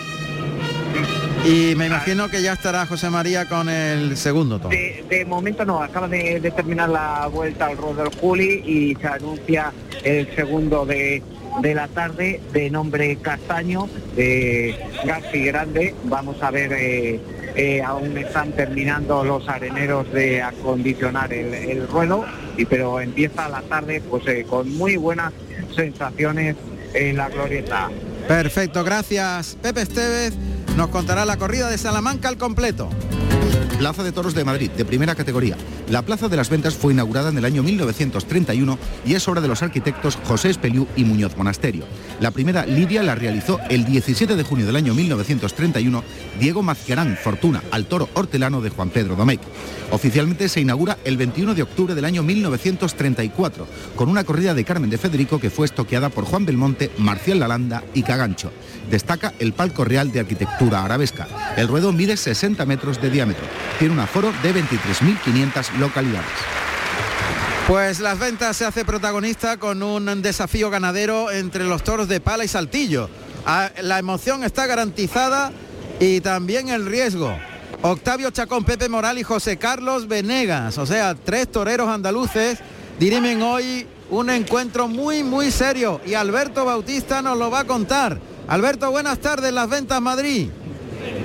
Y 1.44 1.74
me 1.74 1.86
imagino 1.86 2.28
que 2.28 2.42
ya 2.42 2.52
estará 2.52 2.86
José 2.86 3.10
María 3.10 3.48
con 3.48 3.68
el 3.68 4.16
segundo. 4.16 4.60
De, 4.60 5.24
momento 5.26 5.64
no, 5.64 5.82
acaba 5.82 6.06
de, 6.06 6.40
terminar 6.54 6.90
la 6.90 7.26
vuelta 7.26 7.66
al 7.66 7.76
rol 7.76 7.96
del 7.96 8.14
Juli 8.20 8.62
y 8.64 8.94
se 8.94 9.08
anuncia 9.08 9.72
el 10.04 10.32
segundo 10.36 10.86
de, 10.86 11.20
la 11.60 11.88
tarde 11.88 12.40
de 12.52 12.70
nombre 12.70 13.16
Castaño, 13.16 13.88
de 14.14 14.78
Garci 15.04 15.46
Grande. 15.46 15.92
Vamos 16.04 16.40
a 16.40 16.52
ver, 16.52 16.72
eh, 16.72 17.20
eh, 17.54 17.82
aún 17.82 18.16
están 18.16 18.52
terminando 18.52 19.24
los 19.24 19.48
areneros 19.48 20.10
de 20.12 20.42
acondicionar 20.42 21.32
el 21.32 21.86
ruedo 21.88 22.24
y 22.56 22.64
pero 22.64 23.00
empieza 23.00 23.48
la 23.48 23.62
tarde 23.62 24.02
pues 24.08 24.26
eh, 24.26 24.44
con 24.48 24.70
muy 24.76 24.96
buenas 24.96 25.32
sensaciones 25.74 26.56
en 26.94 27.16
la 27.16 27.28
glorieta. 27.28 27.90
Perfecto, 28.28 28.84
gracias 28.84 29.56
Pepe 29.60 29.82
Estevez. 29.82 30.34
Nos 30.76 30.88
contará 30.88 31.24
la 31.24 31.36
corrida 31.36 31.68
de 31.68 31.76
Salamanca 31.78 32.28
al 32.28 32.38
completo. 32.38 32.88
Plaza 33.78 34.02
de 34.02 34.12
Toros 34.12 34.34
de 34.34 34.44
Madrid, 34.44 34.70
de 34.70 34.84
primera 34.84 35.14
categoría. 35.14 35.56
La 35.92 36.00
Plaza 36.00 36.30
de 36.30 36.38
las 36.38 36.48
Ventas 36.48 36.74
fue 36.74 36.94
inaugurada 36.94 37.28
en 37.28 37.36
el 37.36 37.44
año 37.44 37.62
1931 37.62 38.78
y 39.04 39.12
es 39.12 39.28
obra 39.28 39.42
de 39.42 39.48
los 39.48 39.62
arquitectos 39.62 40.16
José 40.24 40.48
Espeliú 40.48 40.88
y 40.96 41.04
Muñoz 41.04 41.36
Monasterio. 41.36 41.84
La 42.18 42.30
primera 42.30 42.64
lidia 42.64 43.02
la 43.02 43.14
realizó 43.14 43.60
el 43.68 43.84
17 43.84 44.34
de 44.34 44.42
junio 44.42 44.64
del 44.64 44.76
año 44.76 44.94
1931 44.94 46.02
Diego 46.40 46.62
Mazquerán 46.62 47.18
Fortuna, 47.22 47.62
al 47.70 47.84
toro 47.84 48.08
hortelano 48.14 48.62
de 48.62 48.70
Juan 48.70 48.88
Pedro 48.88 49.16
Domecq. 49.16 49.42
Oficialmente 49.90 50.48
se 50.48 50.62
inaugura 50.62 50.96
el 51.04 51.18
21 51.18 51.54
de 51.54 51.62
octubre 51.62 51.94
del 51.94 52.06
año 52.06 52.22
1934, 52.22 53.66
con 53.94 54.08
una 54.08 54.24
corrida 54.24 54.54
de 54.54 54.64
Carmen 54.64 54.88
de 54.88 54.96
Federico 54.96 55.40
que 55.40 55.50
fue 55.50 55.66
estoqueada 55.66 56.08
por 56.08 56.24
Juan 56.24 56.46
Belmonte, 56.46 56.90
Marcial 56.96 57.38
Lalanda 57.38 57.84
y 57.92 58.02
Cagancho. 58.02 58.50
Destaca 58.90 59.34
el 59.38 59.52
palco 59.52 59.84
real 59.84 60.10
de 60.10 60.20
arquitectura 60.20 60.86
arabesca. 60.86 61.28
El 61.58 61.68
ruedo 61.68 61.92
mide 61.92 62.16
60 62.16 62.64
metros 62.64 62.98
de 63.02 63.10
diámetro 63.10 63.44
tiene 63.82 63.94
un 63.94 64.00
aforo 64.00 64.32
de 64.44 64.54
23.500 64.54 65.76
localidades. 65.82 66.26
Pues 67.66 68.00
las 68.00 68.18
ventas 68.18 68.56
se 68.56 68.64
hace 68.64 68.84
protagonista 68.84 69.56
con 69.58 69.82
un 69.82 70.22
desafío 70.22 70.70
ganadero 70.70 71.30
entre 71.30 71.64
los 71.64 71.82
toros 71.82 72.08
de 72.08 72.20
pala 72.20 72.44
y 72.44 72.48
saltillo. 72.48 73.08
Ah, 73.46 73.70
la 73.82 73.98
emoción 73.98 74.44
está 74.44 74.66
garantizada 74.66 75.52
y 76.00 76.20
también 76.20 76.68
el 76.68 76.86
riesgo. 76.86 77.36
Octavio 77.82 78.30
Chacón, 78.30 78.64
Pepe 78.64 78.88
Moral 78.88 79.18
y 79.18 79.24
José 79.24 79.56
Carlos 79.56 80.06
Venegas, 80.06 80.78
o 80.78 80.86
sea, 80.86 81.16
tres 81.16 81.50
toreros 81.50 81.88
andaluces, 81.88 82.60
dirimen 83.00 83.42
hoy 83.42 83.86
un 84.10 84.30
encuentro 84.30 84.86
muy, 84.86 85.24
muy 85.24 85.50
serio 85.50 86.00
y 86.06 86.14
Alberto 86.14 86.64
Bautista 86.64 87.22
nos 87.22 87.36
lo 87.36 87.50
va 87.50 87.60
a 87.60 87.64
contar. 87.64 88.18
Alberto, 88.46 88.90
buenas 88.90 89.18
tardes, 89.18 89.52
las 89.52 89.68
ventas 89.68 90.00
Madrid. 90.00 90.48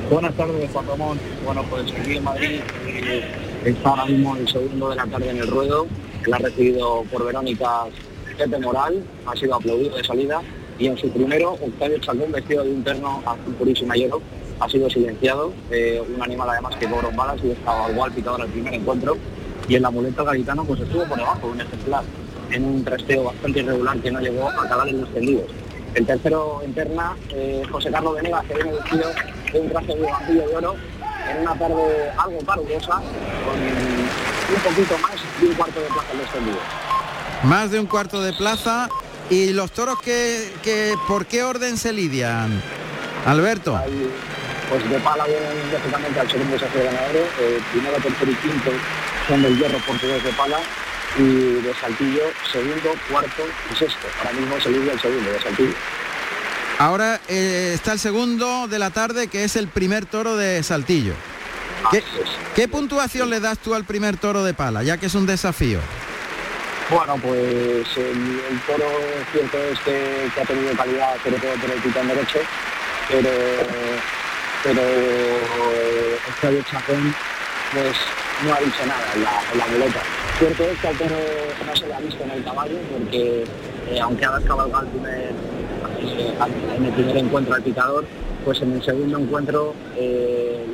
Buenas 0.10 0.34
tardes, 0.36 0.70
Juan 0.72 0.88
Ramón. 0.88 1.20
Bueno, 1.46 1.64
pues 1.70 1.92
aquí 1.92 2.18
en 2.18 2.24
Madrid 2.24 2.62
eh, 2.88 3.47
está 3.66 3.90
ahora 3.90 4.06
mismo 4.06 4.36
el 4.36 4.48
segundo 4.48 4.90
de 4.90 4.96
la 4.96 5.06
tarde 5.06 5.30
en 5.30 5.38
el 5.38 5.48
ruedo. 5.48 5.88
La 6.26 6.38
ha 6.38 6.40
recibido 6.40 7.04
por 7.12 7.26
Verónica 7.26 7.86
Pepe 8.38 8.60
Moral, 8.60 9.04
ha 9.26 9.36
sido 9.36 9.56
aplaudido 9.56 9.98
de 9.98 10.04
salida 10.04 10.42
y 10.78 10.88
en 10.88 10.98
su 10.98 11.10
primero 11.10 11.54
Octavio 11.54 11.98
Chacón 12.00 12.32
vestido 12.32 12.64
de 12.64 12.72
un 12.72 12.84
terno 12.84 13.22
azul 13.26 13.54
purísimo 13.56 13.94
oro 14.06 14.22
ha 14.60 14.70
sido 14.70 14.90
silenciado, 14.90 15.54
eh, 15.72 16.02
un 16.16 16.22
animal 16.22 16.50
además 16.50 16.76
que 16.78 16.88
cobró 16.88 17.12
balas 17.12 17.38
y 17.44 17.52
estaba 17.52 17.92
igual 17.92 18.12
pitado 18.12 18.38
en 18.38 18.44
el 18.44 18.50
primer 18.50 18.74
encuentro 18.74 19.18
y 19.68 19.76
el 19.76 19.86
amuleto 19.86 20.24
gaditano 20.24 20.64
pues 20.66 20.82
estuvo 20.82 21.04
por 21.06 21.18
debajo, 21.18 21.48
un 21.48 21.62
ejemplar, 21.62 22.04
en 22.52 22.64
un 22.64 22.84
trasteo 22.84 23.26
bastante 23.26 23.60
irregular 23.60 23.98
que 24.00 24.12
no 24.12 24.20
llegó 24.20 24.50
a 24.50 24.64
acabar 24.64 24.88
en 24.88 25.02
los 25.02 25.14
tendidos. 25.14 25.46
El 25.94 26.06
tercero 26.06 26.62
en 26.64 26.74
terna, 26.74 27.16
eh, 27.30 27.64
José 27.72 27.92
Carlos 27.92 28.16
Venegas, 28.16 28.46
que 28.46 28.54
viene 28.56 28.72
vestido 28.72 29.10
de 29.52 29.60
un 29.60 29.70
traje 29.70 29.96
de 29.96 30.34
de 30.34 30.56
oro, 30.56 30.76
en 31.30 31.42
una 31.42 31.56
tarde 31.56 32.12
algo 32.18 32.40
parulosa, 32.40 32.96
con 33.46 33.60
un 34.56 34.62
poquito 34.64 34.98
más 35.00 35.16
de 35.40 35.48
un 35.48 35.54
cuarto 35.56 35.80
de 35.80 35.88
plaza 35.88 36.12
en 36.12 36.18
los 36.20 36.32
tendidos. 36.32 36.62
Más 37.44 37.72
de 37.72 37.80
un 37.80 37.86
cuarto 37.86 38.22
de 38.22 38.34
plaza. 38.34 38.90
¿Y 39.30 39.52
los 39.52 39.72
toros 39.72 40.00
que, 40.00 40.54
que 40.64 40.96
por 41.06 41.26
qué 41.26 41.44
orden 41.44 41.78
se 41.78 41.92
lidian? 41.92 42.62
Alberto. 43.26 43.76
Ahí, 43.76 44.10
pues 44.70 44.90
de 44.90 45.00
pala 45.00 45.26
vienen 45.26 45.70
lógicamente 45.70 46.18
al 46.18 46.32
segundo 46.32 46.54
desafío 46.54 46.84
ganadero, 46.86 47.26
eh, 47.42 47.60
primero, 47.74 47.98
tercero 47.98 48.32
y 48.32 48.36
quinto 48.36 48.72
son 49.28 49.42
del 49.42 49.58
hierro 49.58 49.80
portugués 49.80 50.24
de 50.24 50.32
pala 50.32 50.60
y 51.18 51.62
de 51.62 51.74
Saltillo 51.82 52.24
segundo, 52.50 52.94
cuarto 53.12 53.44
y 53.70 53.76
sexto. 53.76 54.08
Ahora 54.20 54.32
mismo 54.32 54.60
se 54.62 54.70
lidia 54.70 54.94
el 54.94 55.00
segundo 55.02 55.30
de 55.30 55.42
Saltillo. 55.42 55.74
Ahora 56.80 57.20
eh, 57.28 57.72
está 57.74 57.94
el 57.94 58.00
segundo 58.00 58.68
de 58.68 58.78
la 58.78 58.92
tarde, 58.92 59.28
que 59.28 59.44
es 59.44 59.56
el 59.56 59.68
primer 59.68 60.06
toro 60.06 60.36
de 60.38 60.62
Saltillo. 60.62 61.14
¿Qué, 62.56 62.68
puntuación 62.68 63.30
le 63.30 63.40
das 63.40 63.58
tú 63.60 63.74
al 63.74 63.84
primer 63.84 64.18
toro 64.18 64.44
de 64.44 64.54
pala, 64.54 64.84
ya 64.84 64.98
que 64.98 65.08
es 65.08 65.16
un 65.16 65.26
desafío? 65.26 65.80
Bueno, 66.90 67.18
pues 67.18 67.88
el, 67.98 68.62
toro 68.68 68.86
cierto 69.32 69.58
es 69.58 69.80
que, 69.80 70.30
ha 70.40 70.46
tenido 70.46 70.76
calidad, 70.76 71.16
sobre 71.24 71.38
todo 71.40 71.52
por 71.54 71.72
el 71.72 71.82
titán 71.82 72.08
derecho, 72.08 72.40
pero 73.10 73.30
pero 74.64 74.82
Octavio 76.30 76.62
Chacón 76.64 77.16
pues 77.74 77.96
no 78.44 78.54
ha 78.54 78.60
dicho 78.60 78.86
nada 78.86 79.14
en 79.16 79.24
la, 79.24 79.42
en 79.52 79.58
la 79.58 79.68
muleta. 79.68 80.02
Cierto 80.40 80.64
es 80.64 80.80
que 80.80 80.88
al 80.88 80.98
toro 80.98 81.16
no 81.66 81.76
se 81.76 81.88
le 81.88 81.94
ha 81.94 82.00
visto 82.00 82.24
en 82.24 82.32
el 82.32 82.44
caballo 82.44 82.78
porque 82.92 83.44
eh, 83.90 84.00
aunque 84.02 84.26
ha 84.26 84.40
cabalgado 84.42 84.84
el 84.84 84.90
primer, 84.90 85.32
eh, 86.08 86.34
en 86.78 86.86
el 86.86 86.94
primer 86.94 87.18
encuentro 87.18 87.56
al 87.56 87.64
picador, 87.64 88.06
pues 88.46 88.62
en 88.62 88.74
el 88.74 88.84
segundo 88.84 89.18
encuentro 89.18 89.74
eh, 89.96 90.66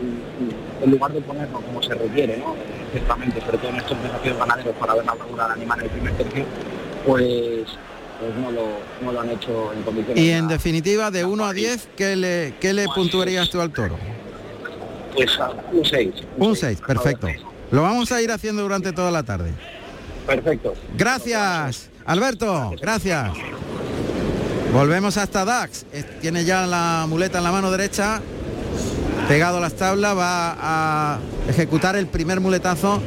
en 0.82 0.92
lugar 0.92 1.12
de 1.14 1.22
ponerlo 1.22 1.62
como 1.62 1.82
se 1.82 1.94
requiere, 1.94 2.38
¿no? 2.38 2.56
ciertamente, 2.94 3.42
sobre 3.42 3.58
todo 3.58 3.70
en 3.70 3.78
estos 3.78 4.02
desafíos 4.04 4.38
ganaderos 4.38 4.76
para 4.76 4.94
ver 4.94 5.06
la 5.06 5.14
figura 5.14 5.44
del 5.46 5.54
animal 5.54 5.80
en 5.80 5.86
el 5.86 5.92
primer 5.92 6.14
tercio, 6.14 6.46
pues, 7.06 7.66
pues 8.20 8.36
no, 8.40 8.52
lo, 8.52 8.68
no 9.02 9.12
lo 9.12 9.22
han 9.22 9.30
hecho 9.32 9.74
en 9.74 9.82
condiciones. 9.84 10.24
Y 10.24 10.30
en 10.30 10.48
definitiva, 10.48 11.12
de 11.12 11.26
1 11.26 11.46
a 11.46 11.54
10, 11.54 11.90
¿qué 11.98 12.16
le, 12.16 12.54
qué 12.60 12.74
le 12.74 12.86
puntuarías 12.88 13.50
tú 13.50 13.60
al 13.60 13.72
toro? 13.72 13.98
Pues 15.16 15.40
a 15.40 15.52
un 15.72 15.84
6. 15.84 16.10
Un 16.38 16.56
6, 16.56 16.82
perfecto. 16.86 17.28
Lo 17.72 17.82
vamos 17.82 18.12
a 18.12 18.22
ir 18.22 18.32
haciendo 18.32 18.62
durante 18.62 18.94
toda 18.94 19.10
la 19.12 19.24
tarde. 19.24 19.52
Perfecto. 20.28 20.74
Gracias, 20.96 21.90
Alberto, 22.06 22.74
gracias. 22.80 23.32
Volvemos 24.74 25.18
hasta 25.18 25.46
Dax. 25.46 25.86
Tiene 26.20 26.46
ya 26.46 26.66
la 26.66 27.06
muleta 27.08 27.38
en 27.38 27.44
la 27.44 27.52
mano 27.52 27.70
derecha, 27.70 28.20
pegado 29.28 29.60
a 29.60 29.62
las 29.62 29.74
tablas, 29.74 30.18
va 30.18 30.58
a 30.60 31.20
ejecutar 31.48 31.96
el 31.96 32.08
primer 32.08 32.40
muletazo 32.40 33.00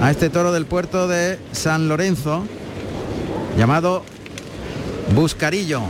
a 0.00 0.10
este 0.10 0.30
toro 0.30 0.52
del 0.52 0.64
puerto 0.64 1.08
de 1.08 1.38
San 1.52 1.86
Lorenzo, 1.86 2.44
llamado 3.58 4.04
Buscarillo. 5.14 5.82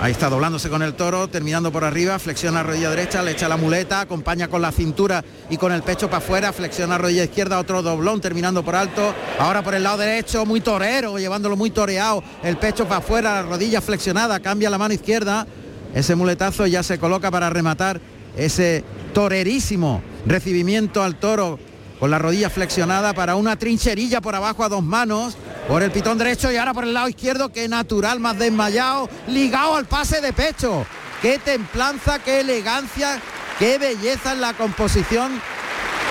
Ahí 0.00 0.12
está 0.12 0.28
doblándose 0.28 0.68
con 0.68 0.82
el 0.82 0.94
toro, 0.94 1.28
terminando 1.28 1.72
por 1.72 1.84
arriba, 1.84 2.18
flexiona 2.18 2.62
rodilla 2.62 2.90
derecha, 2.90 3.22
le 3.22 3.30
echa 3.30 3.48
la 3.48 3.56
muleta, 3.56 4.00
acompaña 4.00 4.48
con 4.48 4.60
la 4.60 4.72
cintura 4.72 5.24
y 5.48 5.56
con 5.56 5.72
el 5.72 5.82
pecho 5.82 6.08
para 6.10 6.18
afuera, 6.18 6.52
flexiona 6.52 6.98
rodilla 6.98 7.24
izquierda, 7.24 7.58
otro 7.58 7.80
doblón, 7.80 8.20
terminando 8.20 8.64
por 8.64 8.74
alto, 8.74 9.14
ahora 9.38 9.62
por 9.62 9.74
el 9.74 9.82
lado 9.82 9.98
derecho, 9.98 10.44
muy 10.44 10.60
torero, 10.60 11.18
llevándolo 11.18 11.56
muy 11.56 11.70
toreado, 11.70 12.22
el 12.42 12.58
pecho 12.58 12.84
para 12.84 12.98
afuera, 12.98 13.42
la 13.42 13.48
rodilla 13.48 13.80
flexionada, 13.80 14.40
cambia 14.40 14.68
la 14.68 14.78
mano 14.78 14.92
izquierda, 14.92 15.46
ese 15.94 16.14
muletazo 16.16 16.66
ya 16.66 16.82
se 16.82 16.98
coloca 16.98 17.30
para 17.30 17.48
rematar 17.48 18.00
ese 18.36 18.84
torerísimo 19.14 20.02
recibimiento 20.26 21.02
al 21.02 21.16
toro 21.16 21.58
con 22.04 22.10
la 22.10 22.18
rodilla 22.18 22.50
flexionada 22.50 23.14
para 23.14 23.34
una 23.34 23.56
trincherilla 23.56 24.20
por 24.20 24.34
abajo 24.34 24.62
a 24.62 24.68
dos 24.68 24.82
manos, 24.82 25.38
por 25.66 25.82
el 25.82 25.90
pitón 25.90 26.18
derecho 26.18 26.52
y 26.52 26.56
ahora 26.58 26.74
por 26.74 26.84
el 26.84 26.92
lado 26.92 27.08
izquierdo, 27.08 27.50
que 27.50 27.66
natural, 27.66 28.20
más 28.20 28.38
desmayado, 28.38 29.08
ligado 29.26 29.74
al 29.74 29.86
pase 29.86 30.20
de 30.20 30.34
pecho. 30.34 30.84
Qué 31.22 31.38
templanza, 31.38 32.18
qué 32.18 32.40
elegancia, 32.40 33.22
qué 33.58 33.78
belleza 33.78 34.34
en 34.34 34.42
la 34.42 34.52
composición 34.52 35.32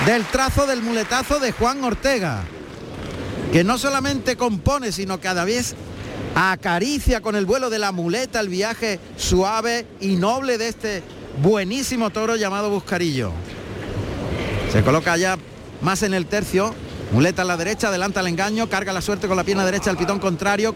del 0.07 0.25
trazo 0.25 0.65
del 0.65 0.81
muletazo 0.81 1.39
de 1.39 1.51
Juan 1.51 1.83
Ortega, 1.83 2.41
que 3.51 3.63
no 3.63 3.77
solamente 3.77 4.35
compone, 4.35 4.91
sino 4.91 5.17
que 5.17 5.27
cada 5.27 5.45
vez 5.45 5.75
acaricia 6.33 7.21
con 7.21 7.35
el 7.35 7.45
vuelo 7.45 7.69
de 7.69 7.77
la 7.77 7.91
muleta 7.91 8.39
el 8.39 8.49
viaje 8.49 8.99
suave 9.15 9.85
y 10.01 10.15
noble 10.15 10.57
de 10.57 10.69
este 10.69 11.03
buenísimo 11.43 12.09
toro 12.09 12.35
llamado 12.35 12.71
Buscarillo. 12.71 13.31
Se 14.71 14.81
coloca 14.81 15.15
ya 15.17 15.37
más 15.83 16.01
en 16.01 16.13
el 16.13 16.25
tercio, 16.25 16.73
muleta 17.11 17.43
a 17.43 17.45
la 17.45 17.57
derecha, 17.57 17.89
adelanta 17.89 18.21
el 18.21 18.27
engaño, 18.27 18.69
carga 18.69 18.93
la 18.93 19.01
suerte 19.01 19.27
con 19.27 19.37
la 19.37 19.43
pierna 19.43 19.65
derecha 19.65 19.89
al 19.89 19.97
pitón 19.97 20.19
contrario. 20.19 20.75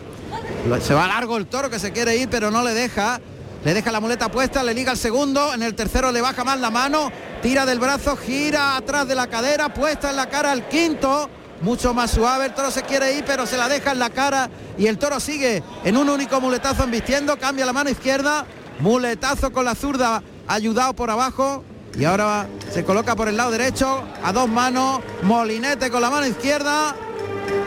Se 0.81 0.93
va 0.93 1.07
largo 1.07 1.37
el 1.37 1.47
toro 1.47 1.69
que 1.69 1.79
se 1.79 1.91
quiere 1.91 2.17
ir, 2.17 2.29
pero 2.29 2.51
no 2.51 2.63
le 2.63 2.73
deja. 2.73 3.19
Le 3.63 3.73
deja 3.73 3.91
la 3.91 3.99
muleta 3.99 4.29
puesta, 4.29 4.63
le 4.63 4.73
liga 4.73 4.91
el 4.91 4.97
segundo, 4.97 5.53
en 5.53 5.63
el 5.63 5.73
tercero 5.73 6.11
le 6.11 6.21
baja 6.21 6.43
más 6.43 6.59
la 6.59 6.69
mano, 6.69 7.11
tira 7.41 7.65
del 7.65 7.79
brazo, 7.79 8.15
gira 8.15 8.77
atrás 8.77 9.07
de 9.07 9.15
la 9.15 9.27
cadera, 9.27 9.73
puesta 9.73 10.11
en 10.11 10.15
la 10.15 10.29
cara 10.29 10.51
al 10.51 10.69
quinto, 10.69 11.27
mucho 11.61 11.93
más 11.93 12.11
suave, 12.11 12.45
el 12.45 12.53
toro 12.53 12.69
se 12.69 12.83
quiere 12.83 13.17
ir, 13.17 13.25
pero 13.25 13.47
se 13.47 13.57
la 13.57 13.67
deja 13.67 13.91
en 13.91 13.99
la 13.99 14.11
cara. 14.11 14.49
Y 14.77 14.85
el 14.85 14.97
toro 14.97 15.19
sigue 15.19 15.63
en 15.83 15.97
un 15.97 16.07
único 16.07 16.39
muletazo 16.39 16.83
embistiendo, 16.83 17.37
cambia 17.37 17.65
la 17.65 17.73
mano 17.73 17.89
izquierda, 17.89 18.45
muletazo 18.79 19.51
con 19.51 19.65
la 19.65 19.73
zurda, 19.73 20.21
ayudado 20.47 20.93
por 20.93 21.09
abajo, 21.09 21.63
y 21.97 22.05
ahora 22.05 22.47
se 22.71 22.83
coloca 22.83 23.15
por 23.15 23.27
el 23.27 23.37
lado 23.37 23.51
derecho, 23.51 24.03
a 24.23 24.31
dos 24.31 24.47
manos, 24.47 24.99
molinete 25.23 25.89
con 25.89 26.01
la 26.01 26.09
mano 26.09 26.27
izquierda, 26.27 26.95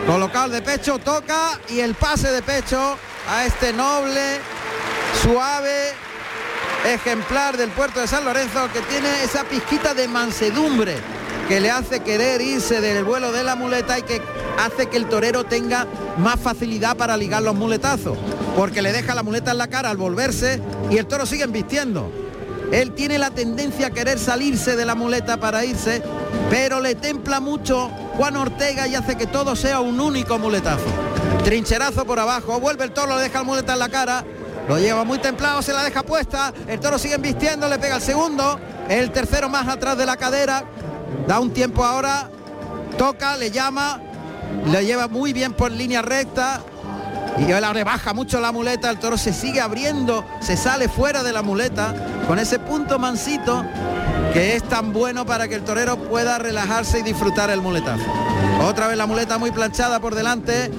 colocado 0.07 0.51
de 0.51 0.63
pecho, 0.63 0.99
toca 0.99 1.59
y 1.69 1.81
el 1.81 1.95
pase 1.95 2.31
de 2.31 2.41
pecho 2.41 2.97
a 3.29 3.45
este 3.45 3.73
noble, 3.73 4.39
suave 5.23 5.93
ejemplar 6.87 7.57
del 7.57 7.71
puerto 7.71 8.01
de 8.01 8.07
San 8.07 8.25
Lorenzo 8.25 8.69
que 8.73 8.81
tiene 8.83 9.25
esa 9.25 9.45
pizquita 9.45 9.93
de 9.93 10.09
mansedumbre 10.09 10.95
que 11.47 11.61
le 11.61 11.71
hace 11.71 12.01
querer 12.01 12.41
irse 12.41 12.81
del 12.81 13.05
vuelo 13.05 13.33
de 13.33 13.43
la 13.43 13.57
muleta 13.57 13.99
y 13.99 14.03
que 14.03 14.23
hace 14.59 14.87
que 14.87 14.97
el 14.97 15.07
torero 15.07 15.45
tenga 15.45 15.87
más 16.19 16.39
facilidad 16.39 16.97
para 16.97 17.17
ligar 17.17 17.43
los 17.43 17.57
muletazos, 17.57 18.17
porque 18.57 18.81
le 18.81 18.93
deja 18.93 19.17
la 19.17 19.25
muleta 19.25 19.51
en 19.51 19.59
la 19.59 19.67
cara 19.67 19.91
al 19.91 19.97
volverse 19.97 20.61
y 20.89 20.99
el 20.99 21.07
toro 21.07 21.27
sigue 21.27 21.43
embistiendo. 21.43 22.30
Él 22.73 22.93
tiene 22.93 23.19
la 23.19 23.31
tendencia 23.31 23.89
a 23.89 23.91
querer 23.91 24.19
salirse 24.19 24.77
de 24.77 24.85
la 24.85 24.95
muleta 24.95 25.39
para 25.39 25.65
irse, 25.65 26.03
pero 26.49 26.81
le 26.81 26.95
templa 26.95 27.41
mucho 27.41 27.91
Juan 28.17 28.37
Ortega 28.37 28.87
y 28.87 28.95
hace 28.95 29.17
que 29.17 29.27
todo 29.27 29.57
sea 29.57 29.81
un 29.81 30.01
único 30.01 30.39
muletazo. 30.39 30.85
Trincherazo 31.45 32.05
por 32.05 32.21
abajo, 32.21 32.61
vuelve 32.61 32.85
el 32.85 32.93
toro, 32.93 33.17
le 33.17 33.23
deja 33.23 33.41
el 33.41 33.47
muleta 33.47 33.73
en 33.73 33.79
la 33.81 33.89
cara, 33.89 34.25
lo 34.69 34.79
lleva 34.79 35.03
muy 35.05 35.19
templado, 35.19 35.63
se 35.63 35.73
la 35.73 35.83
deja 35.83 36.05
puesta, 36.05 36.53
el 36.69 36.79
toro 36.79 36.99
sigue 36.99 37.15
embistiendo, 37.15 37.69
le 37.69 37.79
pega 37.79 37.97
el 37.97 38.03
segundo, 38.03 38.61
el 38.89 39.11
tercero 39.11 39.49
más 39.49 39.67
atrás 39.67 39.99
de 39.99 40.07
la 40.07 40.17
cadera, 40.17 40.65
da 41.27 41.41
un 41.41 41.53
tiempo 41.53 41.85
ahora, 41.85 42.31
toca, 42.97 43.37
le 43.37 43.51
llama, 43.51 44.01
le 44.67 44.85
lleva 44.85 45.09
muy 45.09 45.33
bien 45.33 45.55
por 45.55 45.73
línea 45.73 46.03
recta, 46.03 46.63
y 47.39 47.53
ahora 47.53 47.73
rebaja 47.73 48.13
mucho 48.13 48.41
la 48.41 48.53
muleta, 48.53 48.91
el 48.91 48.99
toro 48.99 49.17
se 49.17 49.33
sigue 49.33 49.61
abriendo, 49.61 50.25
se 50.41 50.57
sale 50.57 50.89
fuera 50.89 51.23
de 51.23 51.33
la 51.33 51.43
muleta 51.43 51.95
con 52.27 52.39
ese 52.39 52.59
punto 52.59 52.99
mansito 52.99 53.65
que 54.33 54.57
es 54.57 54.63
tan 54.65 54.93
bueno 54.93 55.27
para 55.27 55.49
que 55.49 55.55
el 55.55 55.63
torero 55.63 55.97
pueda 55.97 56.39
relajarse 56.39 57.01
y 57.01 57.03
disfrutar 57.03 57.51
el 57.51 57.61
muletazo. 57.61 58.05
Otra 58.65 58.87
vez 58.89 58.97
la 58.97 59.07
muleta 59.07 59.39
muy 59.39 59.51
planchada 59.51 60.01
por 60.01 60.15
delante, 60.15 60.71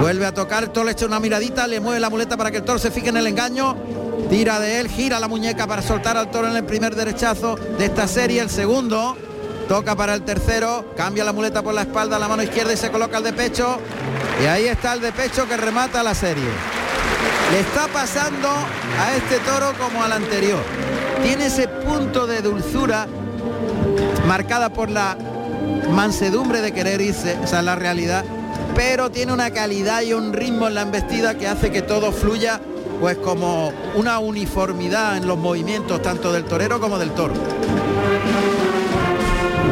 vuelve 0.00 0.26
a 0.26 0.34
tocar, 0.34 0.64
el 0.64 0.70
toro 0.70 0.86
le 0.86 0.92
echa 0.92 1.06
una 1.06 1.20
miradita, 1.20 1.66
le 1.66 1.80
mueve 1.80 2.00
la 2.00 2.10
muleta 2.10 2.36
para 2.36 2.50
que 2.50 2.58
el 2.58 2.64
toro 2.64 2.78
se 2.78 2.90
fije 2.90 3.10
en 3.10 3.16
el 3.16 3.26
engaño, 3.26 3.76
tira 4.28 4.58
de 4.58 4.80
él, 4.80 4.88
gira 4.88 5.20
la 5.20 5.28
muñeca 5.28 5.66
para 5.66 5.82
soltar 5.82 6.16
al 6.16 6.30
toro 6.30 6.48
en 6.48 6.56
el 6.56 6.64
primer 6.64 6.96
derechazo 6.96 7.56
de 7.56 7.84
esta 7.84 8.08
serie, 8.08 8.40
el 8.40 8.50
segundo, 8.50 9.16
toca 9.68 9.94
para 9.94 10.14
el 10.14 10.22
tercero, 10.22 10.92
cambia 10.96 11.24
la 11.24 11.32
muleta 11.32 11.62
por 11.62 11.74
la 11.74 11.82
espalda, 11.82 12.18
la 12.18 12.26
mano 12.26 12.42
izquierda 12.42 12.72
y 12.72 12.76
se 12.76 12.90
coloca 12.90 13.18
el 13.18 13.24
de 13.24 13.32
pecho. 13.32 13.78
Y 14.42 14.46
ahí 14.46 14.68
está 14.68 14.94
el 14.94 15.00
de 15.00 15.12
pecho 15.12 15.46
que 15.46 15.56
remata 15.56 16.02
la 16.02 16.14
serie. 16.14 16.48
Le 17.52 17.60
está 17.60 17.88
pasando 17.88 18.48
a 18.48 19.14
este 19.14 19.38
toro 19.40 19.74
como 19.78 20.02
al 20.02 20.12
anterior. 20.12 20.62
Tiene 21.22 21.46
ese 21.46 21.68
punto 21.68 22.26
de 22.26 22.40
dulzura 22.40 23.06
marcada 24.26 24.72
por 24.72 24.88
la 24.88 25.18
mansedumbre 25.90 26.62
de 26.62 26.72
querer 26.72 27.00
irse, 27.00 27.36
esa 27.42 27.58
es 27.58 27.64
la 27.64 27.76
realidad, 27.76 28.24
pero 28.74 29.10
tiene 29.10 29.32
una 29.32 29.50
calidad 29.50 30.02
y 30.02 30.14
un 30.14 30.32
ritmo 30.32 30.68
en 30.68 30.74
la 30.74 30.82
embestida 30.82 31.36
que 31.36 31.46
hace 31.46 31.70
que 31.70 31.82
todo 31.82 32.12
fluya 32.12 32.60
pues 33.00 33.16
como 33.18 33.72
una 33.94 34.18
uniformidad 34.20 35.16
en 35.16 35.26
los 35.26 35.36
movimientos 35.36 36.00
tanto 36.02 36.32
del 36.32 36.44
torero 36.44 36.80
como 36.80 36.98
del 36.98 37.10
toro. 37.10 37.34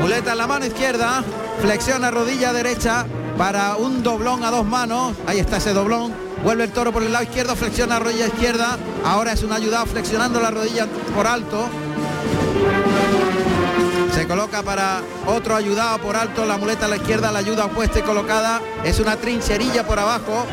Muleta 0.01 0.33
en 0.33 0.39
la 0.39 0.47
mano 0.47 0.67
izquierda, 0.67 1.23
flexiona 1.61 2.11
rodilla 2.11 2.53
derecha 2.53 3.07
para 3.39 3.77
un 3.77 4.03
doblón 4.03 4.43
a 4.43 4.51
dos 4.51 4.67
manos, 4.67 5.15
ahí 5.27 5.39
está 5.39 5.59
ese 5.59 5.73
doblón, 5.73 6.13
vuelve 6.43 6.65
el 6.65 6.73
toro 6.73 6.93
por 6.93 7.05
el 7.05 7.13
lado 7.13 7.23
izquierdo, 7.25 7.55
flexiona 7.55 8.01
rodilla 8.01 8.27
izquierda, 8.27 8.77
ahora 9.05 9.33
es 9.33 9.45
un 9.45 9.53
ayudado 9.53 9.87
flexionando 9.87 10.41
la 10.41 10.51
rodilla 10.51 10.89
por 11.15 11.29
alto, 11.29 11.69
se 14.13 14.27
coloca 14.27 14.65
para 14.65 15.03
otro 15.27 15.55
ayudado 15.55 15.99
por 15.99 16.17
alto, 16.17 16.45
la 16.45 16.59
muleta 16.59 16.87
a 16.87 16.89
la 16.89 16.97
izquierda, 16.97 17.31
la 17.31 17.39
ayuda 17.39 17.67
opuesta 17.67 18.01
y 18.01 18.03
colocada, 18.03 18.61
es 18.83 18.99
una 18.99 19.17
trincherilla 19.17 19.87
por 19.87 20.01
abajo, 20.01 20.45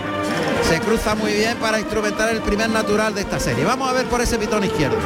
se 0.69 0.79
cruza 0.79 1.15
muy 1.15 1.33
bien 1.33 1.57
para 1.57 1.79
instrumentar 1.79 2.29
el 2.29 2.41
primer 2.41 2.69
natural 2.69 3.15
de 3.15 3.21
esta 3.21 3.39
serie. 3.39 3.65
Vamos 3.65 3.89
a 3.89 3.93
ver 3.93 4.05
por 4.05 4.21
ese 4.21 4.37
pitón 4.37 4.63
izquierdo. 4.63 4.97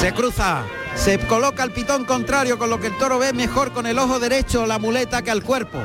Se 0.00 0.12
cruza, 0.12 0.62
se 0.98 1.18
coloca 1.20 1.62
el 1.62 1.70
pitón 1.70 2.04
contrario, 2.04 2.58
con 2.58 2.70
lo 2.70 2.80
que 2.80 2.88
el 2.88 2.98
toro 2.98 3.18
ve 3.18 3.32
mejor 3.32 3.72
con 3.72 3.86
el 3.86 3.98
ojo 3.98 4.18
derecho 4.18 4.66
la 4.66 4.78
muleta 4.78 5.22
que 5.22 5.30
al 5.30 5.44
cuerpo. 5.44 5.78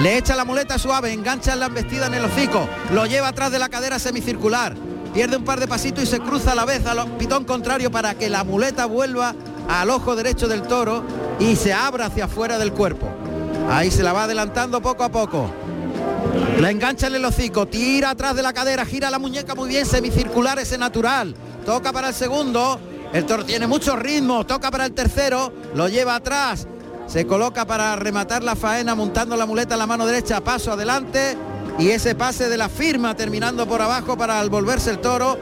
Le 0.00 0.16
echa 0.16 0.34
la 0.34 0.44
muleta 0.44 0.78
suave, 0.78 1.12
engancha 1.12 1.54
la 1.54 1.66
embestida 1.66 2.06
en 2.06 2.14
el 2.14 2.24
hocico, 2.24 2.68
lo 2.92 3.06
lleva 3.06 3.28
atrás 3.28 3.52
de 3.52 3.58
la 3.58 3.68
cadera 3.68 3.98
semicircular, 3.98 4.74
pierde 5.12 5.36
un 5.36 5.44
par 5.44 5.60
de 5.60 5.68
pasitos 5.68 6.04
y 6.04 6.06
se 6.06 6.20
cruza 6.20 6.52
a 6.52 6.54
la 6.54 6.64
vez 6.64 6.86
al 6.86 7.06
pitón 7.18 7.44
contrario 7.44 7.90
para 7.90 8.14
que 8.14 8.30
la 8.30 8.42
muleta 8.42 8.86
vuelva 8.86 9.34
al 9.68 9.90
ojo 9.90 10.16
derecho 10.16 10.48
del 10.48 10.62
toro 10.62 11.04
y 11.38 11.56
se 11.56 11.72
abra 11.72 12.06
hacia 12.06 12.24
afuera 12.24 12.58
del 12.58 12.72
cuerpo. 12.72 13.06
Ahí 13.70 13.90
se 13.90 14.02
la 14.02 14.12
va 14.12 14.24
adelantando 14.24 14.80
poco 14.80 15.04
a 15.04 15.10
poco. 15.10 15.50
La 16.58 16.70
engancha 16.70 17.06
en 17.06 17.16
el 17.16 17.24
hocico, 17.24 17.66
tira 17.66 18.10
atrás 18.10 18.34
de 18.34 18.42
la 18.42 18.52
cadera, 18.52 18.86
gira 18.86 19.10
la 19.10 19.18
muñeca 19.18 19.54
muy 19.54 19.68
bien, 19.68 19.84
semicircular 19.84 20.58
ese 20.58 20.78
natural. 20.78 21.34
Toca 21.66 21.92
para 21.92 22.08
el 22.08 22.14
segundo, 22.14 22.80
el 23.12 23.24
toro 23.24 23.44
tiene 23.44 23.66
mucho 23.66 23.96
ritmo, 23.96 24.44
toca 24.44 24.70
para 24.70 24.86
el 24.86 24.92
tercero, 24.92 25.52
lo 25.74 25.88
lleva 25.88 26.16
atrás, 26.16 26.66
se 27.06 27.26
coloca 27.26 27.66
para 27.66 27.96
rematar 27.96 28.42
la 28.42 28.54
faena 28.54 28.94
montando 28.94 29.36
la 29.36 29.46
muleta 29.46 29.74
en 29.74 29.80
la 29.80 29.86
mano 29.86 30.06
derecha, 30.06 30.42
paso 30.42 30.72
adelante 30.72 31.36
y 31.78 31.90
ese 31.90 32.14
pase 32.14 32.48
de 32.48 32.58
la 32.58 32.68
firma 32.68 33.14
terminando 33.14 33.66
por 33.66 33.80
abajo 33.80 34.16
para 34.16 34.38
al 34.38 34.50
volverse 34.50 34.90
el 34.90 34.98
toro, 34.98 35.38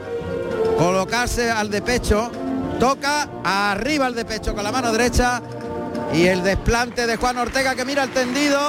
colocarse 0.77 1.51
al 1.51 1.69
de 1.69 1.81
pecho, 1.81 2.31
toca 2.79 3.27
arriba 3.43 4.05
al 4.05 4.15
de 4.15 4.23
pecho 4.23 4.55
con 4.55 4.63
la 4.63 4.71
mano 4.71 4.91
derecha 4.91 5.41
y 6.13 6.25
el 6.25 6.43
desplante 6.43 7.05
de 7.05 7.17
Juan 7.17 7.37
Ortega 7.37 7.75
que 7.75 7.83
mira 7.83 8.03
el 8.03 8.11
tendido 8.11 8.59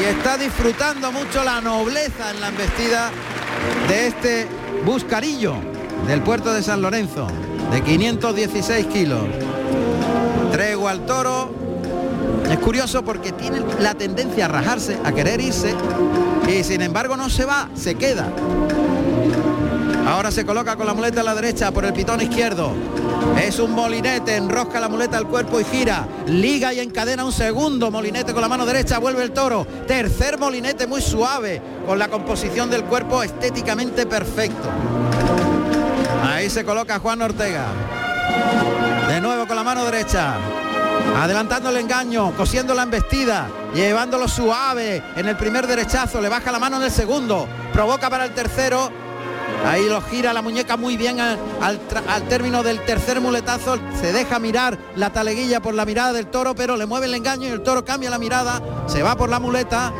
y 0.00 0.04
está 0.04 0.38
disfrutando 0.38 1.10
mucho 1.10 1.42
la 1.42 1.60
nobleza 1.60 2.30
en 2.30 2.40
la 2.40 2.48
embestida 2.48 3.10
de 3.88 4.06
este 4.06 4.46
buscarillo 4.84 5.56
del 6.06 6.22
puerto 6.22 6.52
de 6.52 6.62
San 6.62 6.82
Lorenzo 6.82 7.26
de 7.70 7.82
516 7.82 8.86
kilos. 8.86 9.22
Tregua 10.50 10.90
al 10.90 11.06
toro. 11.06 11.50
Es 12.50 12.58
curioso 12.58 13.04
porque 13.04 13.32
tiene 13.32 13.62
la 13.80 13.94
tendencia 13.94 14.44
a 14.44 14.48
rajarse, 14.48 14.98
a 15.04 15.12
querer 15.12 15.40
irse 15.40 15.74
y 16.48 16.64
sin 16.64 16.82
embargo 16.82 17.16
no 17.16 17.30
se 17.30 17.44
va, 17.44 17.68
se 17.74 17.94
queda. 17.94 18.28
Ahora 20.06 20.30
se 20.30 20.44
coloca 20.44 20.76
con 20.76 20.86
la 20.86 20.94
muleta 20.94 21.20
a 21.20 21.24
la 21.24 21.34
derecha 21.34 21.70
por 21.70 21.84
el 21.84 21.92
pitón 21.92 22.20
izquierdo. 22.20 22.74
Es 23.40 23.58
un 23.58 23.72
molinete, 23.72 24.36
enrosca 24.36 24.80
la 24.80 24.88
muleta 24.88 25.16
al 25.16 25.28
cuerpo 25.28 25.60
y 25.60 25.64
gira. 25.64 26.06
Liga 26.26 26.74
y 26.74 26.80
encadena 26.80 27.24
un 27.24 27.32
segundo 27.32 27.90
molinete 27.90 28.32
con 28.32 28.42
la 28.42 28.48
mano 28.48 28.66
derecha, 28.66 28.98
vuelve 28.98 29.22
el 29.22 29.30
toro. 29.30 29.66
Tercer 29.86 30.38
molinete 30.38 30.86
muy 30.86 31.00
suave, 31.00 31.62
con 31.86 31.98
la 31.98 32.08
composición 32.08 32.68
del 32.68 32.84
cuerpo 32.84 33.22
estéticamente 33.22 34.04
perfecto. 34.04 34.68
Ahí 36.42 36.50
se 36.50 36.64
coloca 36.64 36.98
Juan 36.98 37.22
Ortega. 37.22 37.66
De 39.06 39.20
nuevo 39.20 39.46
con 39.46 39.54
la 39.54 39.62
mano 39.62 39.84
derecha. 39.84 40.34
Adelantando 41.16 41.70
el 41.70 41.76
engaño, 41.76 42.32
cosiendo 42.36 42.74
la 42.74 42.82
embestida, 42.82 43.48
llevándolo 43.72 44.26
suave 44.26 45.04
en 45.14 45.28
el 45.28 45.36
primer 45.36 45.68
derechazo, 45.68 46.20
le 46.20 46.28
baja 46.28 46.50
la 46.50 46.58
mano 46.58 46.78
en 46.78 46.82
el 46.82 46.90
segundo, 46.90 47.46
provoca 47.72 48.10
para 48.10 48.24
el 48.24 48.34
tercero, 48.34 48.90
ahí 49.64 49.88
lo 49.88 50.02
gira 50.02 50.32
la 50.32 50.42
muñeca 50.42 50.76
muy 50.76 50.96
bien 50.96 51.20
al, 51.20 51.38
al, 51.60 51.80
al, 52.08 52.22
término 52.24 52.64
del 52.64 52.84
tercer 52.84 53.20
muletazo, 53.20 53.78
se 54.00 54.12
deja 54.12 54.40
mirar 54.40 54.76
la 54.96 55.12
taleguilla 55.12 55.62
por 55.62 55.74
la 55.74 55.84
mirada 55.84 56.12
del 56.12 56.26
toro, 56.26 56.56
pero 56.56 56.76
le 56.76 56.86
mueve 56.86 57.06
el 57.06 57.14
engaño 57.14 57.46
y 57.46 57.52
el 57.52 57.62
toro 57.62 57.84
cambia 57.84 58.10
la 58.10 58.18
mirada, 58.18 58.60
se 58.88 59.04
va 59.04 59.14
por 59.14 59.28
la 59.28 59.38
muleta. 59.38 59.92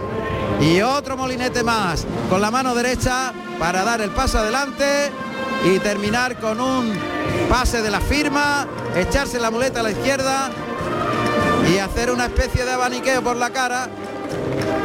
Y 0.61 0.81
otro 0.81 1.17
molinete 1.17 1.63
más 1.63 2.05
con 2.29 2.41
la 2.41 2.51
mano 2.51 2.75
derecha 2.75 3.33
para 3.61 3.85
dar 3.85 4.01
el 4.01 4.11
paso 4.11 4.39
adelante 4.39 5.13
y 5.65 5.79
terminar 5.79 6.37
con 6.39 6.61
un 6.61 6.93
pase 7.49 7.83
de 7.83 7.91
la 7.91 8.01
firma, 8.01 8.67
echarse 8.97 9.39
la 9.39 9.51
muleta 9.51 9.81
a 9.81 9.83
la 9.83 9.91
izquierda 9.91 10.51
y 11.73 11.79
hacer 11.79 12.11
una 12.11 12.27
especie 12.27 12.65
de 12.65 12.73
abaniqueo 12.73 13.23
por 13.23 13.37
la 13.37 13.51
cara 13.51 13.89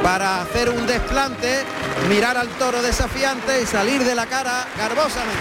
para 0.03 0.41
hacer 0.41 0.69
un 0.69 0.85
desplante, 0.85 1.63
mirar 2.09 2.37
al 2.37 2.47
toro 2.49 2.81
desafiante 2.81 3.61
y 3.61 3.65
salir 3.65 4.03
de 4.03 4.15
la 4.15 4.25
cara 4.27 4.67
garbosamente. 4.77 5.39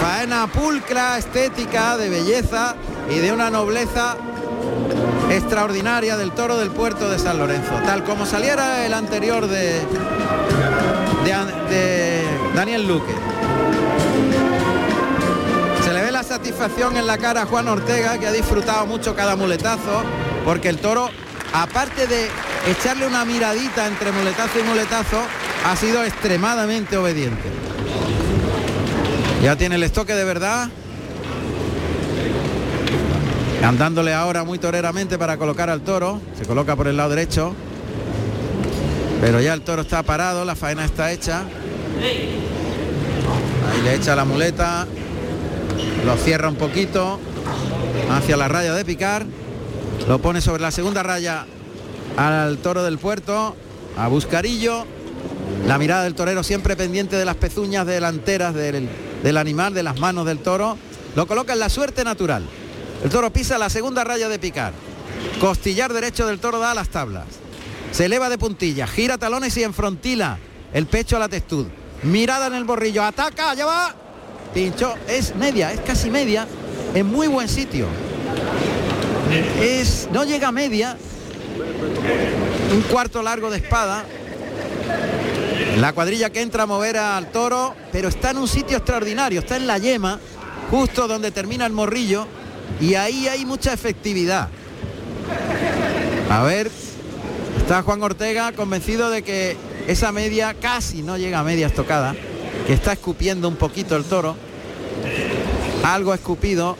Faena 0.00 0.46
pulcra, 0.46 1.18
estética, 1.18 1.96
de 1.96 2.08
belleza 2.08 2.74
y 3.10 3.18
de 3.18 3.32
una 3.32 3.50
nobleza 3.50 4.16
extraordinaria 5.30 6.16
del 6.16 6.32
toro 6.32 6.56
del 6.56 6.70
puerto 6.70 7.10
de 7.10 7.18
San 7.18 7.38
Lorenzo, 7.38 7.72
tal 7.84 8.04
como 8.04 8.26
saliera 8.26 8.86
el 8.86 8.94
anterior 8.94 9.46
de, 9.48 9.80
de, 11.26 12.22
Daniel 12.54 12.86
Luque. 12.86 13.12
Se 15.82 15.92
le 15.92 16.04
ve 16.04 16.12
la 16.12 16.22
satisfacción 16.22 16.96
en 16.96 17.06
la 17.08 17.18
cara 17.18 17.42
a 17.42 17.46
Juan 17.46 17.66
Ortega, 17.66 18.16
que 18.18 18.28
ha 18.28 18.32
disfrutado 18.32 18.86
mucho 18.86 19.16
cada 19.16 19.34
muletazo, 19.34 20.04
porque 20.44 20.68
el 20.68 20.78
toro, 20.78 21.10
aparte 21.52 22.06
de 22.06 22.28
echarle 22.70 23.08
una 23.08 23.24
miradita 23.24 23.88
entre 23.88 24.12
muletazo 24.12 24.60
y 24.60 24.62
muletazo, 24.62 25.20
ha 25.64 25.74
sido 25.74 26.04
extremadamente 26.04 26.96
obediente. 26.96 27.48
Ya 29.42 29.56
tiene 29.56 29.74
el 29.74 29.82
estoque 29.82 30.14
de 30.14 30.24
verdad. 30.24 30.68
Andándole 33.64 34.14
ahora 34.14 34.44
muy 34.44 34.60
toreramente 34.60 35.18
para 35.18 35.38
colocar 35.38 35.70
al 35.70 35.80
toro. 35.80 36.20
Se 36.38 36.46
coloca 36.46 36.76
por 36.76 36.86
el 36.86 36.96
lado 36.96 37.10
derecho. 37.10 37.56
Pero 39.20 39.40
ya 39.40 39.54
el 39.54 39.62
toro 39.62 39.82
está 39.82 40.02
parado, 40.02 40.44
la 40.44 40.54
faena 40.54 40.84
está 40.84 41.12
hecha. 41.12 41.44
Ahí 43.70 43.82
le 43.82 43.94
echa 43.94 44.14
la 44.14 44.24
muleta. 44.24 44.86
Lo 46.04 46.16
cierra 46.16 46.48
un 46.48 46.56
poquito 46.56 47.18
hacia 48.10 48.36
la 48.36 48.48
raya 48.48 48.74
de 48.74 48.84
picar. 48.84 49.26
Lo 50.08 50.20
pone 50.20 50.40
sobre 50.40 50.62
la 50.62 50.70
segunda 50.70 51.02
raya 51.02 51.46
al 52.16 52.58
toro 52.58 52.84
del 52.84 52.98
puerto, 52.98 53.56
a 53.96 54.08
Buscarillo. 54.08 54.84
La 55.66 55.78
mirada 55.78 56.04
del 56.04 56.14
torero 56.14 56.42
siempre 56.42 56.76
pendiente 56.76 57.16
de 57.16 57.24
las 57.24 57.36
pezuñas 57.36 57.86
delanteras 57.86 58.54
del, 58.54 58.88
del 59.22 59.36
animal, 59.36 59.74
de 59.74 59.82
las 59.82 59.98
manos 59.98 60.26
del 60.26 60.38
toro. 60.38 60.76
Lo 61.16 61.26
coloca 61.26 61.54
en 61.54 61.58
la 61.58 61.68
suerte 61.70 62.04
natural. 62.04 62.44
El 63.02 63.10
toro 63.10 63.32
pisa 63.32 63.58
la 63.58 63.70
segunda 63.70 64.04
raya 64.04 64.28
de 64.28 64.38
picar. 64.38 64.72
Costillar 65.40 65.92
derecho 65.92 66.26
del 66.26 66.38
toro 66.38 66.58
da 66.58 66.72
a 66.72 66.74
las 66.74 66.88
tablas. 66.88 67.24
Se 67.92 68.04
eleva 68.04 68.28
de 68.28 68.38
puntilla, 68.38 68.86
gira 68.86 69.18
talones 69.18 69.56
y 69.56 69.64
enfrontila 69.64 70.38
el 70.72 70.86
pecho 70.86 71.16
a 71.16 71.20
la 71.20 71.28
textud. 71.28 71.66
Mirada 72.02 72.48
en 72.48 72.54
el 72.54 72.64
borrillo, 72.64 73.02
ataca, 73.02 73.54
ya 73.54 73.66
va. 73.66 73.94
Pincho, 74.52 74.94
es 75.08 75.34
media, 75.34 75.72
es 75.72 75.80
casi 75.80 76.10
media, 76.10 76.46
en 76.94 77.06
muy 77.06 77.26
buen 77.26 77.48
sitio. 77.48 77.86
Es, 79.60 80.08
no 80.12 80.24
llega 80.24 80.52
media, 80.52 80.96
un 82.72 82.82
cuarto 82.82 83.22
largo 83.22 83.50
de 83.50 83.58
espada. 83.58 84.04
La 85.78 85.92
cuadrilla 85.92 86.30
que 86.30 86.40
entra 86.42 86.62
a 86.62 86.66
mover 86.66 86.96
al 86.96 87.30
toro, 87.32 87.74
pero 87.92 88.08
está 88.08 88.30
en 88.30 88.38
un 88.38 88.48
sitio 88.48 88.76
extraordinario, 88.78 89.40
está 89.40 89.56
en 89.56 89.66
la 89.66 89.78
yema, 89.78 90.20
justo 90.70 91.06
donde 91.06 91.30
termina 91.30 91.66
el 91.66 91.72
morrillo, 91.72 92.26
y 92.80 92.94
ahí 92.94 93.28
hay 93.28 93.44
mucha 93.44 93.72
efectividad. 93.72 94.48
A 96.30 96.42
ver, 96.42 96.70
está 97.66 97.82
Juan 97.82 98.00
Ortega 98.00 98.52
convencido 98.52 99.10
de 99.10 99.22
que 99.22 99.56
esa 99.88 100.12
media 100.12 100.54
casi 100.54 101.02
no 101.02 101.18
llega 101.18 101.40
a 101.40 101.42
media 101.42 101.66
estocada, 101.66 102.14
que 102.64 102.72
está 102.72 102.92
escupiendo 102.92 103.48
un 103.48 103.56
poquito 103.56 103.96
el 103.96 104.04
toro, 104.04 104.36
algo 105.82 106.14
escupido, 106.14 106.76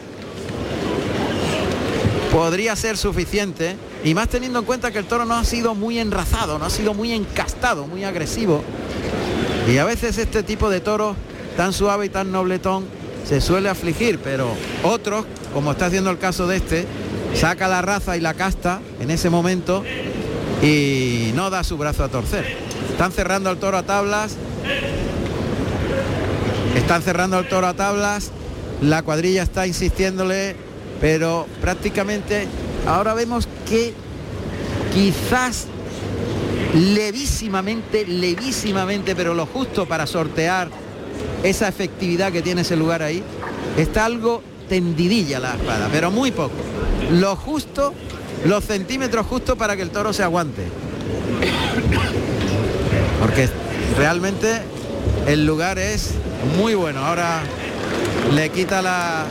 podría 2.31 2.77
ser 2.77 2.97
suficiente, 2.97 3.75
y 4.05 4.15
más 4.15 4.29
teniendo 4.29 4.61
en 4.61 4.65
cuenta 4.65 4.93
que 4.93 5.01
el 5.01 5.07
toro 5.07 5.25
no 5.25 5.35
ha 5.35 5.43
sido 5.43 5.75
muy 5.75 5.99
enrazado, 5.99 6.57
no 6.57 6.67
ha 6.67 6.71
sido 6.71 6.95
muy 6.95 7.11
encastado, 7.11 7.89
muy 7.89 8.05
agresivo, 8.05 8.63
y 9.69 9.79
a 9.79 9.85
veces 9.85 10.19
este 10.19 10.45
tipo 10.45 10.71
de 10.71 10.79
toro 10.79 11.17
tan 11.57 11.73
suave 11.73 12.07
y 12.07 12.11
tan 12.11 12.31
nobletón 12.31 12.85
se 13.29 13.41
suele 13.41 13.69
afligir, 13.69 14.21
pero 14.23 14.51
otros, 14.85 15.25
como 15.53 15.73
está 15.73 15.87
haciendo 15.87 16.13
el 16.13 16.19
caso 16.19 16.47
de 16.47 16.59
este, 16.59 16.87
saca 17.35 17.67
la 17.67 17.83
raza 17.83 18.17
y 18.17 18.21
la 18.21 18.35
casta 18.35 18.81
en 19.01 19.11
ese 19.11 19.31
momento 19.31 19.83
y 20.63 21.33
no 21.35 21.51
da 21.51 21.65
su 21.65 21.77
brazo 21.77 22.05
a 22.05 22.09
torcer. 22.09 22.45
Están 22.91 23.13
cerrando 23.13 23.51
el 23.51 23.59
toro 23.59 23.77
a 23.77 23.83
tablas. 23.83 24.37
Están 26.75 27.03
cerrando 27.03 27.39
el 27.39 27.49
toro 27.49 27.67
a 27.67 27.75
tablas. 27.75 28.31
La 28.81 29.03
cuadrilla 29.03 29.43
está 29.43 29.67
insistiéndole, 29.67 30.57
pero 31.01 31.47
prácticamente 31.61 32.47
ahora 32.87 33.15
vemos 33.15 33.49
que 33.69 33.95
quizás 34.93 35.67
levísimamente, 36.75 38.07
levísimamente, 38.07 39.17
pero 39.17 39.35
lo 39.35 39.47
justo 39.47 39.87
para 39.87 40.07
sortear 40.07 40.69
esa 41.43 41.69
efectividad 41.69 42.33
que 42.33 42.43
tiene 42.43 42.63
ese 42.63 42.77
lugar 42.77 43.03
ahí, 43.03 43.23
está 43.77 44.05
algo 44.05 44.43
tendidilla 44.69 45.39
la 45.39 45.55
espada, 45.55 45.89
pero 45.91 46.11
muy 46.11 46.33
poco. 46.33 46.55
Lo 47.13 47.37
justo, 47.37 47.95
los 48.45 48.65
centímetros 48.65 49.27
justos 49.27 49.57
para 49.57 49.77
que 49.77 49.83
el 49.83 49.91
toro 49.91 50.13
se 50.13 50.23
aguante. 50.23 50.63
Porque 53.21 53.49
realmente 53.97 54.61
el 55.27 55.47
lugar 55.47 55.79
es 55.79 56.11
muy 56.59 56.75
bueno. 56.75 57.05
Ahora 57.05 57.41
le 58.35 58.51
quita 58.51 58.83
la... 58.83 59.25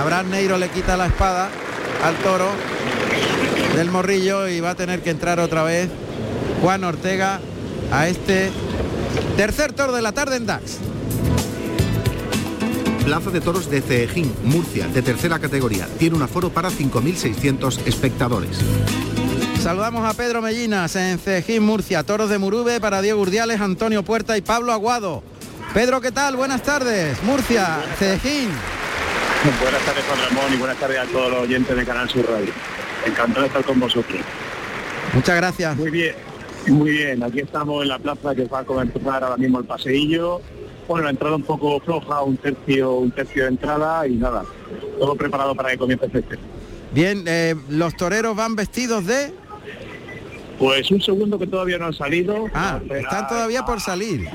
Abraham 0.00 0.30
Neiro 0.30 0.58
le 0.58 0.68
quita 0.68 0.96
la 0.96 1.06
espada 1.06 1.50
al 2.02 2.14
toro 2.16 2.48
del 3.76 3.90
morrillo 3.90 4.48
y 4.48 4.60
va 4.60 4.70
a 4.70 4.74
tener 4.74 5.00
que 5.00 5.10
entrar 5.10 5.38
otra 5.38 5.62
vez 5.62 5.88
Juan 6.60 6.82
Ortega 6.84 7.40
a 7.92 8.08
este 8.08 8.50
tercer 9.36 9.72
toro 9.72 9.92
de 9.92 10.02
la 10.02 10.12
tarde 10.12 10.36
en 10.36 10.46
DAX. 10.46 10.78
Plaza 13.04 13.30
de 13.30 13.40
Toros 13.40 13.68
de 13.68 13.80
Ceejín, 13.80 14.32
Murcia, 14.44 14.86
de 14.86 15.02
tercera 15.02 15.40
categoría. 15.40 15.88
Tiene 15.98 16.16
un 16.16 16.22
aforo 16.22 16.50
para 16.50 16.70
5.600 16.70 17.86
espectadores. 17.86 18.60
Saludamos 19.60 20.04
a 20.08 20.16
Pedro 20.16 20.40
Mellinas 20.40 20.94
en 20.94 21.18
Ceejín, 21.18 21.64
Murcia. 21.64 22.04
Toros 22.04 22.30
de 22.30 22.38
Murube 22.38 22.80
para 22.80 23.02
Diego 23.02 23.20
Urdiales, 23.20 23.60
Antonio 23.60 24.04
Puerta 24.04 24.36
y 24.38 24.40
Pablo 24.40 24.72
Aguado. 24.72 25.22
Pedro, 25.74 26.00
¿qué 26.00 26.12
tal? 26.12 26.36
Buenas 26.36 26.62
tardes. 26.62 27.20
Murcia, 27.24 27.80
Ceejín. 27.98 28.50
Buenas 29.60 29.82
tardes, 29.84 30.04
Juan 30.04 30.18
Ramón, 30.28 30.54
y 30.54 30.56
buenas 30.56 30.78
tardes 30.78 30.98
a 30.98 31.04
todos 31.06 31.30
los 31.30 31.40
oyentes 31.40 31.76
de 31.76 31.84
Canal 31.84 32.08
Sur 32.08 32.24
Radio. 32.30 32.52
Encantado 33.04 33.40
de 33.40 33.46
estar 33.48 33.64
con 33.64 33.80
vosotros. 33.80 34.20
Muchas 35.12 35.36
gracias. 35.36 35.76
Muy 35.76 35.90
bien, 35.90 36.14
muy 36.68 36.90
bien. 36.90 37.22
Aquí 37.24 37.40
estamos 37.40 37.82
en 37.82 37.88
la 37.88 37.98
plaza 37.98 38.32
que 38.34 38.44
va 38.44 38.60
a 38.60 38.64
comenzar 38.64 39.24
ahora 39.24 39.36
mismo 39.36 39.58
el 39.58 39.64
paseillo. 39.64 40.40
Bueno, 40.88 41.04
la 41.04 41.10
entrada 41.10 41.36
un 41.36 41.42
poco 41.42 41.80
floja, 41.80 42.22
un 42.22 42.36
tercio, 42.36 42.94
un 42.94 43.10
tercio 43.10 43.44
de 43.44 43.50
entrada 43.50 44.06
y 44.06 44.16
nada. 44.16 44.44
Todo 44.98 45.14
preparado 45.14 45.54
para 45.54 45.70
que 45.70 45.78
comience 45.78 46.06
el 46.06 46.12
festejo. 46.12 46.42
Bien, 46.92 47.24
eh, 47.26 47.54
los 47.68 47.96
toreros 47.96 48.36
van 48.36 48.54
vestidos 48.54 49.06
de... 49.06 49.32
Pues 50.58 50.90
un 50.90 51.00
segundo 51.00 51.38
que 51.38 51.46
todavía 51.46 51.78
no 51.78 51.86
han 51.86 51.94
salido. 51.94 52.46
Ah, 52.54 52.78
están 52.88 53.26
todavía 53.26 53.64
por 53.64 53.80
salir. 53.80 54.28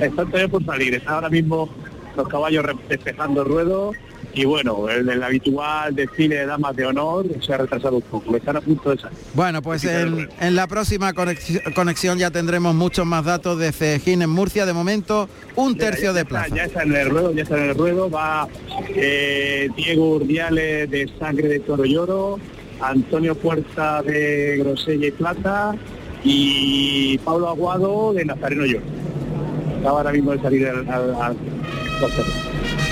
Están 0.00 0.26
todavía 0.26 0.48
por 0.48 0.64
salir. 0.64 0.94
Están 0.94 1.14
ahora 1.14 1.30
mismo 1.30 1.68
los 2.16 2.28
caballos 2.28 2.64
despejando 2.88 3.42
el 3.42 3.48
ruedo 3.48 3.92
y 4.34 4.44
bueno, 4.46 4.88
el, 4.88 5.08
el 5.08 5.22
habitual 5.22 5.94
desfile 5.94 6.36
de 6.36 6.46
damas 6.46 6.74
de 6.74 6.86
honor 6.86 7.26
se 7.44 7.52
ha 7.52 7.58
retrasado 7.58 7.96
un 7.96 8.02
poco. 8.02 8.34
Están 8.36 8.56
a 8.56 8.60
punto 8.60 8.90
de 8.90 8.98
salir. 8.98 9.18
Bueno, 9.34 9.60
pues 9.62 9.84
en, 9.84 10.28
en 10.40 10.54
la 10.56 10.66
próxima 10.66 11.12
conexi- 11.12 11.62
conexión 11.74 12.18
ya 12.18 12.30
tendremos 12.30 12.74
muchos 12.74 13.04
más 13.04 13.24
datos 13.24 13.58
de 13.58 13.72
Ceejín 13.72 14.22
en 14.22 14.30
Murcia. 14.30 14.64
De 14.64 14.72
momento, 14.72 15.28
un 15.56 15.76
tercio 15.76 16.06
ya 16.06 16.12
de 16.14 16.20
está- 16.22 16.28
plaza. 16.30 16.54
Ya 16.56 16.64
está 16.64 16.82
en 16.82 16.94
el 16.96 17.10
ruedo, 17.10 17.32
ya 17.32 17.42
está 17.42 17.58
en 17.58 17.70
el 17.70 17.74
ruedo. 17.76 18.08
Va 18.10 18.48
eh, 18.94 19.68
Diego 19.76 20.16
Urdiales 20.16 20.90
de 20.90 21.10
Sangre 21.18 21.48
de 21.48 21.60
Toro 21.60 21.84
Lloro, 21.84 22.38
Antonio 22.80 23.34
Puerta 23.34 24.02
de 24.02 24.56
Grosella 24.58 25.06
y 25.08 25.10
Plata 25.10 25.74
y 26.24 27.18
Pablo 27.18 27.48
Aguado 27.48 28.12
de 28.14 28.24
Nazareno 28.24 28.64
Lloro. 28.64 28.84
Acaba 29.80 29.98
ahora 29.98 30.12
mismo 30.12 30.32
de 30.32 30.40
salir 30.40 30.66
al, 30.68 30.88
al- 30.88 31.14
al- 31.20 31.36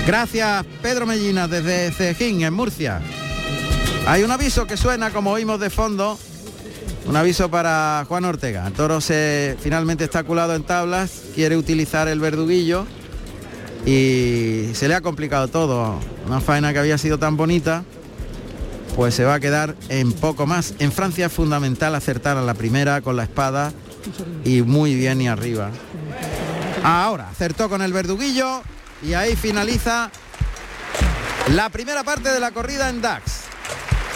Gracias, 0.05 0.65
Pedro 0.81 1.05
Mellinas, 1.05 1.49
desde 1.49 1.91
Cejín, 1.91 2.41
en 2.41 2.53
Murcia. 2.53 3.01
Hay 4.07 4.23
un 4.23 4.31
aviso 4.31 4.65
que 4.65 4.75
suena, 4.75 5.11
como 5.11 5.31
oímos 5.31 5.59
de 5.59 5.69
fondo, 5.69 6.17
un 7.05 7.15
aviso 7.15 7.49
para 7.49 8.03
Juan 8.07 8.25
Ortega. 8.25 8.67
El 8.67 8.73
toro 8.73 8.99
se 8.99 9.55
finalmente 9.61 10.03
está 10.03 10.23
culado 10.23 10.55
en 10.55 10.63
tablas, 10.63 11.21
quiere 11.35 11.55
utilizar 11.55 12.07
el 12.07 12.19
verduguillo 12.19 12.85
y 13.85 14.71
se 14.73 14.87
le 14.87 14.95
ha 14.95 15.01
complicado 15.01 15.47
todo. 15.47 15.99
Una 16.25 16.41
faena 16.41 16.73
que 16.73 16.79
había 16.79 16.97
sido 16.97 17.19
tan 17.19 17.37
bonita, 17.37 17.83
pues 18.95 19.13
se 19.13 19.23
va 19.23 19.35
a 19.35 19.39
quedar 19.39 19.75
en 19.89 20.13
poco 20.13 20.47
más. 20.47 20.73
En 20.79 20.91
Francia 20.91 21.27
es 21.27 21.31
fundamental 21.31 21.93
acertar 21.95 22.37
a 22.37 22.41
la 22.41 22.55
primera 22.55 23.01
con 23.01 23.15
la 23.15 23.23
espada 23.23 23.71
y 24.43 24.63
muy 24.63 24.95
bien 24.95 25.21
y 25.21 25.27
arriba. 25.27 25.69
Ahora, 26.83 27.29
acertó 27.29 27.69
con 27.69 27.81
el 27.83 27.93
verduguillo 27.93 28.63
y 29.03 29.13
ahí 29.13 29.35
finaliza 29.35 30.11
la 31.53 31.69
primera 31.69 32.03
parte 32.03 32.29
de 32.31 32.39
la 32.39 32.51
corrida 32.51 32.89
en 32.89 33.01
DAX. 33.01 33.41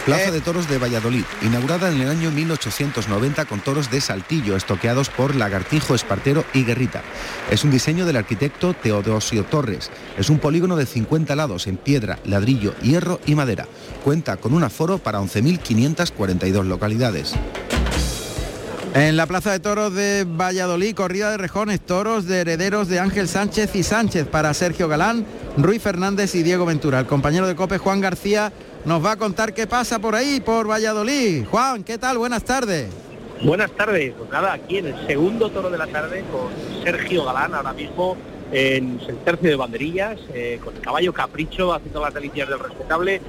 Plaza 0.06 0.26
Eh. 0.28 0.32
de 0.32 0.42
Toros 0.42 0.70
de 0.70 0.78
Valladolid, 0.78 1.24
inaugurada 1.42 1.90
en 1.92 2.00
el 2.00 2.10
año 2.10 2.30
1890 2.30 3.46
con 3.46 3.60
toros 3.62 3.90
de 3.90 4.00
saltillo 4.02 4.56
estoqueados 4.56 5.10
por 5.10 5.34
Lagartijo, 5.36 5.96
Espartero 5.96 6.46
y 6.54 6.64
Guerrita. 6.64 7.02
Es 7.50 7.64
un 7.64 7.72
diseño 7.72 8.06
del 8.06 8.18
arquitecto 8.18 8.76
Teodosio 8.76 9.46
Torres. 9.46 9.90
Es 10.20 10.30
un 10.30 10.38
polígono 10.38 10.76
de 10.76 10.86
50 10.86 11.36
lados 11.36 11.66
en 11.66 11.78
piedra, 11.78 12.20
ladrillo, 12.24 12.76
hierro 12.84 13.20
y 13.26 13.34
madera. 13.34 13.68
Cuenta 14.04 14.38
con 14.38 14.54
un 14.54 14.64
aforo 14.64 15.00
para 15.00 15.20
11.542 15.22 16.66
localidades. 16.66 17.34
En 18.96 19.18
la 19.18 19.28
Plaza 19.28 19.52
de 19.52 19.60
Toros 19.60 19.94
de 19.94 20.24
Valladolid, 20.26 20.96
corrida 20.96 21.30
de 21.30 21.36
rejones, 21.36 21.82
toros 21.82 22.28
de 22.28 22.40
herederos 22.40 22.88
de 22.88 23.02
Ángel 23.02 23.28
Sánchez 23.28 23.76
y 23.76 23.84
Sánchez 23.84 24.26
para 24.26 24.54
Sergio 24.54 24.88
Galán, 24.88 25.26
Ruiz 25.58 25.82
Fernández 25.82 26.34
y 26.34 26.44
Diego 26.44 26.66
Ventura. 26.66 27.02
El 27.02 27.06
compañero 27.06 27.46
de 27.46 27.58
COPE, 27.58 27.78
Juan 27.78 28.00
García, 28.00 28.54
nos 28.86 29.04
va 29.04 29.12
a 29.12 29.18
contar 29.18 29.54
qué 29.54 29.68
pasa 29.68 30.00
por 30.00 30.16
ahí, 30.16 30.40
por 30.40 30.70
Valladolid. 30.70 31.44
Juan, 31.46 31.84
¿qué 31.84 31.98
tal? 31.98 32.18
Buenas 32.18 32.46
tardes. 32.46 32.88
Buenas 33.44 33.70
tardes, 33.72 34.14
pues 34.18 34.30
nada, 34.30 34.54
aquí 34.54 34.78
en 34.78 34.86
el 34.86 35.08
segundo 35.08 35.50
toro 35.50 35.70
de 35.70 35.78
la 35.78 35.88
tarde 35.88 36.24
con 36.32 36.54
Sergio 36.82 37.26
Galán 37.26 37.54
ahora 37.54 37.74
mismo 37.74 38.16
en 38.54 38.98
el 39.06 39.18
tercio 39.18 39.50
de 39.50 39.56
banderillas, 39.58 40.20
eh, 40.34 40.58
con 40.64 40.74
el 40.74 40.82
caballo 40.82 41.12
Capricho 41.12 41.74
haciendo 41.74 42.00
las 42.00 42.14
delicias 42.14 42.48
del 42.48 42.60
respetable. 42.60 43.22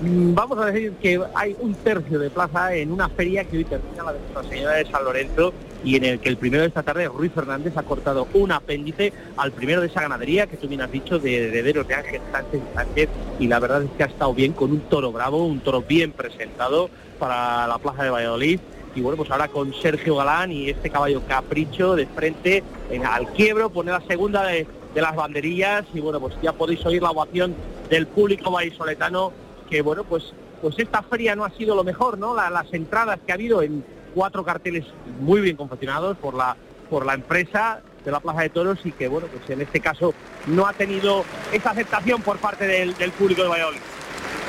Vamos 0.00 0.58
a 0.58 0.66
decir 0.66 0.92
que 1.02 1.20
hay 1.34 1.56
un 1.58 1.74
tercio 1.74 2.20
de 2.20 2.30
plaza 2.30 2.72
en 2.72 2.92
una 2.92 3.08
feria 3.08 3.42
que 3.42 3.56
hoy 3.56 3.64
termina 3.64 4.04
la 4.04 4.12
de 4.12 4.20
Nuestra 4.20 4.44
Señora 4.44 4.74
de 4.76 4.86
San 4.86 5.02
Lorenzo 5.02 5.52
y 5.82 5.96
en 5.96 6.04
el 6.04 6.20
que 6.20 6.28
el 6.28 6.36
primero 6.36 6.62
de 6.62 6.68
esta 6.68 6.84
tarde, 6.84 7.08
Ruiz 7.08 7.32
Fernández, 7.32 7.76
ha 7.76 7.82
cortado 7.82 8.28
un 8.34 8.52
apéndice 8.52 9.12
al 9.36 9.50
primero 9.50 9.80
de 9.80 9.88
esa 9.88 10.02
ganadería 10.02 10.46
que 10.46 10.56
tú 10.56 10.68
bien 10.68 10.82
has 10.82 10.92
dicho, 10.92 11.18
de 11.18 11.48
herederos 11.48 11.88
de 11.88 11.94
Ángel 11.94 12.20
Sánchez 12.30 12.60
y 12.60 12.74
Sánchez, 12.76 13.08
y 13.40 13.48
la 13.48 13.58
verdad 13.58 13.82
es 13.82 13.90
que 13.90 14.04
ha 14.04 14.06
estado 14.06 14.32
bien 14.34 14.52
con 14.52 14.70
un 14.70 14.80
toro 14.82 15.10
bravo, 15.10 15.44
un 15.44 15.58
toro 15.58 15.82
bien 15.82 16.12
presentado 16.12 16.90
para 17.18 17.66
la 17.66 17.78
plaza 17.78 18.04
de 18.04 18.10
Valladolid. 18.10 18.60
Y 18.94 19.00
bueno, 19.00 19.16
pues 19.16 19.30
ahora 19.32 19.48
con 19.48 19.74
Sergio 19.74 20.16
Galán 20.16 20.52
y 20.52 20.70
este 20.70 20.90
caballo 20.90 21.22
capricho 21.26 21.96
de 21.96 22.06
frente 22.06 22.62
en, 22.90 23.04
al 23.04 23.28
quiebro, 23.32 23.70
pone 23.70 23.90
la 23.90 24.00
segunda 24.02 24.44
de, 24.44 24.66
de 24.94 25.02
las 25.02 25.14
banderillas. 25.14 25.84
Y 25.92 26.00
bueno, 26.00 26.20
pues 26.20 26.34
ya 26.40 26.52
podéis 26.52 26.84
oír 26.86 27.02
la 27.02 27.10
ovación 27.10 27.54
del 27.90 28.06
público 28.06 28.50
vallisoletano 28.50 29.32
que 29.68 29.82
bueno, 29.82 30.04
pues 30.04 30.24
pues 30.60 30.74
esta 30.78 31.02
feria 31.02 31.36
no 31.36 31.44
ha 31.44 31.50
sido 31.50 31.76
lo 31.76 31.84
mejor, 31.84 32.18
¿no? 32.18 32.34
La- 32.34 32.50
las 32.50 32.72
entradas 32.72 33.20
que 33.24 33.32
ha 33.32 33.36
habido 33.36 33.62
en 33.62 33.84
cuatro 34.14 34.44
carteles 34.44 34.84
muy 35.20 35.40
bien 35.40 35.56
confeccionados 35.56 36.16
por 36.18 36.34
la 36.34 36.56
por 36.90 37.04
la 37.06 37.14
empresa 37.14 37.80
de 38.04 38.10
la 38.10 38.18
Plaza 38.20 38.40
de 38.42 38.48
Toros 38.48 38.78
y 38.84 38.92
que 38.92 39.08
bueno, 39.08 39.26
pues 39.28 39.48
en 39.50 39.60
este 39.60 39.80
caso 39.80 40.14
no 40.46 40.66
ha 40.66 40.72
tenido 40.72 41.24
esa 41.52 41.70
aceptación 41.70 42.22
por 42.22 42.38
parte 42.38 42.66
del, 42.66 42.94
del 42.96 43.12
público 43.12 43.42
de 43.42 43.48
Valladolid. 43.48 43.80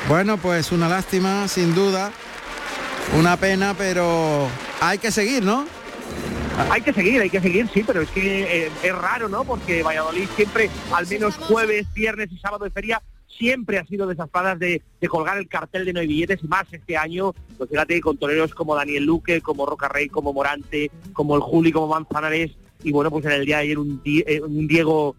Bueno, 0.07 0.37
pues 0.37 0.71
una 0.71 0.87
lástima, 0.87 1.47
sin 1.47 1.75
duda. 1.75 2.11
Una 3.17 3.35
pena, 3.37 3.73
pero 3.77 4.47
hay 4.79 4.97
que 4.99 5.11
seguir, 5.11 5.43
¿no? 5.43 5.65
Hay 6.69 6.81
que 6.81 6.93
seguir, 6.93 7.21
hay 7.21 7.29
que 7.29 7.41
seguir, 7.41 7.69
sí, 7.73 7.83
pero 7.85 8.01
es 8.01 8.09
que 8.09 8.65
eh, 8.65 8.71
es 8.83 8.95
raro, 8.95 9.27
¿no? 9.29 9.43
Porque 9.43 9.81
Valladolid 9.83 10.27
siempre, 10.35 10.69
al 10.93 11.07
menos 11.07 11.35
jueves, 11.37 11.85
viernes 11.93 12.31
y 12.31 12.37
sábado 12.37 12.65
de 12.65 12.71
feria, 12.71 13.01
siempre 13.39 13.79
ha 13.79 13.85
sido 13.85 14.05
de 14.05 14.13
esas 14.13 14.29
plazas 14.29 14.59
de, 14.59 14.83
de 15.01 15.07
colgar 15.07 15.37
el 15.37 15.47
cartel 15.47 15.85
de 15.85 15.93
no 15.93 16.01
hay 16.01 16.07
billetes 16.07 16.43
y 16.43 16.47
más 16.47 16.65
este 16.71 16.97
año, 16.97 17.33
pues 17.57 17.69
fíjate, 17.69 17.99
con 18.01 18.17
toreros 18.17 18.53
como 18.53 18.75
Daniel 18.75 19.05
Luque, 19.05 19.41
como 19.41 19.65
Roca 19.65 19.87
Rey, 19.87 20.09
como 20.09 20.33
Morante, 20.33 20.91
como 21.13 21.35
el 21.35 21.41
Juli, 21.41 21.71
como 21.71 21.87
Manzanares, 21.87 22.51
y 22.83 22.91
bueno, 22.91 23.09
pues 23.09 23.25
en 23.25 23.31
el 23.31 23.45
día 23.45 23.57
de 23.57 23.63
ayer 23.63 23.79
un, 23.79 24.01
eh, 24.05 24.41
un 24.41 24.67
Diego 24.67 25.15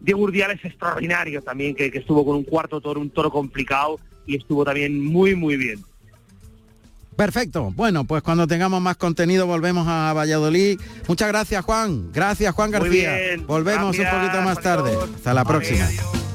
Diego 0.00 0.22
Urdiales 0.22 0.64
extraordinario 0.64 1.42
también, 1.42 1.74
que, 1.74 1.90
que 1.90 1.98
estuvo 1.98 2.24
con 2.24 2.36
un 2.36 2.44
cuarto 2.44 2.80
toro, 2.80 3.00
un 3.00 3.10
toro 3.10 3.30
complicado, 3.30 4.00
y 4.26 4.36
estuvo 4.36 4.64
también 4.64 5.04
muy, 5.04 5.34
muy 5.34 5.56
bien. 5.56 5.84
Perfecto. 7.16 7.70
Bueno, 7.76 8.04
pues 8.04 8.22
cuando 8.22 8.46
tengamos 8.46 8.80
más 8.80 8.96
contenido 8.96 9.46
volvemos 9.46 9.86
a 9.86 10.14
Valladolid. 10.14 10.80
Muchas 11.06 11.28
gracias, 11.28 11.62
Juan. 11.66 12.10
Gracias, 12.12 12.54
Juan 12.54 12.70
Muy 12.70 12.78
García. 12.78 13.16
bien. 13.16 13.46
Volvemos 13.46 13.94
Gracias, 13.94 14.14
un 14.14 14.20
poquito 14.20 14.42
más 14.42 14.60
tarde. 14.60 14.96
Hasta 15.16 15.34
la 15.34 15.44
próxima. 15.44 15.84
adiós. 15.84 16.29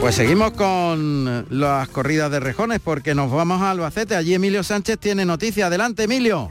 Pues 0.00 0.14
seguimos 0.14 0.52
con 0.52 1.46
las 1.50 1.88
corridas 1.88 2.30
de 2.30 2.38
rejones 2.38 2.78
porque 2.78 3.16
nos 3.16 3.32
vamos 3.32 3.60
a 3.60 3.72
Albacete. 3.72 4.14
Allí 4.14 4.32
Emilio 4.32 4.62
Sánchez 4.62 4.98
tiene 4.98 5.24
noticia. 5.24 5.66
Adelante, 5.66 6.04
Emilio. 6.04 6.50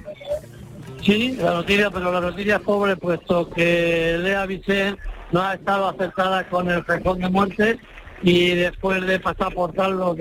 Sí, 1.01 1.37
la 1.39 1.53
noticia, 1.53 1.89
pero 1.89 2.11
la 2.11 2.19
noticia 2.19 2.57
es 2.57 2.61
pobre, 2.61 2.97
puesto 2.97 3.49
que 3.49 4.17
Lea 4.21 4.45
Vicente 4.45 5.01
no 5.31 5.41
ha 5.41 5.53
estado 5.53 5.87
acertada 5.87 6.47
con 6.49 6.69
el 6.69 6.83
rejón 6.83 7.19
de 7.19 7.29
muerte 7.29 7.79
y 8.21 8.49
después 8.55 9.05
de 9.05 9.19
pasar 9.19 9.53
por 9.53 9.73
Carlos, 9.73 10.17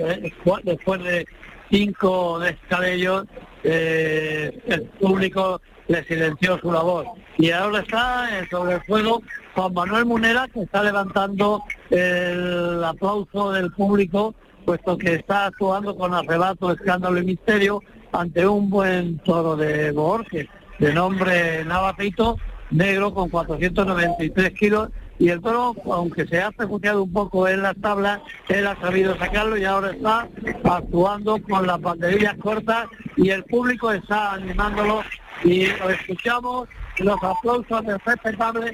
después 0.63 1.03
de 1.03 1.25
cinco 1.69 2.39
descabellos, 2.39 3.25
eh, 3.63 4.57
el 4.67 4.83
público 4.83 5.59
le 5.87 6.03
silenció 6.05 6.59
su 6.59 6.71
labor. 6.71 7.05
Y 7.37 7.51
ahora 7.51 7.79
está 7.79 8.29
sobre 8.49 8.75
el 8.75 8.81
fuego 8.81 9.21
Juan 9.55 9.73
Manuel 9.73 10.05
Munera, 10.05 10.47
que 10.53 10.61
está 10.61 10.83
levantando 10.83 11.63
el 11.89 12.83
aplauso 12.83 13.51
del 13.51 13.71
público, 13.71 14.35
puesto 14.65 14.97
que 14.97 15.15
está 15.15 15.45
actuando 15.47 15.95
con 15.95 16.13
arrebato, 16.13 16.71
escándalo 16.71 17.19
y 17.19 17.25
misterio 17.25 17.81
ante 18.11 18.47
un 18.47 18.69
buen 18.69 19.19
toro 19.19 19.55
de 19.55 19.91
Borges, 19.91 20.47
de 20.79 20.93
nombre 20.93 21.63
Navapito, 21.65 22.37
negro 22.71 23.13
con 23.13 23.29
493 23.29 24.51
kilos 24.53 24.89
y 25.19 25.29
el 25.29 25.41
toro, 25.41 25.75
aunque 25.85 26.27
se 26.27 26.41
ha 26.41 26.51
perjudicado 26.51 27.03
un 27.03 27.11
poco 27.11 27.47
en 27.47 27.63
las 27.63 27.75
tablas, 27.77 28.19
él 28.49 28.67
ha 28.67 28.79
sabido 28.79 29.17
sacarlo 29.17 29.57
y 29.57 29.65
ahora 29.65 29.91
está 29.91 30.27
actuando 30.63 31.41
con 31.41 31.65
las 31.65 31.81
banderillas 31.81 32.35
cortas 32.37 32.87
y 33.15 33.29
el 33.29 33.43
público 33.45 33.91
está 33.91 34.33
animándolo 34.33 35.01
y 35.43 35.67
lo 35.67 35.89
escuchamos, 35.89 36.67
los 36.99 37.17
aplausos 37.23 37.85
del 37.85 37.99
respetable 37.99 38.73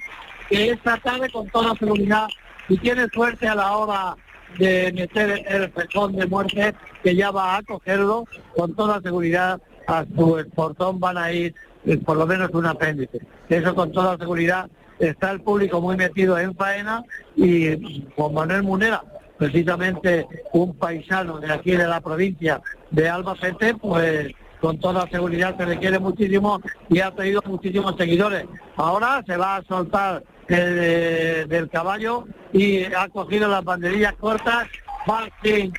que 0.49 0.71
esta 0.71 0.97
tarde 0.97 1.29
con 1.29 1.47
toda 1.49 1.75
seguridad. 1.75 2.27
Y 2.69 2.77
tiene 2.77 3.07
suerte 3.09 3.47
a 3.47 3.55
la 3.55 3.75
hora 3.75 4.15
de 4.57 4.91
meter 4.93 5.43
el 5.47 5.69
pezón 5.71 6.15
de 6.15 6.25
muerte 6.27 6.73
que 7.03 7.15
ya 7.15 7.31
va 7.31 7.57
a 7.57 7.63
cogerlo 7.63 8.25
con 8.55 8.73
toda 8.75 9.01
seguridad 9.01 9.61
a 9.87 10.05
su 10.05 10.45
portón. 10.55 10.99
Van 10.99 11.17
a 11.17 11.31
ir 11.31 11.53
eh, 11.85 11.97
por 11.97 12.17
lo 12.17 12.25
menos 12.25 12.49
un 12.53 12.65
apéndice. 12.65 13.19
Eso 13.49 13.75
con 13.75 13.91
toda 13.91 14.17
seguridad. 14.17 14.69
Está 14.99 15.31
el 15.31 15.41
público 15.41 15.81
muy 15.81 15.97
metido 15.97 16.37
en 16.37 16.55
faena 16.55 17.03
y 17.35 18.05
Juan 18.15 18.33
Manuel 18.33 18.63
Munera, 18.63 19.03
precisamente 19.37 20.27
un 20.53 20.77
paisano 20.77 21.39
de 21.39 21.51
aquí 21.51 21.71
de 21.71 21.87
la 21.87 21.99
provincia 21.99 22.61
de 22.91 23.09
Albacete, 23.09 23.73
pues 23.73 24.31
con 24.63 24.79
toda 24.79 25.05
seguridad 25.09 25.57
se 25.57 25.65
le 25.65 25.77
quiere 25.77 25.99
muchísimo 25.99 26.61
y 26.87 27.01
ha 27.01 27.11
tenido 27.11 27.41
muchísimos 27.45 27.97
seguidores. 27.97 28.45
Ahora 28.77 29.21
se 29.27 29.35
va 29.35 29.57
a 29.57 29.63
soltar 29.63 30.23
el, 30.47 31.49
del 31.49 31.69
caballo 31.69 32.23
y 32.53 32.85
ha 32.85 33.09
cogido 33.09 33.49
las 33.49 33.61
banderillas 33.65 34.13
cortas, 34.13 34.69
va 35.09 35.27
sin, 35.43 35.73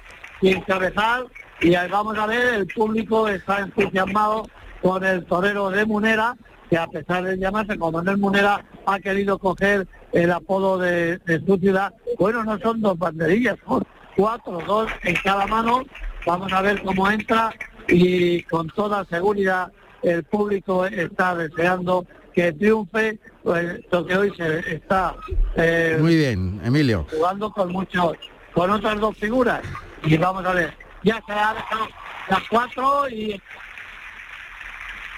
cabezal 0.66 1.28
y 1.62 1.74
ahí 1.74 1.88
vamos 1.88 2.18
a 2.18 2.26
ver, 2.26 2.56
el 2.56 2.66
público 2.66 3.26
está 3.26 3.60
entusiasmado 3.60 4.46
con 4.82 5.02
el 5.02 5.24
torero 5.24 5.70
de 5.70 5.86
Munera, 5.86 6.36
que 6.68 6.76
a 6.76 6.86
pesar 6.86 7.24
de 7.24 7.38
llamarse 7.38 7.78
como 7.78 7.92
Manuel 7.92 8.18
Munera, 8.18 8.66
ha 8.84 9.00
querido 9.00 9.38
coger 9.38 9.88
el 10.12 10.30
apodo 10.30 10.76
de, 10.76 11.18
su 11.46 11.56
ciudad. 11.56 11.94
Bueno, 12.18 12.44
no 12.44 12.58
son 12.58 12.82
dos 12.82 12.98
banderillas, 12.98 13.56
son 13.66 13.82
cuatro, 14.14 14.58
dos 14.66 14.90
en 15.04 15.16
cada 15.24 15.46
mano. 15.46 15.84
Vamos 16.26 16.52
a 16.52 16.60
ver 16.60 16.82
cómo 16.82 17.10
entra 17.10 17.50
y 17.88 18.42
con 18.44 18.68
toda 18.68 19.04
seguridad 19.06 19.72
el 20.02 20.22
público 20.24 20.86
está 20.86 21.34
deseando 21.34 22.06
que 22.34 22.52
triunfe, 22.52 23.18
pues, 23.42 23.80
que 23.90 24.16
hoy 24.16 24.32
se 24.36 24.74
está 24.74 25.14
eh, 25.56 25.96
muy 26.00 26.16
bien, 26.16 26.60
Emilio. 26.64 27.06
Jugando 27.10 27.50
con 27.52 27.72
muchos, 27.72 28.16
con 28.52 28.70
otras 28.70 28.98
dos 29.00 29.16
figuras. 29.16 29.62
Y 30.04 30.16
vamos 30.16 30.44
a 30.44 30.52
ver, 30.52 30.74
ya 31.02 31.22
se 31.26 31.32
ha 31.32 31.54
dejado 31.54 31.88
las 32.28 32.40
cuatro 32.50 33.08
y 33.08 33.40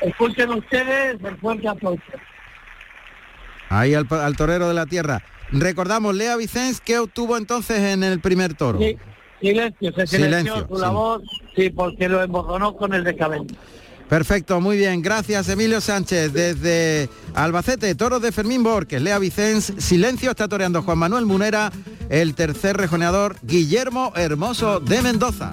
escuchen 0.03 0.51
ustedes 0.51 1.17
el 1.25 1.37
fuerte 1.39 1.69
aplauso. 1.69 2.03
Ahí 3.69 3.95
al, 3.95 4.37
torero 4.37 4.69
de 4.69 4.75
la 4.75 4.87
tierra. 4.87 5.23
Recordamos, 5.51 6.15
Lea 6.15 6.37
Vicens, 6.37 6.81
¿qué 6.81 6.99
obtuvo 6.99 7.37
entonces 7.37 7.81
en 7.81 8.05
el 8.05 8.21
primer 8.21 8.55
toro? 8.55 8.79
Sí, 8.79 8.97
silencio, 9.41 9.93
se 9.95 10.07
silenció 10.07 10.67
su 10.67 10.79
labor, 10.79 11.23
sí, 11.55 11.71
porque 11.71 12.09
lo 12.09 12.23
emborronó 12.23 12.77
con 12.77 12.95
el 12.95 13.05
descabello. 13.05 13.47
Perfecto, 14.09 14.61
muy 14.61 14.77
bien. 14.77 15.03
Gracias, 15.03 15.49
Emilio 15.49 15.81
Sánchez. 15.81 16.33
Desde 16.33 17.09
Albacete, 17.35 17.95
toros 17.97 18.23
de 18.23 18.31
Fermín 18.31 18.63
Borges, 18.63 19.03
Lea 19.03 19.19
Vicens, 19.19 19.73
silencio 19.79 20.31
está 20.31 20.47
toreando 20.47 20.83
Juan 20.83 20.99
Manuel 20.99 21.27
Munera, 21.27 21.73
el 22.09 22.35
tercer 22.35 22.77
rejoneador 22.77 23.37
Guillermo 23.43 24.13
Hermoso 24.15 24.79
de 24.79 25.03
Mendoza. 25.03 25.51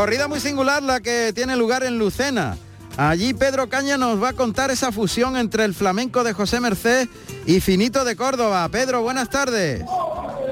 Corrida 0.00 0.28
muy 0.28 0.40
singular 0.40 0.82
la 0.82 1.00
que 1.00 1.30
tiene 1.34 1.56
lugar 1.56 1.82
en 1.82 1.98
Lucena. 1.98 2.56
Allí 2.96 3.34
Pedro 3.34 3.68
Caña 3.68 3.98
nos 3.98 4.20
va 4.20 4.30
a 4.30 4.32
contar 4.32 4.70
esa 4.70 4.92
fusión 4.92 5.36
entre 5.36 5.62
el 5.66 5.74
flamenco 5.74 6.24
de 6.24 6.32
José 6.32 6.58
Merced 6.58 7.06
y 7.44 7.60
Finito 7.60 8.02
de 8.02 8.16
Córdoba. 8.16 8.66
Pedro, 8.70 9.02
buenas 9.02 9.28
tardes. 9.28 9.84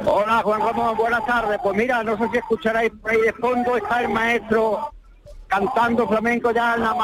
Hola 0.05 0.43
Juan 0.45 0.61
Ramón, 0.61 0.99
buenas 0.99 1.25
tardes. 1.25 1.59
Pues 1.63 1.75
mira, 1.79 2.03
no 2.03 2.19
sé 2.19 2.29
si 2.31 2.37
escucharéis 2.37 2.93
por 3.01 3.11
ahí 3.11 3.23
de 3.23 3.33
fondo, 3.33 3.79
está 3.79 4.03
el 4.03 4.11
maestro 4.11 4.93
cantando 5.47 6.07
flamenco 6.07 6.51
ya 6.51 6.75
en 6.75 6.83
la 6.83 6.95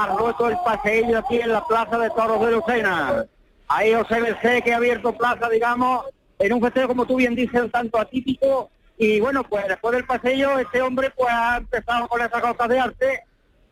el 0.46 0.56
paseillo 0.62 1.20
aquí 1.20 1.40
en 1.40 1.50
la 1.50 1.64
Plaza 1.64 1.96
de 1.96 2.10
Toros 2.10 2.44
de 2.44 2.52
Lucena. 2.52 3.24
Ahí 3.68 3.94
José 3.94 4.20
Merced 4.20 4.62
que 4.62 4.74
ha 4.74 4.76
abierto 4.76 5.16
plaza, 5.16 5.48
digamos, 5.48 6.04
en 6.38 6.52
un 6.52 6.60
festejo, 6.60 6.88
como 6.88 7.06
tú 7.06 7.16
bien 7.16 7.34
dices, 7.34 7.72
tanto 7.72 7.98
atípico 7.98 8.68
y 8.96 9.20
bueno, 9.20 9.42
pues 9.44 9.66
después 9.66 9.94
del 9.94 10.04
paseo, 10.04 10.58
este 10.58 10.80
hombre 10.80 11.10
pues 11.16 11.30
ha 11.32 11.56
empezado 11.58 12.06
con 12.08 12.20
esa 12.20 12.40
cosa 12.40 12.68
de 12.68 12.78
arte. 12.78 13.20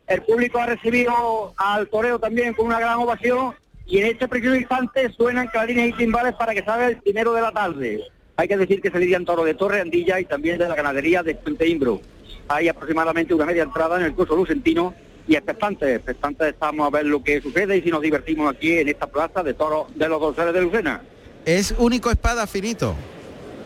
El 0.07 0.21
público 0.23 0.59
ha 0.59 0.65
recibido 0.65 1.53
al 1.55 1.87
toreo 1.87 2.19
también 2.19 2.53
con 2.53 2.65
una 2.65 2.79
gran 2.79 2.99
ovación 2.99 3.55
y 3.85 3.99
en 3.99 4.07
este 4.07 4.27
preciso 4.27 4.55
instante 4.55 5.11
suenan 5.13 5.47
clarines 5.47 5.89
y 5.89 5.93
timbales 5.93 6.33
para 6.35 6.53
que 6.53 6.63
salga 6.63 6.87
el 6.87 6.97
primero 6.97 7.33
de 7.33 7.41
la 7.41 7.51
tarde. 7.51 8.03
Hay 8.35 8.47
que 8.47 8.57
decir 8.57 8.81
que 8.81 8.91
se 8.91 8.99
dirían 8.99 9.25
toro 9.25 9.43
de 9.45 9.53
Torre 9.53 9.79
Andilla 9.79 10.19
y 10.19 10.25
también 10.25 10.57
de 10.57 10.67
la 10.67 10.75
ganadería 10.75 11.23
de 11.23 11.35
Puente 11.35 11.67
Imbro. 11.67 12.01
Hay 12.49 12.67
aproximadamente 12.67 13.33
una 13.33 13.45
media 13.45 13.63
entrada 13.63 13.97
en 13.97 14.03
el 14.03 14.13
curso 14.13 14.35
lucentino 14.35 14.93
y 15.25 15.35
expectantes, 15.35 15.95
expectantes 15.95 16.49
estamos 16.49 16.85
a 16.85 16.89
ver 16.89 17.05
lo 17.05 17.23
que 17.23 17.39
sucede 17.39 17.77
y 17.77 17.81
si 17.81 17.89
nos 17.89 18.01
divertimos 18.01 18.53
aquí 18.53 18.77
en 18.79 18.89
esta 18.89 19.07
plaza 19.07 19.41
de 19.41 19.53
toros 19.53 19.87
de 19.95 20.09
los 20.09 20.19
dorsales 20.19 20.53
de 20.53 20.61
Lucena. 20.61 21.01
¿Es 21.45 21.73
único 21.77 22.11
espada 22.11 22.45
finito? 22.45 22.95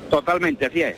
Totalmente, 0.10 0.68
así 0.68 0.82
es. 0.82 0.96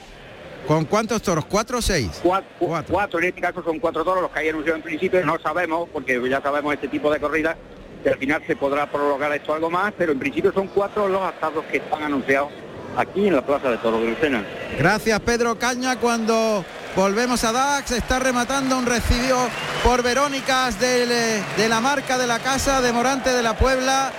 ¿Con 0.67 0.85
cuántos 0.85 1.21
toros? 1.21 1.45
¿Cuatro 1.45 1.79
o 1.79 1.81
seis? 1.81 2.21
Cuatro, 2.21 3.19
en 3.19 3.25
este 3.25 3.41
caso 3.41 3.63
son 3.63 3.79
cuatro 3.79 4.03
toros 4.03 4.21
los 4.21 4.31
que 4.31 4.39
hay 4.39 4.49
anunciado 4.49 4.77
en 4.77 4.83
principio, 4.83 5.25
no 5.25 5.39
sabemos, 5.39 5.89
porque 5.91 6.21
ya 6.29 6.41
sabemos 6.41 6.73
este 6.75 6.87
tipo 6.87 7.11
de 7.11 7.19
corridas, 7.19 7.57
que 8.03 8.09
al 8.09 8.17
final 8.17 8.43
se 8.45 8.55
podrá 8.55 8.89
prolongar 8.89 9.33
esto 9.33 9.53
algo 9.53 9.69
más, 9.69 9.93
pero 9.97 10.11
en 10.11 10.19
principio 10.19 10.53
son 10.53 10.67
cuatro 10.67 11.09
los 11.09 11.21
asados 11.21 11.65
que 11.65 11.77
están 11.77 12.03
anunciados 12.03 12.49
aquí 12.95 13.27
en 13.27 13.35
la 13.35 13.45
Plaza 13.45 13.71
de 13.71 13.77
Toros 13.77 14.01
de 14.01 14.07
Lucena. 14.09 14.43
Gracias 14.77 15.19
Pedro 15.21 15.57
Caña, 15.57 15.99
cuando 15.99 16.63
volvemos 16.95 17.43
a 17.43 17.51
Dax, 17.51 17.91
está 17.91 18.19
rematando 18.19 18.77
un 18.77 18.85
recibido 18.85 19.37
por 19.83 20.03
Verónicas 20.03 20.79
de, 20.79 21.41
de 21.57 21.69
la 21.69 21.81
marca 21.81 22.17
de 22.17 22.27
la 22.27 22.39
casa 22.39 22.81
de 22.81 22.93
Morante 22.93 23.31
de 23.31 23.41
la 23.41 23.57
Puebla. 23.57 24.11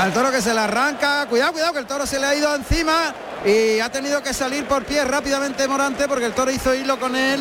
Al 0.00 0.12
toro 0.12 0.30
que 0.30 0.42
se 0.42 0.52
le 0.52 0.60
arranca, 0.60 1.26
cuidado, 1.26 1.52
cuidado, 1.52 1.72
que 1.72 1.78
el 1.78 1.86
toro 1.86 2.04
se 2.04 2.18
le 2.18 2.26
ha 2.26 2.34
ido 2.34 2.54
encima 2.54 3.14
y 3.44 3.80
ha 3.80 3.90
tenido 3.90 4.22
que 4.22 4.32
salir 4.32 4.64
por 4.64 4.84
pie 4.84 5.04
rápidamente 5.04 5.68
Morante 5.68 6.08
porque 6.08 6.26
el 6.26 6.32
toro 6.32 6.50
hizo 6.50 6.74
hilo 6.74 6.98
con 6.98 7.14
él 7.14 7.40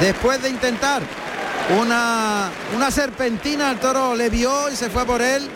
después 0.00 0.42
de 0.42 0.50
intentar 0.50 1.02
una, 1.80 2.50
una 2.74 2.90
serpentina, 2.90 3.70
el 3.70 3.78
toro 3.78 4.14
le 4.14 4.28
vio 4.28 4.70
y 4.70 4.76
se 4.76 4.90
fue 4.90 5.06
por 5.06 5.22
él. 5.22 5.48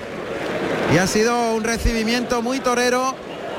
Y 0.95 0.97
ha 0.97 1.07
sido 1.07 1.53
un 1.53 1.65
recibimiento 1.65 2.41
muy 2.41 2.61
torero 2.61 3.15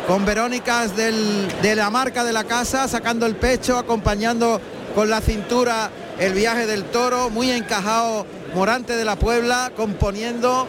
con 0.08 0.26
Verónicas 0.26 0.96
de 0.96 1.76
la 1.76 1.90
marca 1.92 2.24
de 2.24 2.34
la 2.34 2.46
casa, 2.46 2.88
sacando 2.88 3.28
el 3.28 3.36
pecho, 3.36 3.78
acompañando 3.78 4.60
con 4.96 5.10
la 5.10 5.22
cintura 5.22 5.92
el 6.18 6.34
viaje 6.34 6.66
del 6.66 6.86
toro, 6.86 7.30
muy 7.30 7.52
encajado 7.52 8.26
Morante 8.56 8.96
de 8.96 9.06
la 9.06 9.16
Puebla, 9.16 9.72
componiendo 9.76 10.68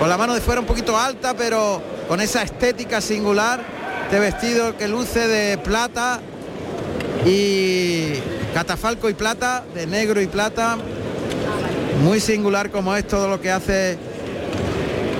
con 0.00 0.08
la 0.08 0.16
mano 0.16 0.32
de 0.32 0.40
fuera 0.40 0.60
un 0.60 0.66
poquito 0.66 0.98
alta, 0.98 1.34
pero 1.34 1.82
con 2.08 2.22
esa 2.22 2.42
estética 2.42 3.02
singular 3.02 3.60
este 4.06 4.20
vestido 4.20 4.76
que 4.76 4.86
luce 4.86 5.26
de 5.26 5.58
plata 5.58 6.20
y 7.24 8.12
catafalco 8.54 9.10
y 9.10 9.14
plata, 9.14 9.64
de 9.74 9.88
negro 9.88 10.20
y 10.20 10.28
plata. 10.28 10.78
Muy 12.04 12.20
singular 12.20 12.70
como 12.70 12.94
es 12.94 13.04
todo 13.08 13.26
lo 13.26 13.40
que 13.40 13.50
hace 13.50 13.98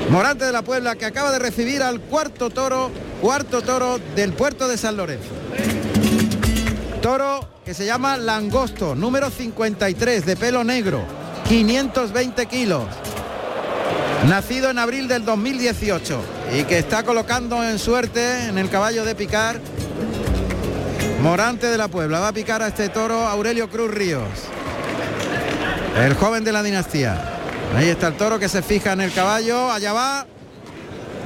Morante 0.08 0.44
de 0.44 0.52
la 0.52 0.62
Puebla 0.62 0.94
que 0.94 1.04
acaba 1.04 1.32
de 1.32 1.40
recibir 1.40 1.82
al 1.82 1.98
cuarto 1.98 2.48
toro, 2.48 2.92
cuarto 3.20 3.60
toro 3.60 3.98
del 4.14 4.32
puerto 4.34 4.68
de 4.68 4.78
San 4.78 4.96
Lorenzo. 4.96 5.30
Toro 7.02 7.40
que 7.64 7.74
se 7.74 7.86
llama 7.86 8.16
Langosto, 8.16 8.94
número 8.94 9.30
53, 9.30 10.24
de 10.24 10.36
pelo 10.36 10.62
negro, 10.62 11.02
520 11.48 12.46
kilos. 12.46 12.84
Nacido 14.28 14.70
en 14.70 14.78
abril 14.80 15.06
del 15.06 15.24
2018 15.24 16.20
y 16.58 16.64
que 16.64 16.78
está 16.78 17.04
colocando 17.04 17.62
en 17.62 17.78
suerte 17.78 18.48
en 18.48 18.58
el 18.58 18.68
caballo 18.68 19.04
de 19.04 19.14
picar. 19.14 19.60
Morante 21.22 21.68
de 21.68 21.78
la 21.78 21.86
Puebla 21.86 22.18
va 22.18 22.28
a 22.28 22.32
picar 22.32 22.60
a 22.60 22.66
este 22.66 22.88
toro 22.88 23.20
Aurelio 23.20 23.70
Cruz 23.70 23.88
Ríos. 23.92 24.28
El 25.96 26.14
joven 26.14 26.42
de 26.42 26.50
la 26.50 26.64
dinastía. 26.64 27.36
Ahí 27.76 27.88
está 27.88 28.08
el 28.08 28.16
toro 28.16 28.40
que 28.40 28.48
se 28.48 28.62
fija 28.62 28.94
en 28.94 29.00
el 29.00 29.12
caballo. 29.12 29.70
Allá 29.70 29.92
va. 29.92 30.26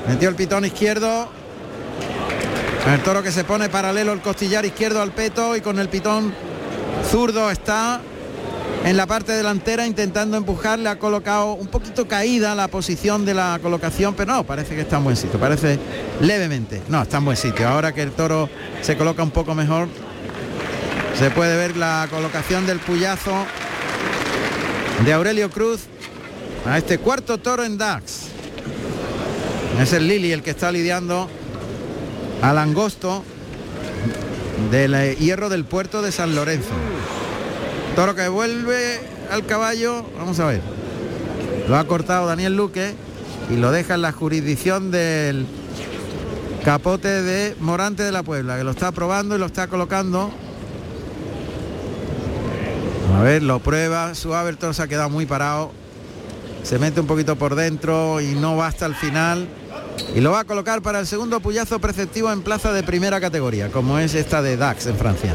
Metió 0.07 0.29
el 0.29 0.35
pitón 0.35 0.67
izquierdo. 0.67 1.31
El 2.87 3.01
toro 3.03 3.23
que 3.23 3.33
se 3.33 3.45
pone 3.45 3.71
paralelo 3.71 4.13
el 4.13 4.21
costillar 4.21 4.67
izquierdo 4.67 5.01
al 5.01 5.13
peto 5.13 5.57
y 5.57 5.63
con 5.63 5.79
el 5.79 5.89
pitón 5.89 6.35
zurdo 7.11 7.51
está 7.51 8.03
en 8.85 8.97
la 8.97 9.07
parte 9.07 9.33
delantera 9.33 9.87
intentando 9.87 10.37
empujar. 10.37 10.79
Le 10.79 10.89
ha 10.89 10.99
colocado 10.99 11.55
un 11.55 11.67
poquito 11.67 12.09
caída 12.09 12.55
la 12.55 12.69
posición 12.69 13.25
de 13.25 13.35
la 13.35 13.59
colocación, 13.63 14.15
pero 14.15 14.35
no, 14.35 14.45
parece 14.45 14.75
que 14.75 14.83
está 14.83 14.99
en 14.99 15.05
buen 15.05 15.17
sitio. 15.17 15.39
Parece 15.39 15.79
levemente. 16.21 16.83
No, 16.89 17.03
está 17.03 17.19
en 17.19 17.25
buen 17.25 17.37
sitio. 17.37 17.69
Ahora 17.69 17.93
que 17.93 18.03
el 18.03 18.13
toro 18.13 18.49
se 18.83 18.97
coloca 18.97 19.23
un 19.23 19.31
poco 19.31 19.55
mejor, 19.55 19.89
se 21.19 21.31
puede 21.31 21.57
ver 21.57 21.77
la 21.77 22.09
colocación 22.11 22.67
del 22.67 22.79
puyazo 22.79 23.45
de 25.05 25.13
Aurelio 25.13 25.51
Cruz 25.51 25.83
a 26.67 26.79
este 26.79 26.99
cuarto 26.99 27.39
toro 27.39 27.65
en 27.65 27.79
Dax. 27.79 28.29
Es 29.81 29.93
el 29.93 30.09
Lili 30.09 30.33
el 30.33 30.43
que 30.43 30.51
está 30.51 30.71
lidiando 30.73 31.29
al 32.43 32.59
angosto 32.59 33.25
del 34.71 35.17
hierro 35.17 35.49
del 35.49 35.65
puerto 35.65 36.03
de 36.03 36.13
San 36.13 36.35
Lorenzo. 36.35 36.75
Toro 37.95 38.15
que 38.15 38.29
vuelve 38.29 39.01
al 39.31 39.45
caballo, 39.45 40.05
vamos 40.17 40.41
a 40.41 40.47
ver. 40.47 40.61
Lo 41.69 41.77
ha 41.77 41.85
cortado 41.85 42.27
Daniel 42.27 42.57
Luque 42.57 42.95
y 43.51 43.57
lo 43.57 43.73
deja 43.73 43.95
en 43.95 44.03
la 44.03 44.13
jurisdicción 44.13 44.91
del 44.91 45.47
capote 46.65 47.09
de 47.09 47.57
Morante 47.61 48.03
de 48.03 48.13
la 48.13 48.23
Puebla, 48.23 48.57
que 48.57 48.65
lo 48.65 48.71
está 48.71 48.93
probando 48.93 49.37
y 49.37 49.39
lo 49.39 49.47
está 49.47 49.67
colocando. 49.67 50.31
A 53.17 53.23
ver, 53.23 53.43
lo 53.43 53.59
prueba, 53.59 54.15
suave, 54.15 54.51
el 54.51 54.57
toro 54.57 54.73
se 54.73 54.83
ha 54.83 54.89
quedado 54.89 55.11
muy 55.11 55.27
parado. 55.27 55.73
Se 56.63 56.79
mete 56.79 57.01
un 57.01 57.07
poquito 57.07 57.37
por 57.37 57.55
dentro 57.55 58.21
y 58.21 58.35
no 58.35 58.57
va 58.57 58.69
hasta 58.69 58.87
el 58.87 58.95
final. 58.95 59.49
Y 60.15 60.21
lo 60.21 60.31
va 60.31 60.41
a 60.41 60.45
colocar 60.45 60.81
para 60.81 61.01
el 61.01 61.07
segundo 61.07 61.41
puyazo 61.41 61.81
preceptivo 61.81 62.33
en 62.33 62.43
plaza 62.43 62.73
de 62.73 62.83
primera 62.83 63.21
categoría, 63.21 63.71
como 63.71 63.99
es 63.99 64.15
esta 64.15 64.43
de 64.43 64.57
Dax 64.57 64.87
en 64.87 64.97
Francia. 64.97 65.35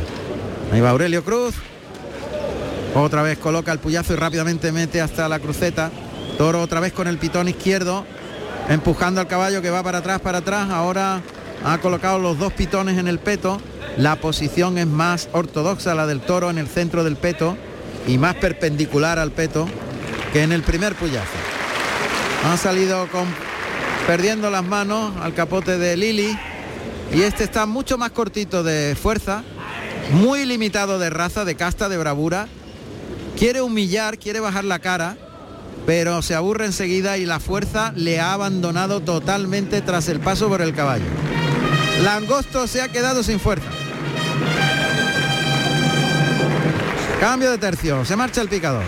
Ahí 0.71 0.81
va 0.81 0.89
Aurelio 0.89 1.23
Cruz. 1.23 1.55
Otra 2.95 3.23
vez 3.23 3.37
coloca 3.37 3.73
el 3.73 3.79
puyazo 3.79 4.13
y 4.13 4.15
rápidamente 4.15 4.71
mete 4.71 5.01
hasta 5.01 5.27
la 5.27 5.39
cruceta. 5.39 5.91
Toro 6.37 6.61
otra 6.61 6.79
vez 6.79 6.93
con 6.93 7.09
el 7.09 7.17
pitón 7.17 7.49
izquierdo, 7.49 8.05
empujando 8.69 9.19
al 9.19 9.27
caballo 9.27 9.61
que 9.61 9.69
va 9.69 9.83
para 9.83 9.97
atrás, 9.97 10.21
para 10.21 10.37
atrás. 10.37 10.69
Ahora 10.69 11.21
ha 11.65 11.77
colocado 11.79 12.19
los 12.19 12.39
dos 12.39 12.53
pitones 12.53 12.97
en 12.97 13.09
el 13.09 13.19
peto. 13.19 13.59
La 13.97 14.15
posición 14.15 14.77
es 14.77 14.87
más 14.87 15.27
ortodoxa, 15.33 15.93
la 15.93 16.07
del 16.07 16.21
toro 16.21 16.49
en 16.49 16.57
el 16.57 16.67
centro 16.67 17.03
del 17.03 17.17
peto 17.17 17.57
y 18.07 18.17
más 18.17 18.35
perpendicular 18.35 19.19
al 19.19 19.31
peto 19.31 19.67
que 20.31 20.43
en 20.43 20.53
el 20.53 20.63
primer 20.63 20.95
puyazo. 20.95 21.27
Han 22.45 22.57
salido 22.57 23.07
con, 23.09 23.25
perdiendo 24.07 24.49
las 24.49 24.63
manos 24.63 25.13
al 25.21 25.33
capote 25.33 25.77
de 25.77 25.97
Lili 25.97 26.37
y 27.13 27.23
este 27.23 27.43
está 27.43 27.65
mucho 27.65 27.97
más 27.97 28.11
cortito 28.11 28.63
de 28.63 28.95
fuerza, 28.95 29.43
muy 30.11 30.45
limitado 30.45 30.97
de 30.97 31.09
raza, 31.09 31.43
de 31.43 31.55
casta, 31.55 31.89
de 31.89 31.97
bravura. 31.97 32.47
Quiere 33.37 33.61
humillar, 33.61 34.17
quiere 34.17 34.39
bajar 34.39 34.63
la 34.63 34.79
cara, 34.79 35.17
pero 35.85 36.21
se 36.21 36.35
aburre 36.35 36.65
enseguida 36.65 37.17
y 37.17 37.25
la 37.25 37.39
fuerza 37.39 37.91
le 37.95 38.19
ha 38.19 38.33
abandonado 38.33 39.01
totalmente 39.01 39.81
tras 39.81 40.07
el 40.07 40.19
paso 40.19 40.47
por 40.47 40.61
el 40.61 40.73
caballo. 40.73 41.05
Langosto 42.03 42.65
se 42.67 42.81
ha 42.81 42.87
quedado 42.89 43.23
sin 43.23 43.39
fuerza. 43.39 43.67
Cambio 47.19 47.51
de 47.51 47.57
tercio, 47.57 48.05
se 48.05 48.15
marcha 48.15 48.41
el 48.41 48.49
picador. 48.49 48.83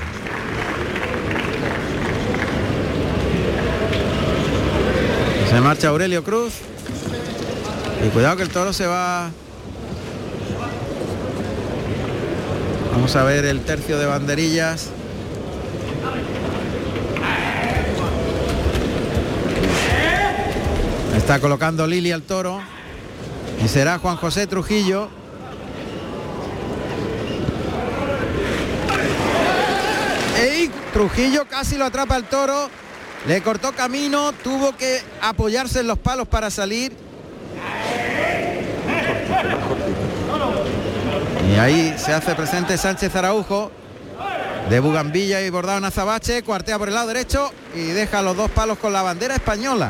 Se 5.49 5.61
marcha 5.61 5.87
Aurelio 5.89 6.23
Cruz. 6.23 6.53
Y 8.05 8.09
cuidado 8.09 8.37
que 8.37 8.43
el 8.43 8.49
toro 8.49 8.73
se 8.73 8.85
va. 8.85 9.31
Vamos 12.97 13.15
a 13.15 13.23
ver 13.23 13.45
el 13.45 13.61
tercio 13.61 13.99
de 13.99 14.07
banderillas. 14.07 14.89
Está 21.15 21.39
colocando 21.39 21.85
Lili 21.85 22.11
al 22.11 22.23
toro. 22.23 22.59
Y 23.63 23.67
será 23.67 23.99
Juan 23.99 24.15
José 24.15 24.47
Trujillo. 24.47 25.09
¡Ey! 30.41 30.71
Trujillo 30.91 31.47
casi 31.47 31.77
lo 31.77 31.85
atrapa 31.85 32.17
el 32.17 32.23
toro. 32.23 32.67
Le 33.27 33.43
cortó 33.43 33.73
camino, 33.73 34.33
tuvo 34.43 34.75
que 34.75 35.03
apoyarse 35.21 35.81
en 35.81 35.87
los 35.87 35.99
palos 35.99 36.27
para 36.27 36.49
salir. 36.49 36.93
Y 41.57 41.59
ahí 41.59 41.95
se 41.97 42.13
hace 42.13 42.35
presente 42.35 42.77
Sánchez 42.77 43.15
Araujo 43.15 43.71
de 44.69 44.79
Bugambilla 44.79 45.41
y 45.41 45.49
bordado 45.49 45.79
en 45.79 45.85
azabache, 45.85 46.43
cuartea 46.43 46.77
por 46.77 46.87
el 46.87 46.93
lado 46.93 47.07
derecho 47.07 47.51
y 47.73 47.79
deja 47.79 48.21
los 48.21 48.37
dos 48.37 48.51
palos 48.51 48.77
con 48.77 48.93
la 48.93 49.01
bandera 49.01 49.33
española. 49.33 49.89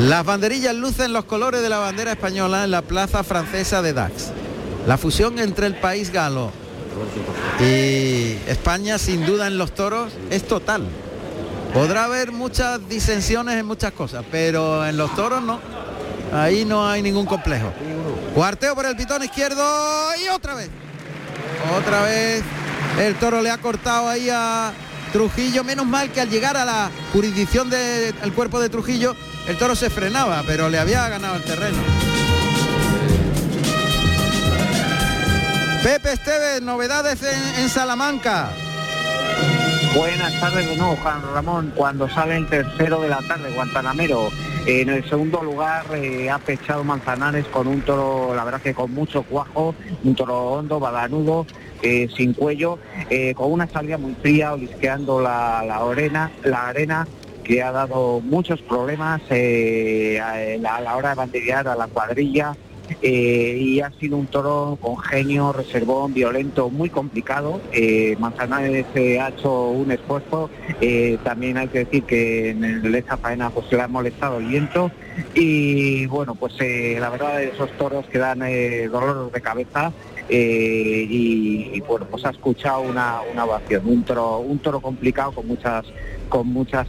Las 0.00 0.24
banderillas 0.24 0.74
lucen 0.74 1.12
los 1.12 1.26
colores 1.26 1.60
de 1.60 1.68
la 1.68 1.76
bandera 1.76 2.12
española 2.12 2.64
en 2.64 2.70
la 2.70 2.80
plaza 2.80 3.22
francesa 3.22 3.82
de 3.82 3.92
Dax. 3.92 4.30
La 4.86 4.96
fusión 4.96 5.38
entre 5.38 5.66
el 5.66 5.74
país 5.74 6.10
galo 6.10 6.50
y 7.60 8.38
España 8.48 8.96
sin 8.96 9.26
duda 9.26 9.46
en 9.46 9.58
los 9.58 9.74
toros 9.74 10.10
es 10.30 10.48
total. 10.48 10.86
Podrá 11.74 12.04
haber 12.04 12.32
muchas 12.32 12.88
disensiones 12.88 13.56
en 13.56 13.66
muchas 13.66 13.92
cosas, 13.92 14.24
pero 14.30 14.86
en 14.86 14.96
los 14.96 15.14
toros 15.14 15.42
no. 15.42 15.60
Ahí 16.32 16.64
no 16.64 16.88
hay 16.88 17.02
ningún 17.02 17.26
complejo. 17.26 17.70
Cuarteo 18.34 18.74
por 18.74 18.84
el 18.84 18.96
pitón 18.96 19.22
izquierdo 19.22 19.62
y 20.24 20.28
otra 20.28 20.54
vez. 20.54 20.68
Otra 21.78 22.02
vez 22.02 22.42
el 22.98 23.14
toro 23.14 23.40
le 23.40 23.50
ha 23.50 23.58
cortado 23.58 24.08
ahí 24.08 24.28
a 24.28 24.72
Trujillo. 25.12 25.62
Menos 25.62 25.86
mal 25.86 26.10
que 26.10 26.20
al 26.20 26.28
llegar 26.28 26.56
a 26.56 26.64
la 26.64 26.90
jurisdicción 27.12 27.70
del 27.70 28.32
cuerpo 28.34 28.60
de 28.60 28.68
Trujillo, 28.68 29.14
el 29.46 29.56
toro 29.56 29.76
se 29.76 29.88
frenaba, 29.88 30.42
pero 30.46 30.68
le 30.68 30.80
había 30.80 31.08
ganado 31.08 31.36
el 31.36 31.44
terreno. 31.44 31.78
Pepe 35.84 36.12
Esteves, 36.14 36.62
novedades 36.62 37.20
en, 37.58 37.68
Salamanca. 37.68 38.50
Buenas 39.94 40.40
tardes 40.40 40.68
de 40.68 40.76
nuevo, 40.76 40.96
Juan 40.96 41.22
Ramón. 41.32 41.72
Cuando 41.76 42.08
sale 42.08 42.36
el 42.36 42.48
tercero 42.48 43.00
de 43.00 43.08
la 43.08 43.18
tarde, 43.28 43.52
Guantanamero. 43.54 44.28
En 44.66 44.88
el 44.88 45.08
segundo 45.08 45.40
lugar 45.40 45.84
eh, 45.94 46.28
ha 46.28 46.40
pechado 46.40 46.82
Manzanares 46.82 47.46
con 47.46 47.68
un 47.68 47.80
toro, 47.82 48.34
la 48.34 48.42
verdad 48.42 48.60
que 48.60 48.74
con 48.74 48.92
mucho 48.92 49.22
cuajo, 49.22 49.72
un 50.02 50.16
toro 50.16 50.52
hondo, 50.52 50.80
balanudo, 50.80 51.46
eh, 51.82 52.08
sin 52.16 52.32
cuello, 52.32 52.80
eh, 53.08 53.34
con 53.34 53.52
una 53.52 53.68
salida 53.68 53.96
muy 53.96 54.14
fría, 54.14 54.54
olisqueando 54.54 55.20
la, 55.20 55.62
la, 55.64 55.76
arena, 55.76 56.32
la 56.42 56.68
arena 56.68 57.06
que 57.44 57.62
ha 57.62 57.70
dado 57.70 58.20
muchos 58.20 58.62
problemas 58.62 59.22
a, 59.30 59.34
la, 60.58 60.76
a 60.76 60.80
la 60.80 60.96
hora 60.96 61.10
de 61.10 61.14
banderear 61.14 61.68
a 61.68 61.76
la 61.76 61.86
cuadrilla. 61.86 62.56
Eh, 63.02 63.58
y 63.60 63.80
ha 63.80 63.90
sido 63.92 64.16
un 64.16 64.26
toro 64.26 64.78
con 64.80 64.96
genio, 64.98 65.52
reservón, 65.52 66.14
violento, 66.14 66.70
muy 66.70 66.90
complicado. 66.90 67.60
Eh, 67.72 68.16
Manzanares 68.18 68.86
eh, 68.94 69.20
ha 69.20 69.28
hecho 69.28 69.68
un 69.70 69.90
esfuerzo, 69.90 70.50
también 71.22 71.56
hay 71.56 71.68
que 71.68 71.80
decir 71.80 72.04
que 72.04 72.50
en 72.50 72.94
esta 72.94 73.16
faena 73.16 73.50
pues 73.50 73.70
le 73.72 73.80
ha 73.80 73.88
molestado 73.88 74.38
el 74.38 74.46
viento. 74.46 74.90
Y 75.34 76.06
bueno, 76.06 76.34
pues 76.34 76.54
la 76.58 77.08
verdad 77.08 77.42
esos 77.42 77.70
toros 77.72 78.06
que 78.06 78.18
dan 78.18 78.40
dolor 78.90 79.30
de 79.30 79.40
cabeza 79.40 79.92
y, 80.28 81.70
y, 81.72 81.80
bueno, 81.86 82.06
pues 82.10 82.24
ha 82.24 82.30
escuchado 82.30 82.80
una, 82.80 83.20
una 83.32 83.44
ovación, 83.44 83.82
un 83.86 84.02
toro, 84.02 84.38
un 84.38 84.58
toro 84.58 84.80
complicado 84.80 85.32
con 85.32 85.46
muchas, 85.46 85.84
con 86.28 86.48
muchas 86.48 86.88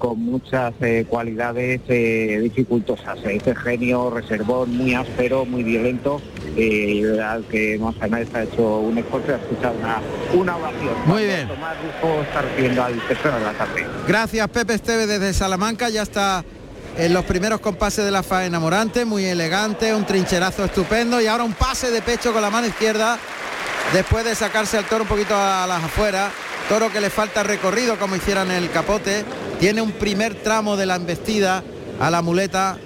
con 0.00 0.18
muchas 0.18 0.72
eh, 0.80 1.04
cualidades 1.06 1.82
eh, 1.88 2.40
dificultosas. 2.42 3.18
Ese 3.22 3.54
genio 3.54 4.08
reservón 4.08 4.74
muy 4.74 4.94
áspero, 4.94 5.44
muy 5.44 5.62
violento 5.62 6.22
y 6.56 7.04
al 7.18 7.44
que 7.44 7.78
Mohamed 7.78 8.26
ha 8.34 8.42
hecho 8.44 8.78
un 8.78 8.96
esfuerzo 8.96 9.34
ha 9.34 9.36
escuchado 9.36 9.74
una, 9.78 10.00
una 10.32 10.56
ovación. 10.56 10.94
Muy 11.04 11.24
bien. 11.24 11.48
Tomás 11.48 11.76
Rufo 11.82 12.22
está 12.22 12.42
recibiendo 12.42 12.82
al 12.82 12.98
tercero 13.06 13.38
de 13.38 13.44
la 13.44 13.52
tarde. 13.52 13.86
Gracias 14.08 14.48
Pepe 14.48 14.74
Esteve 14.74 15.06
desde 15.06 15.34
Salamanca, 15.34 15.90
ya 15.90 16.02
está 16.02 16.44
en 16.96 17.12
los 17.12 17.24
primeros 17.26 17.60
compases 17.60 18.02
de 18.02 18.10
la 18.10 18.22
faena 18.22 18.58
Morante, 18.58 19.04
muy 19.04 19.26
elegante, 19.26 19.94
un 19.94 20.06
trincherazo 20.06 20.64
estupendo 20.64 21.20
y 21.20 21.26
ahora 21.26 21.44
un 21.44 21.52
pase 21.52 21.90
de 21.90 22.00
pecho 22.00 22.32
con 22.32 22.40
la 22.40 22.48
mano 22.48 22.66
izquierda 22.66 23.18
después 23.92 24.24
de 24.24 24.34
sacarse 24.34 24.78
al 24.78 24.84
toro 24.86 25.02
un 25.02 25.08
poquito 25.08 25.34
a 25.36 25.66
las 25.66 25.84
afueras, 25.84 26.32
toro 26.70 26.92
que 26.92 27.00
le 27.00 27.10
falta 27.10 27.42
recorrido 27.42 27.98
como 27.98 28.14
hicieran 28.14 28.48
el 28.52 28.70
capote, 28.70 29.24
tiene 29.58 29.82
un 29.82 29.90
primer 29.90 30.36
tramo 30.36 30.76
de 30.76 30.86
la 30.86 30.94
embestida 30.94 31.64
a 31.98 32.10
la 32.12 32.22
muleta 32.22 32.78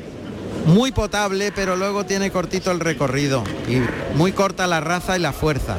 muy 0.64 0.90
potable, 0.90 1.52
pero 1.54 1.76
luego 1.76 2.06
tiene 2.06 2.30
cortito 2.30 2.70
el 2.70 2.80
recorrido 2.80 3.44
y 3.68 3.82
muy 4.16 4.32
corta 4.32 4.66
la 4.66 4.80
raza 4.80 5.18
y 5.18 5.20
la 5.20 5.34
fuerza. 5.34 5.76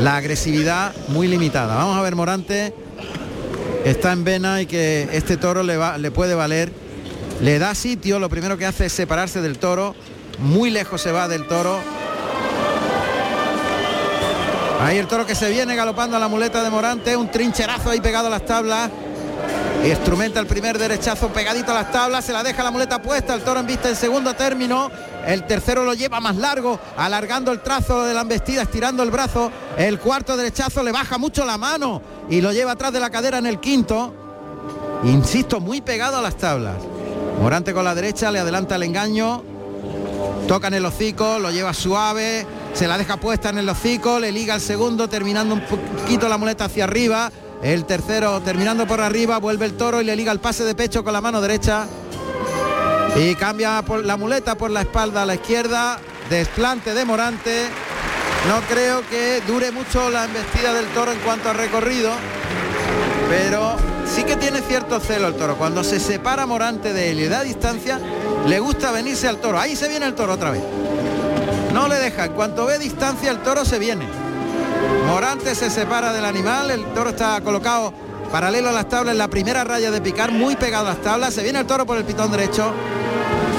La 0.00 0.16
agresividad 0.16 0.92
muy 1.10 1.28
limitada. 1.28 1.76
Vamos 1.76 1.96
a 1.96 2.02
ver 2.02 2.16
Morante 2.16 2.74
está 3.84 4.10
en 4.10 4.24
vena 4.24 4.60
y 4.60 4.66
que 4.66 5.08
este 5.12 5.36
toro 5.36 5.62
le, 5.62 5.76
va, 5.76 5.96
le 5.96 6.10
puede 6.10 6.34
valer. 6.34 6.72
Le 7.40 7.60
da 7.60 7.76
sitio, 7.76 8.18
lo 8.18 8.28
primero 8.28 8.58
que 8.58 8.66
hace 8.66 8.86
es 8.86 8.92
separarse 8.92 9.40
del 9.40 9.60
toro. 9.60 9.94
Muy 10.40 10.70
lejos 10.70 11.00
se 11.00 11.12
va 11.12 11.28
del 11.28 11.46
toro. 11.46 11.78
Ahí 14.80 14.98
el 14.98 15.08
toro 15.08 15.26
que 15.26 15.34
se 15.34 15.50
viene 15.50 15.74
galopando 15.74 16.16
a 16.16 16.20
la 16.20 16.28
muleta 16.28 16.62
de 16.62 16.70
Morante, 16.70 17.16
un 17.16 17.28
trincherazo 17.28 17.90
ahí 17.90 18.00
pegado 18.00 18.28
a 18.28 18.30
las 18.30 18.46
tablas. 18.46 18.90
Instrumenta 19.84 20.38
el 20.38 20.46
primer 20.46 20.78
derechazo 20.78 21.28
pegadito 21.28 21.72
a 21.72 21.74
las 21.74 21.90
tablas, 21.90 22.24
se 22.24 22.32
la 22.32 22.42
deja 22.44 22.62
la 22.62 22.70
muleta 22.70 23.02
puesta, 23.02 23.34
el 23.34 23.42
toro 23.42 23.60
en 23.60 23.66
vista 23.66 23.88
en 23.88 23.96
segundo 23.96 24.34
término, 24.34 24.90
el 25.26 25.44
tercero 25.44 25.84
lo 25.84 25.94
lleva 25.94 26.20
más 26.20 26.36
largo, 26.36 26.78
alargando 26.96 27.52
el 27.52 27.60
trazo 27.60 28.04
de 28.04 28.14
la 28.14 28.22
embestida, 28.22 28.62
estirando 28.62 29.02
el 29.02 29.10
brazo, 29.10 29.50
el 29.76 29.98
cuarto 29.98 30.36
derechazo 30.36 30.82
le 30.82 30.92
baja 30.92 31.18
mucho 31.18 31.44
la 31.44 31.58
mano 31.58 32.00
y 32.28 32.40
lo 32.40 32.52
lleva 32.52 32.72
atrás 32.72 32.92
de 32.92 33.00
la 33.00 33.10
cadera 33.10 33.38
en 33.38 33.46
el 33.46 33.60
quinto, 33.60 34.12
insisto, 35.04 35.60
muy 35.60 35.80
pegado 35.80 36.18
a 36.18 36.22
las 36.22 36.36
tablas. 36.36 36.76
Morante 37.40 37.72
con 37.72 37.84
la 37.84 37.94
derecha, 37.94 38.30
le 38.30 38.40
adelanta 38.40 38.76
el 38.76 38.82
engaño, 38.82 39.42
toca 40.48 40.68
en 40.68 40.74
el 40.74 40.84
hocico, 40.86 41.38
lo 41.38 41.50
lleva 41.50 41.72
suave, 41.72 42.46
se 42.74 42.86
la 42.86 42.98
deja 42.98 43.16
puesta 43.16 43.50
en 43.50 43.58
el 43.58 43.68
hocico, 43.68 44.18
le 44.20 44.32
liga 44.32 44.54
el 44.54 44.60
segundo, 44.60 45.08
terminando 45.08 45.54
un 45.54 45.62
poquito 45.62 46.28
la 46.28 46.38
muleta 46.38 46.66
hacia 46.66 46.84
arriba, 46.84 47.30
el 47.62 47.84
tercero 47.84 48.40
terminando 48.40 48.86
por 48.86 49.00
arriba, 49.00 49.38
vuelve 49.38 49.66
el 49.66 49.76
toro 49.76 50.00
y 50.00 50.04
le 50.04 50.14
liga 50.14 50.30
el 50.30 50.38
pase 50.38 50.64
de 50.64 50.74
pecho 50.74 51.02
con 51.02 51.12
la 51.12 51.20
mano 51.20 51.40
derecha. 51.40 51.86
Y 53.16 53.34
cambia 53.34 53.82
la 54.04 54.16
muleta 54.16 54.56
por 54.56 54.70
la 54.70 54.82
espalda 54.82 55.22
a 55.22 55.26
la 55.26 55.34
izquierda. 55.34 55.98
Desplante 56.30 56.94
de 56.94 57.04
Morante. 57.04 57.66
No 58.46 58.60
creo 58.68 59.02
que 59.08 59.42
dure 59.46 59.72
mucho 59.72 60.08
la 60.10 60.26
embestida 60.26 60.72
del 60.72 60.86
toro 60.88 61.10
en 61.10 61.18
cuanto 61.20 61.50
a 61.50 61.52
recorrido. 61.52 62.12
Pero 63.28 63.76
sí 64.06 64.22
que 64.22 64.36
tiene 64.36 64.60
cierto 64.60 65.00
celo 65.00 65.28
el 65.28 65.34
toro. 65.34 65.56
Cuando 65.56 65.82
se 65.82 65.98
separa 65.98 66.46
Morante 66.46 66.92
de 66.92 67.10
él 67.10 67.20
y 67.20 67.26
da 67.26 67.42
distancia, 67.42 67.98
le 68.46 68.60
gusta 68.60 68.92
venirse 68.92 69.26
al 69.26 69.38
toro. 69.38 69.58
Ahí 69.58 69.74
se 69.74 69.88
viene 69.88 70.06
el 70.06 70.14
toro 70.14 70.34
otra 70.34 70.50
vez. 70.50 70.62
No 71.78 71.86
le 71.86 71.94
deja. 72.00 72.24
En 72.24 72.32
cuanto 72.32 72.66
ve 72.66 72.76
distancia, 72.76 73.30
el 73.30 73.38
toro 73.38 73.64
se 73.64 73.78
viene. 73.78 74.04
Morante 75.06 75.54
se 75.54 75.70
separa 75.70 76.12
del 76.12 76.24
animal, 76.24 76.72
el 76.72 76.84
toro 76.86 77.10
está 77.10 77.40
colocado 77.40 77.92
paralelo 78.32 78.70
a 78.70 78.72
las 78.72 78.88
tablas 78.88 79.12
en 79.12 79.18
la 79.18 79.28
primera 79.28 79.62
raya 79.62 79.92
de 79.92 80.00
picar, 80.00 80.32
muy 80.32 80.56
pegado 80.56 80.86
a 80.86 80.94
las 80.94 81.02
tablas, 81.02 81.32
se 81.34 81.44
viene 81.44 81.60
el 81.60 81.66
toro 81.66 81.86
por 81.86 81.96
el 81.96 82.04
pitón 82.04 82.32
derecho, 82.32 82.72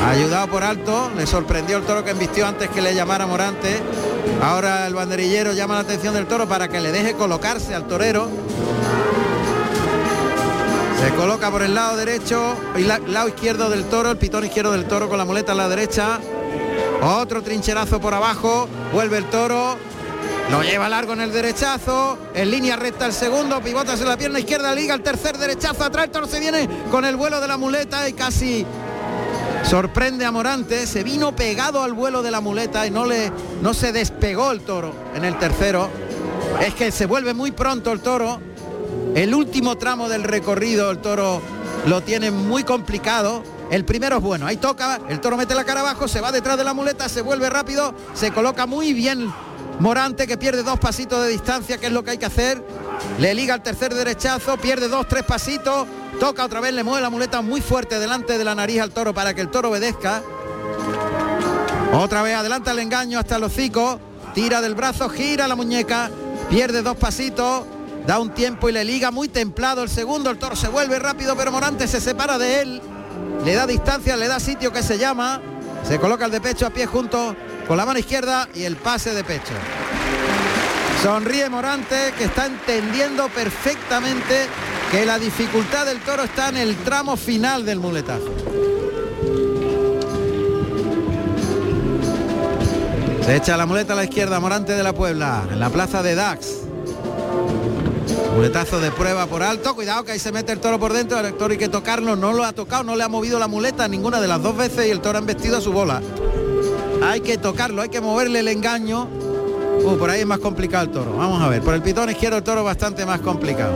ayudado 0.05 0.47
por 0.47 0.65
alto, 0.65 1.09
le 1.15 1.25
sorprendió 1.25 1.77
el 1.77 1.83
toro 1.83 2.03
que 2.03 2.11
embistió 2.11 2.45
antes 2.45 2.69
que 2.69 2.81
le 2.81 2.93
llamara 2.93 3.25
Morante, 3.25 3.79
ahora 4.43 4.85
el 4.85 4.93
banderillero 4.93 5.53
llama 5.53 5.75
la 5.75 5.79
atención 5.81 6.13
del 6.13 6.27
toro 6.27 6.45
para 6.45 6.67
que 6.67 6.81
le 6.81 6.91
deje 6.91 7.13
colocarse 7.13 7.73
al 7.73 7.87
torero, 7.87 8.29
se 11.01 11.15
coloca 11.15 11.49
por 11.49 11.61
el 11.61 11.73
lado 11.73 11.95
derecho 11.95 12.53
la, 12.75 12.99
lado 12.99 13.29
izquierdo 13.29 13.69
del 13.69 13.85
toro, 13.85 14.11
el 14.11 14.17
pitón 14.17 14.43
izquierdo 14.43 14.73
del 14.73 14.85
toro 14.85 15.07
con 15.07 15.17
la 15.17 15.23
muleta 15.23 15.53
a 15.53 15.55
la 15.55 15.69
derecha, 15.69 16.19
otro 17.01 17.41
trincherazo 17.41 17.99
por 17.99 18.13
abajo, 18.13 18.67
vuelve 18.91 19.17
el 19.17 19.25
toro, 19.25 19.77
lo 20.51 20.63
lleva 20.63 20.89
largo 20.89 21.13
en 21.13 21.21
el 21.21 21.31
derechazo, 21.31 22.17
en 22.33 22.49
línea 22.49 22.75
recta 22.75 23.05
el 23.05 23.13
segundo, 23.13 23.61
pivotas 23.61 24.01
en 24.01 24.07
la 24.07 24.17
pierna 24.17 24.39
izquierda, 24.39 24.73
liga 24.73 24.95
el 24.95 25.01
tercer 25.01 25.37
derechazo, 25.37 25.83
atrás 25.83 26.05
el 26.05 26.11
toro 26.11 26.27
se 26.27 26.39
viene 26.39 26.67
con 26.89 27.05
el 27.05 27.15
vuelo 27.15 27.39
de 27.39 27.47
la 27.47 27.57
muleta 27.57 28.07
y 28.09 28.13
casi 28.13 28.65
sorprende 29.63 30.25
a 30.25 30.31
Morante, 30.31 30.87
se 30.87 31.03
vino 31.03 31.35
pegado 31.35 31.83
al 31.83 31.93
vuelo 31.93 32.23
de 32.23 32.31
la 32.31 32.41
muleta 32.41 32.87
y 32.87 32.91
no, 32.91 33.05
le, 33.05 33.31
no 33.61 33.73
se 33.73 33.91
despegó 33.91 34.51
el 34.51 34.61
toro 34.61 34.93
en 35.15 35.23
el 35.23 35.37
tercero. 35.37 35.89
Es 36.61 36.73
que 36.73 36.91
se 36.91 37.05
vuelve 37.05 37.33
muy 37.33 37.51
pronto 37.51 37.91
el 37.91 37.99
toro, 37.99 38.41
el 39.15 39.33
último 39.33 39.77
tramo 39.77 40.09
del 40.09 40.23
recorrido 40.23 40.89
el 40.91 40.97
toro 40.97 41.41
lo 41.85 42.01
tiene 42.01 42.31
muy 42.31 42.63
complicado. 42.63 43.43
El 43.69 43.85
primero 43.85 44.17
es 44.17 44.23
bueno, 44.23 44.47
ahí 44.47 44.57
toca, 44.57 44.99
el 45.09 45.19
toro 45.19 45.37
mete 45.37 45.53
la 45.53 45.63
cara 45.63 45.81
abajo, 45.81 46.07
se 46.07 46.21
va 46.21 46.31
detrás 46.31 46.57
de 46.57 46.63
la 46.63 46.73
muleta, 46.73 47.07
se 47.07 47.21
vuelve 47.21 47.49
rápido, 47.49 47.93
se 48.13 48.31
coloca 48.31 48.65
muy 48.65 48.93
bien 48.93 49.31
Morante 49.79 50.27
que 50.27 50.37
pierde 50.37 50.61
dos 50.61 50.77
pasitos 50.77 51.23
de 51.23 51.29
distancia, 51.29 51.77
que 51.77 51.87
es 51.87 51.93
lo 51.93 52.03
que 52.03 52.11
hay 52.11 52.17
que 52.17 52.25
hacer. 52.25 52.61
Le 53.17 53.33
liga 53.33 53.55
el 53.55 53.61
tercer 53.61 53.93
derechazo, 53.93 54.57
pierde 54.57 54.89
dos, 54.89 55.07
tres 55.07 55.23
pasitos. 55.23 55.87
Toca 56.19 56.43
otra 56.43 56.59
vez, 56.59 56.73
le 56.73 56.83
mueve 56.83 57.01
la 57.01 57.09
muleta 57.09 57.41
muy 57.41 57.61
fuerte 57.61 57.97
delante 57.97 58.37
de 58.37 58.43
la 58.43 58.55
nariz 58.55 58.81
al 58.81 58.91
toro 58.91 59.13
para 59.13 59.33
que 59.33 59.39
el 59.39 59.49
toro 59.49 59.69
obedezca. 59.69 60.21
Otra 61.93 62.21
vez 62.21 62.35
adelanta 62.35 62.71
el 62.71 62.79
engaño 62.79 63.19
hasta 63.19 63.37
el 63.37 63.43
hocico. 63.45 64.01
Tira 64.33 64.59
del 64.59 64.75
brazo, 64.75 65.07
gira 65.07 65.47
la 65.47 65.55
muñeca. 65.55 66.11
Pierde 66.49 66.81
dos 66.81 66.97
pasitos. 66.97 67.63
Da 68.05 68.19
un 68.19 68.33
tiempo 68.33 68.67
y 68.67 68.73
le 68.73 68.83
liga 68.83 69.11
muy 69.11 69.29
templado 69.29 69.81
el 69.81 69.89
segundo. 69.89 70.29
El 70.29 70.39
toro 70.39 70.57
se 70.57 70.67
vuelve 70.67 70.99
rápido, 70.99 71.37
pero 71.37 71.53
Morante 71.53 71.87
se 71.87 72.01
separa 72.01 72.37
de 72.37 72.61
él. 72.61 72.81
Le 73.45 73.55
da 73.55 73.65
distancia, 73.65 74.15
le 74.15 74.27
da 74.27 74.39
sitio 74.39 74.71
que 74.71 74.83
se 74.83 74.97
llama. 74.97 75.41
Se 75.87 75.99
coloca 75.99 76.25
el 76.25 76.31
de 76.31 76.41
pecho 76.41 76.65
a 76.65 76.69
pie 76.69 76.85
junto 76.85 77.35
con 77.67 77.77
la 77.77 77.85
mano 77.85 77.99
izquierda 77.99 78.47
y 78.53 78.63
el 78.63 78.75
pase 78.75 79.13
de 79.13 79.23
pecho. 79.23 79.53
Sonríe 81.01 81.49
Morante 81.49 82.13
que 82.17 82.25
está 82.25 82.45
entendiendo 82.45 83.29
perfectamente 83.29 84.47
que 84.91 85.05
la 85.05 85.17
dificultad 85.17 85.85
del 85.85 85.99
toro 85.99 86.23
está 86.23 86.49
en 86.49 86.57
el 86.57 86.75
tramo 86.77 87.15
final 87.15 87.65
del 87.65 87.79
muletazo. 87.79 88.33
Se 93.25 93.35
echa 93.35 93.55
la 93.55 93.65
muleta 93.65 93.93
a 93.93 93.95
la 93.95 94.03
izquierda, 94.03 94.39
Morante 94.39 94.73
de 94.73 94.83
la 94.83 94.93
Puebla, 94.93 95.43
en 95.51 95.59
la 95.59 95.69
plaza 95.69 96.01
de 96.01 96.15
Dax. 96.15 96.68
Muletazo 98.35 98.79
de 98.79 98.91
prueba 98.91 99.25
por 99.25 99.43
alto, 99.43 99.75
cuidado 99.75 100.03
que 100.03 100.13
ahí 100.13 100.19
se 100.19 100.31
mete 100.31 100.51
el 100.51 100.59
toro 100.59 100.79
por 100.79 100.93
dentro, 100.93 101.19
el 101.19 101.33
toro 101.33 101.51
hay 101.51 101.57
que 101.57 101.69
tocarlo, 101.69 102.15
no 102.15 102.31
lo 102.31 102.45
ha 102.45 102.53
tocado, 102.53 102.83
no 102.83 102.95
le 102.95 103.03
ha 103.03 103.09
movido 103.09 103.37
la 103.37 103.47
muleta 103.47 103.87
ninguna 103.87 104.21
de 104.21 104.27
las 104.27 104.41
dos 104.41 104.55
veces 104.55 104.87
y 104.87 104.91
el 104.91 105.01
toro 105.01 105.17
ha 105.17 105.21
vestido 105.21 105.57
a 105.57 105.61
su 105.61 105.71
bola. 105.71 106.01
Hay 107.03 107.21
que 107.21 107.37
tocarlo, 107.37 107.81
hay 107.81 107.89
que 107.89 108.01
moverle 108.01 108.39
el 108.39 108.47
engaño. 108.47 109.07
Uh, 109.83 109.97
por 109.97 110.09
ahí 110.09 110.21
es 110.21 110.25
más 110.25 110.39
complicado 110.39 110.85
el 110.85 110.91
toro. 110.91 111.17
Vamos 111.17 111.41
a 111.41 111.49
ver, 111.49 111.61
por 111.61 111.73
el 111.73 111.81
pitón 111.81 112.09
izquierdo 112.09 112.37
el 112.37 112.43
toro 112.43 112.63
bastante 112.63 113.05
más 113.05 113.21
complicado. 113.21 113.73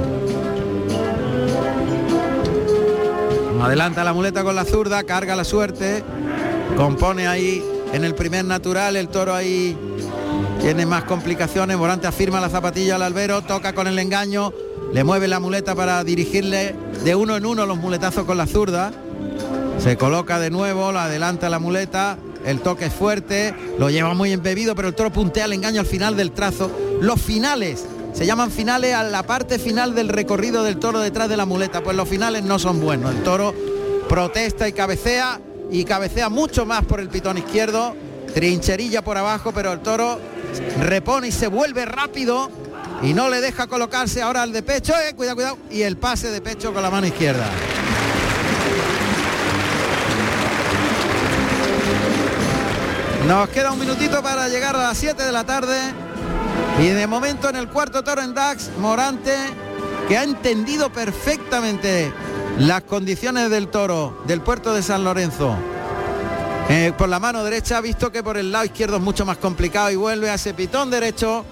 Adelanta 3.62 4.04
la 4.04 4.14
muleta 4.14 4.44
con 4.44 4.56
la 4.56 4.66
zurda, 4.66 5.04
carga 5.04 5.38
la 5.38 5.46
suerte, 5.46 6.04
compone 6.76 7.28
ahí 7.28 7.64
en 7.94 8.04
el 8.04 8.14
primer 8.14 8.44
natural, 8.44 8.98
el 8.98 9.08
toro 9.08 9.34
ahí 9.34 9.78
tiene 10.64 10.86
más 10.86 11.04
complicaciones, 11.04 11.78
Morante 11.78 12.08
afirma 12.08 12.40
la 12.40 12.48
zapatilla 12.48 12.96
al 12.96 13.02
albero, 13.02 13.42
toca 13.42 13.74
con 13.76 13.86
el 13.86 14.00
engaño, 14.00 14.54
le 14.94 15.04
mueve 15.04 15.28
la 15.28 15.42
muleta 15.42 15.76
para 15.76 16.02
dirigirle 16.06 16.74
de 17.04 17.16
uno 17.16 17.36
en 17.36 17.46
uno 17.46 17.66
los 17.66 17.78
muletazos 17.78 18.24
con 18.24 18.38
la 18.38 18.48
zurda, 18.48 18.94
se 19.78 19.98
coloca 19.98 20.40
de 20.40 20.50
nuevo, 20.52 20.94
la 20.94 21.04
adelanta 21.04 21.50
la 21.50 21.60
muleta, 21.60 22.18
el 22.46 22.62
toque 22.62 22.86
es 22.86 22.94
fuerte, 22.94 23.54
lo 23.78 23.90
lleva 23.90 24.14
muy 24.14 24.32
embebido, 24.32 24.74
pero 24.74 24.88
el 24.88 24.96
toro 24.96 25.12
puntea 25.12 25.44
el 25.46 25.52
engaño 25.52 25.82
al 25.82 25.86
final 25.86 26.16
del 26.16 26.32
trazo. 26.32 26.72
Los 27.02 27.22
finales 27.22 27.84
se 28.14 28.26
llaman 28.26 28.50
finales 28.50 28.94
a 28.94 29.04
la 29.04 29.24
parte 29.24 29.60
final 29.60 29.94
del 29.94 30.08
recorrido 30.08 30.64
del 30.64 30.80
toro 30.80 31.02
detrás 31.02 31.28
de 31.28 31.36
la 31.36 31.46
muleta, 31.46 31.84
pues 31.84 31.98
los 31.98 32.08
finales 32.08 32.42
no 32.46 32.58
son 32.58 32.80
buenos. 32.80 33.14
El 33.14 33.22
toro 33.24 33.54
protesta 34.08 34.70
y 34.70 34.72
cabecea 34.72 35.42
y 35.70 35.84
cabecea 35.84 36.30
mucho 36.30 36.66
más 36.66 36.86
por 36.86 37.02
el 37.02 37.10
pitón 37.10 37.38
izquierdo, 37.38 37.98
trincherilla 38.34 39.02
por 39.04 39.18
abajo, 39.18 39.52
pero 39.54 39.72
el 39.72 39.80
toro 39.80 40.20
repone 40.80 41.28
y 41.28 41.32
se 41.32 41.48
vuelve 41.48 41.86
rápido 41.86 42.50
y 43.02 43.14
no 43.14 43.30
le 43.30 43.42
deja 43.42 43.68
colocarse 43.68 44.22
ahora 44.22 44.42
al 44.44 44.52
de 44.52 44.64
pecho, 44.64 44.94
eh, 44.98 45.14
cuidado, 45.14 45.36
cuidado, 45.36 45.58
y 45.70 45.82
el 45.82 45.98
pase 45.98 46.32
de 46.32 46.42
pecho 46.42 46.74
con 46.74 46.82
la 46.82 46.90
mano 46.90 47.08
izquierda. 47.08 47.50
Nos 53.28 53.50
queda 53.50 53.72
un 53.72 53.80
minutito 53.80 54.22
para 54.22 54.50
llegar 54.50 54.76
a 54.76 54.80
las 54.80 54.98
7 54.98 55.24
de 55.24 55.32
la 55.32 55.46
tarde. 55.46 55.78
Y 56.82 56.88
de 56.88 57.08
momento 57.08 57.50
en 57.50 57.56
el 57.56 57.70
cuarto 57.70 58.04
toro 58.04 58.22
en 58.22 58.34
DAX, 58.34 58.70
Morante, 58.80 59.36
que 60.08 60.18
ha 60.18 60.24
entendido 60.24 60.92
perfectamente 60.92 62.12
las 62.58 62.82
condiciones 62.84 63.50
del 63.50 63.68
toro 63.68 64.24
del 64.28 64.42
puerto 64.42 64.74
de 64.74 64.82
San 64.82 65.04
Lorenzo 65.04 65.56
Eh, 66.70 66.94
por 66.98 67.10
la 67.10 67.20
mano 67.20 67.44
derecha, 67.44 67.78
ha 67.78 67.82
visto 67.82 68.12
que 68.12 68.24
por 68.24 68.38
el 68.38 68.52
lado 68.52 68.66
izquierdo 68.66 68.98
es 68.98 69.02
mucho 69.02 69.26
más 69.26 69.38
complicado 69.38 69.92
y 69.92 69.96
vuelve 69.96 70.30
a 70.30 70.36
ese 70.36 70.54
pitón 70.54 70.90
derecho 70.90 71.46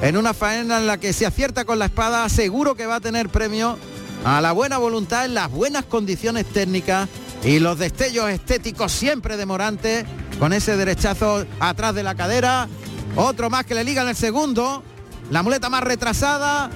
en 0.00 0.16
una 0.16 0.34
faena 0.34 0.78
en 0.78 0.86
la 0.86 0.98
que 0.98 1.12
se 1.12 1.26
acierta 1.26 1.64
con 1.64 1.78
la 1.78 1.86
espada, 1.86 2.28
seguro 2.28 2.74
que 2.74 2.86
va 2.86 2.96
a 2.96 3.00
tener 3.00 3.28
premio 3.28 3.78
a 4.24 4.40
la 4.40 4.52
buena 4.52 4.78
voluntad 4.78 5.26
en 5.26 5.34
las 5.34 5.50
buenas 5.50 5.84
condiciones 5.84 6.46
técnicas 6.46 7.08
y 7.44 7.58
los 7.58 7.78
destellos 7.78 8.30
estéticos 8.30 8.90
siempre 8.90 9.36
de 9.36 9.44
Morante 9.46 10.06
con 10.38 10.52
ese 10.52 10.76
derechazo 10.76 11.44
atrás 11.60 11.94
de 11.94 12.02
la 12.02 12.14
cadera. 12.14 12.68
Otro 13.16 13.50
más 13.50 13.66
que 13.66 13.74
le 13.74 13.84
liga 13.84 14.02
en 14.02 14.08
el 14.08 14.16
segundo. 14.16 14.82
La 15.30 15.42
muleta 15.42 15.68
más 15.68 15.82
retrasada. 15.84 16.70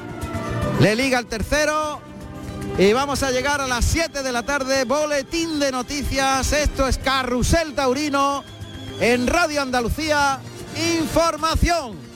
Le 0.81 0.95
liga 0.95 1.19
el 1.19 1.27
tercero. 1.27 2.01
Y 2.79 2.93
vamos 2.93 3.25
a 3.25 3.33
llegar 3.33 3.61
a 3.61 3.67
las 3.67 3.85
7 3.87 4.23
de 4.23 4.31
la 4.31 4.45
tarde. 4.45 4.85
Boletín 4.85 5.59
de 5.59 5.73
noticias. 5.73 6.53
Esto 6.53 6.87
es 6.87 6.97
Carrusel 6.99 7.75
Taurino 7.75 8.45
en 9.01 9.27
Radio 9.27 9.63
Andalucía. 9.63 10.39
Información. 11.01 12.08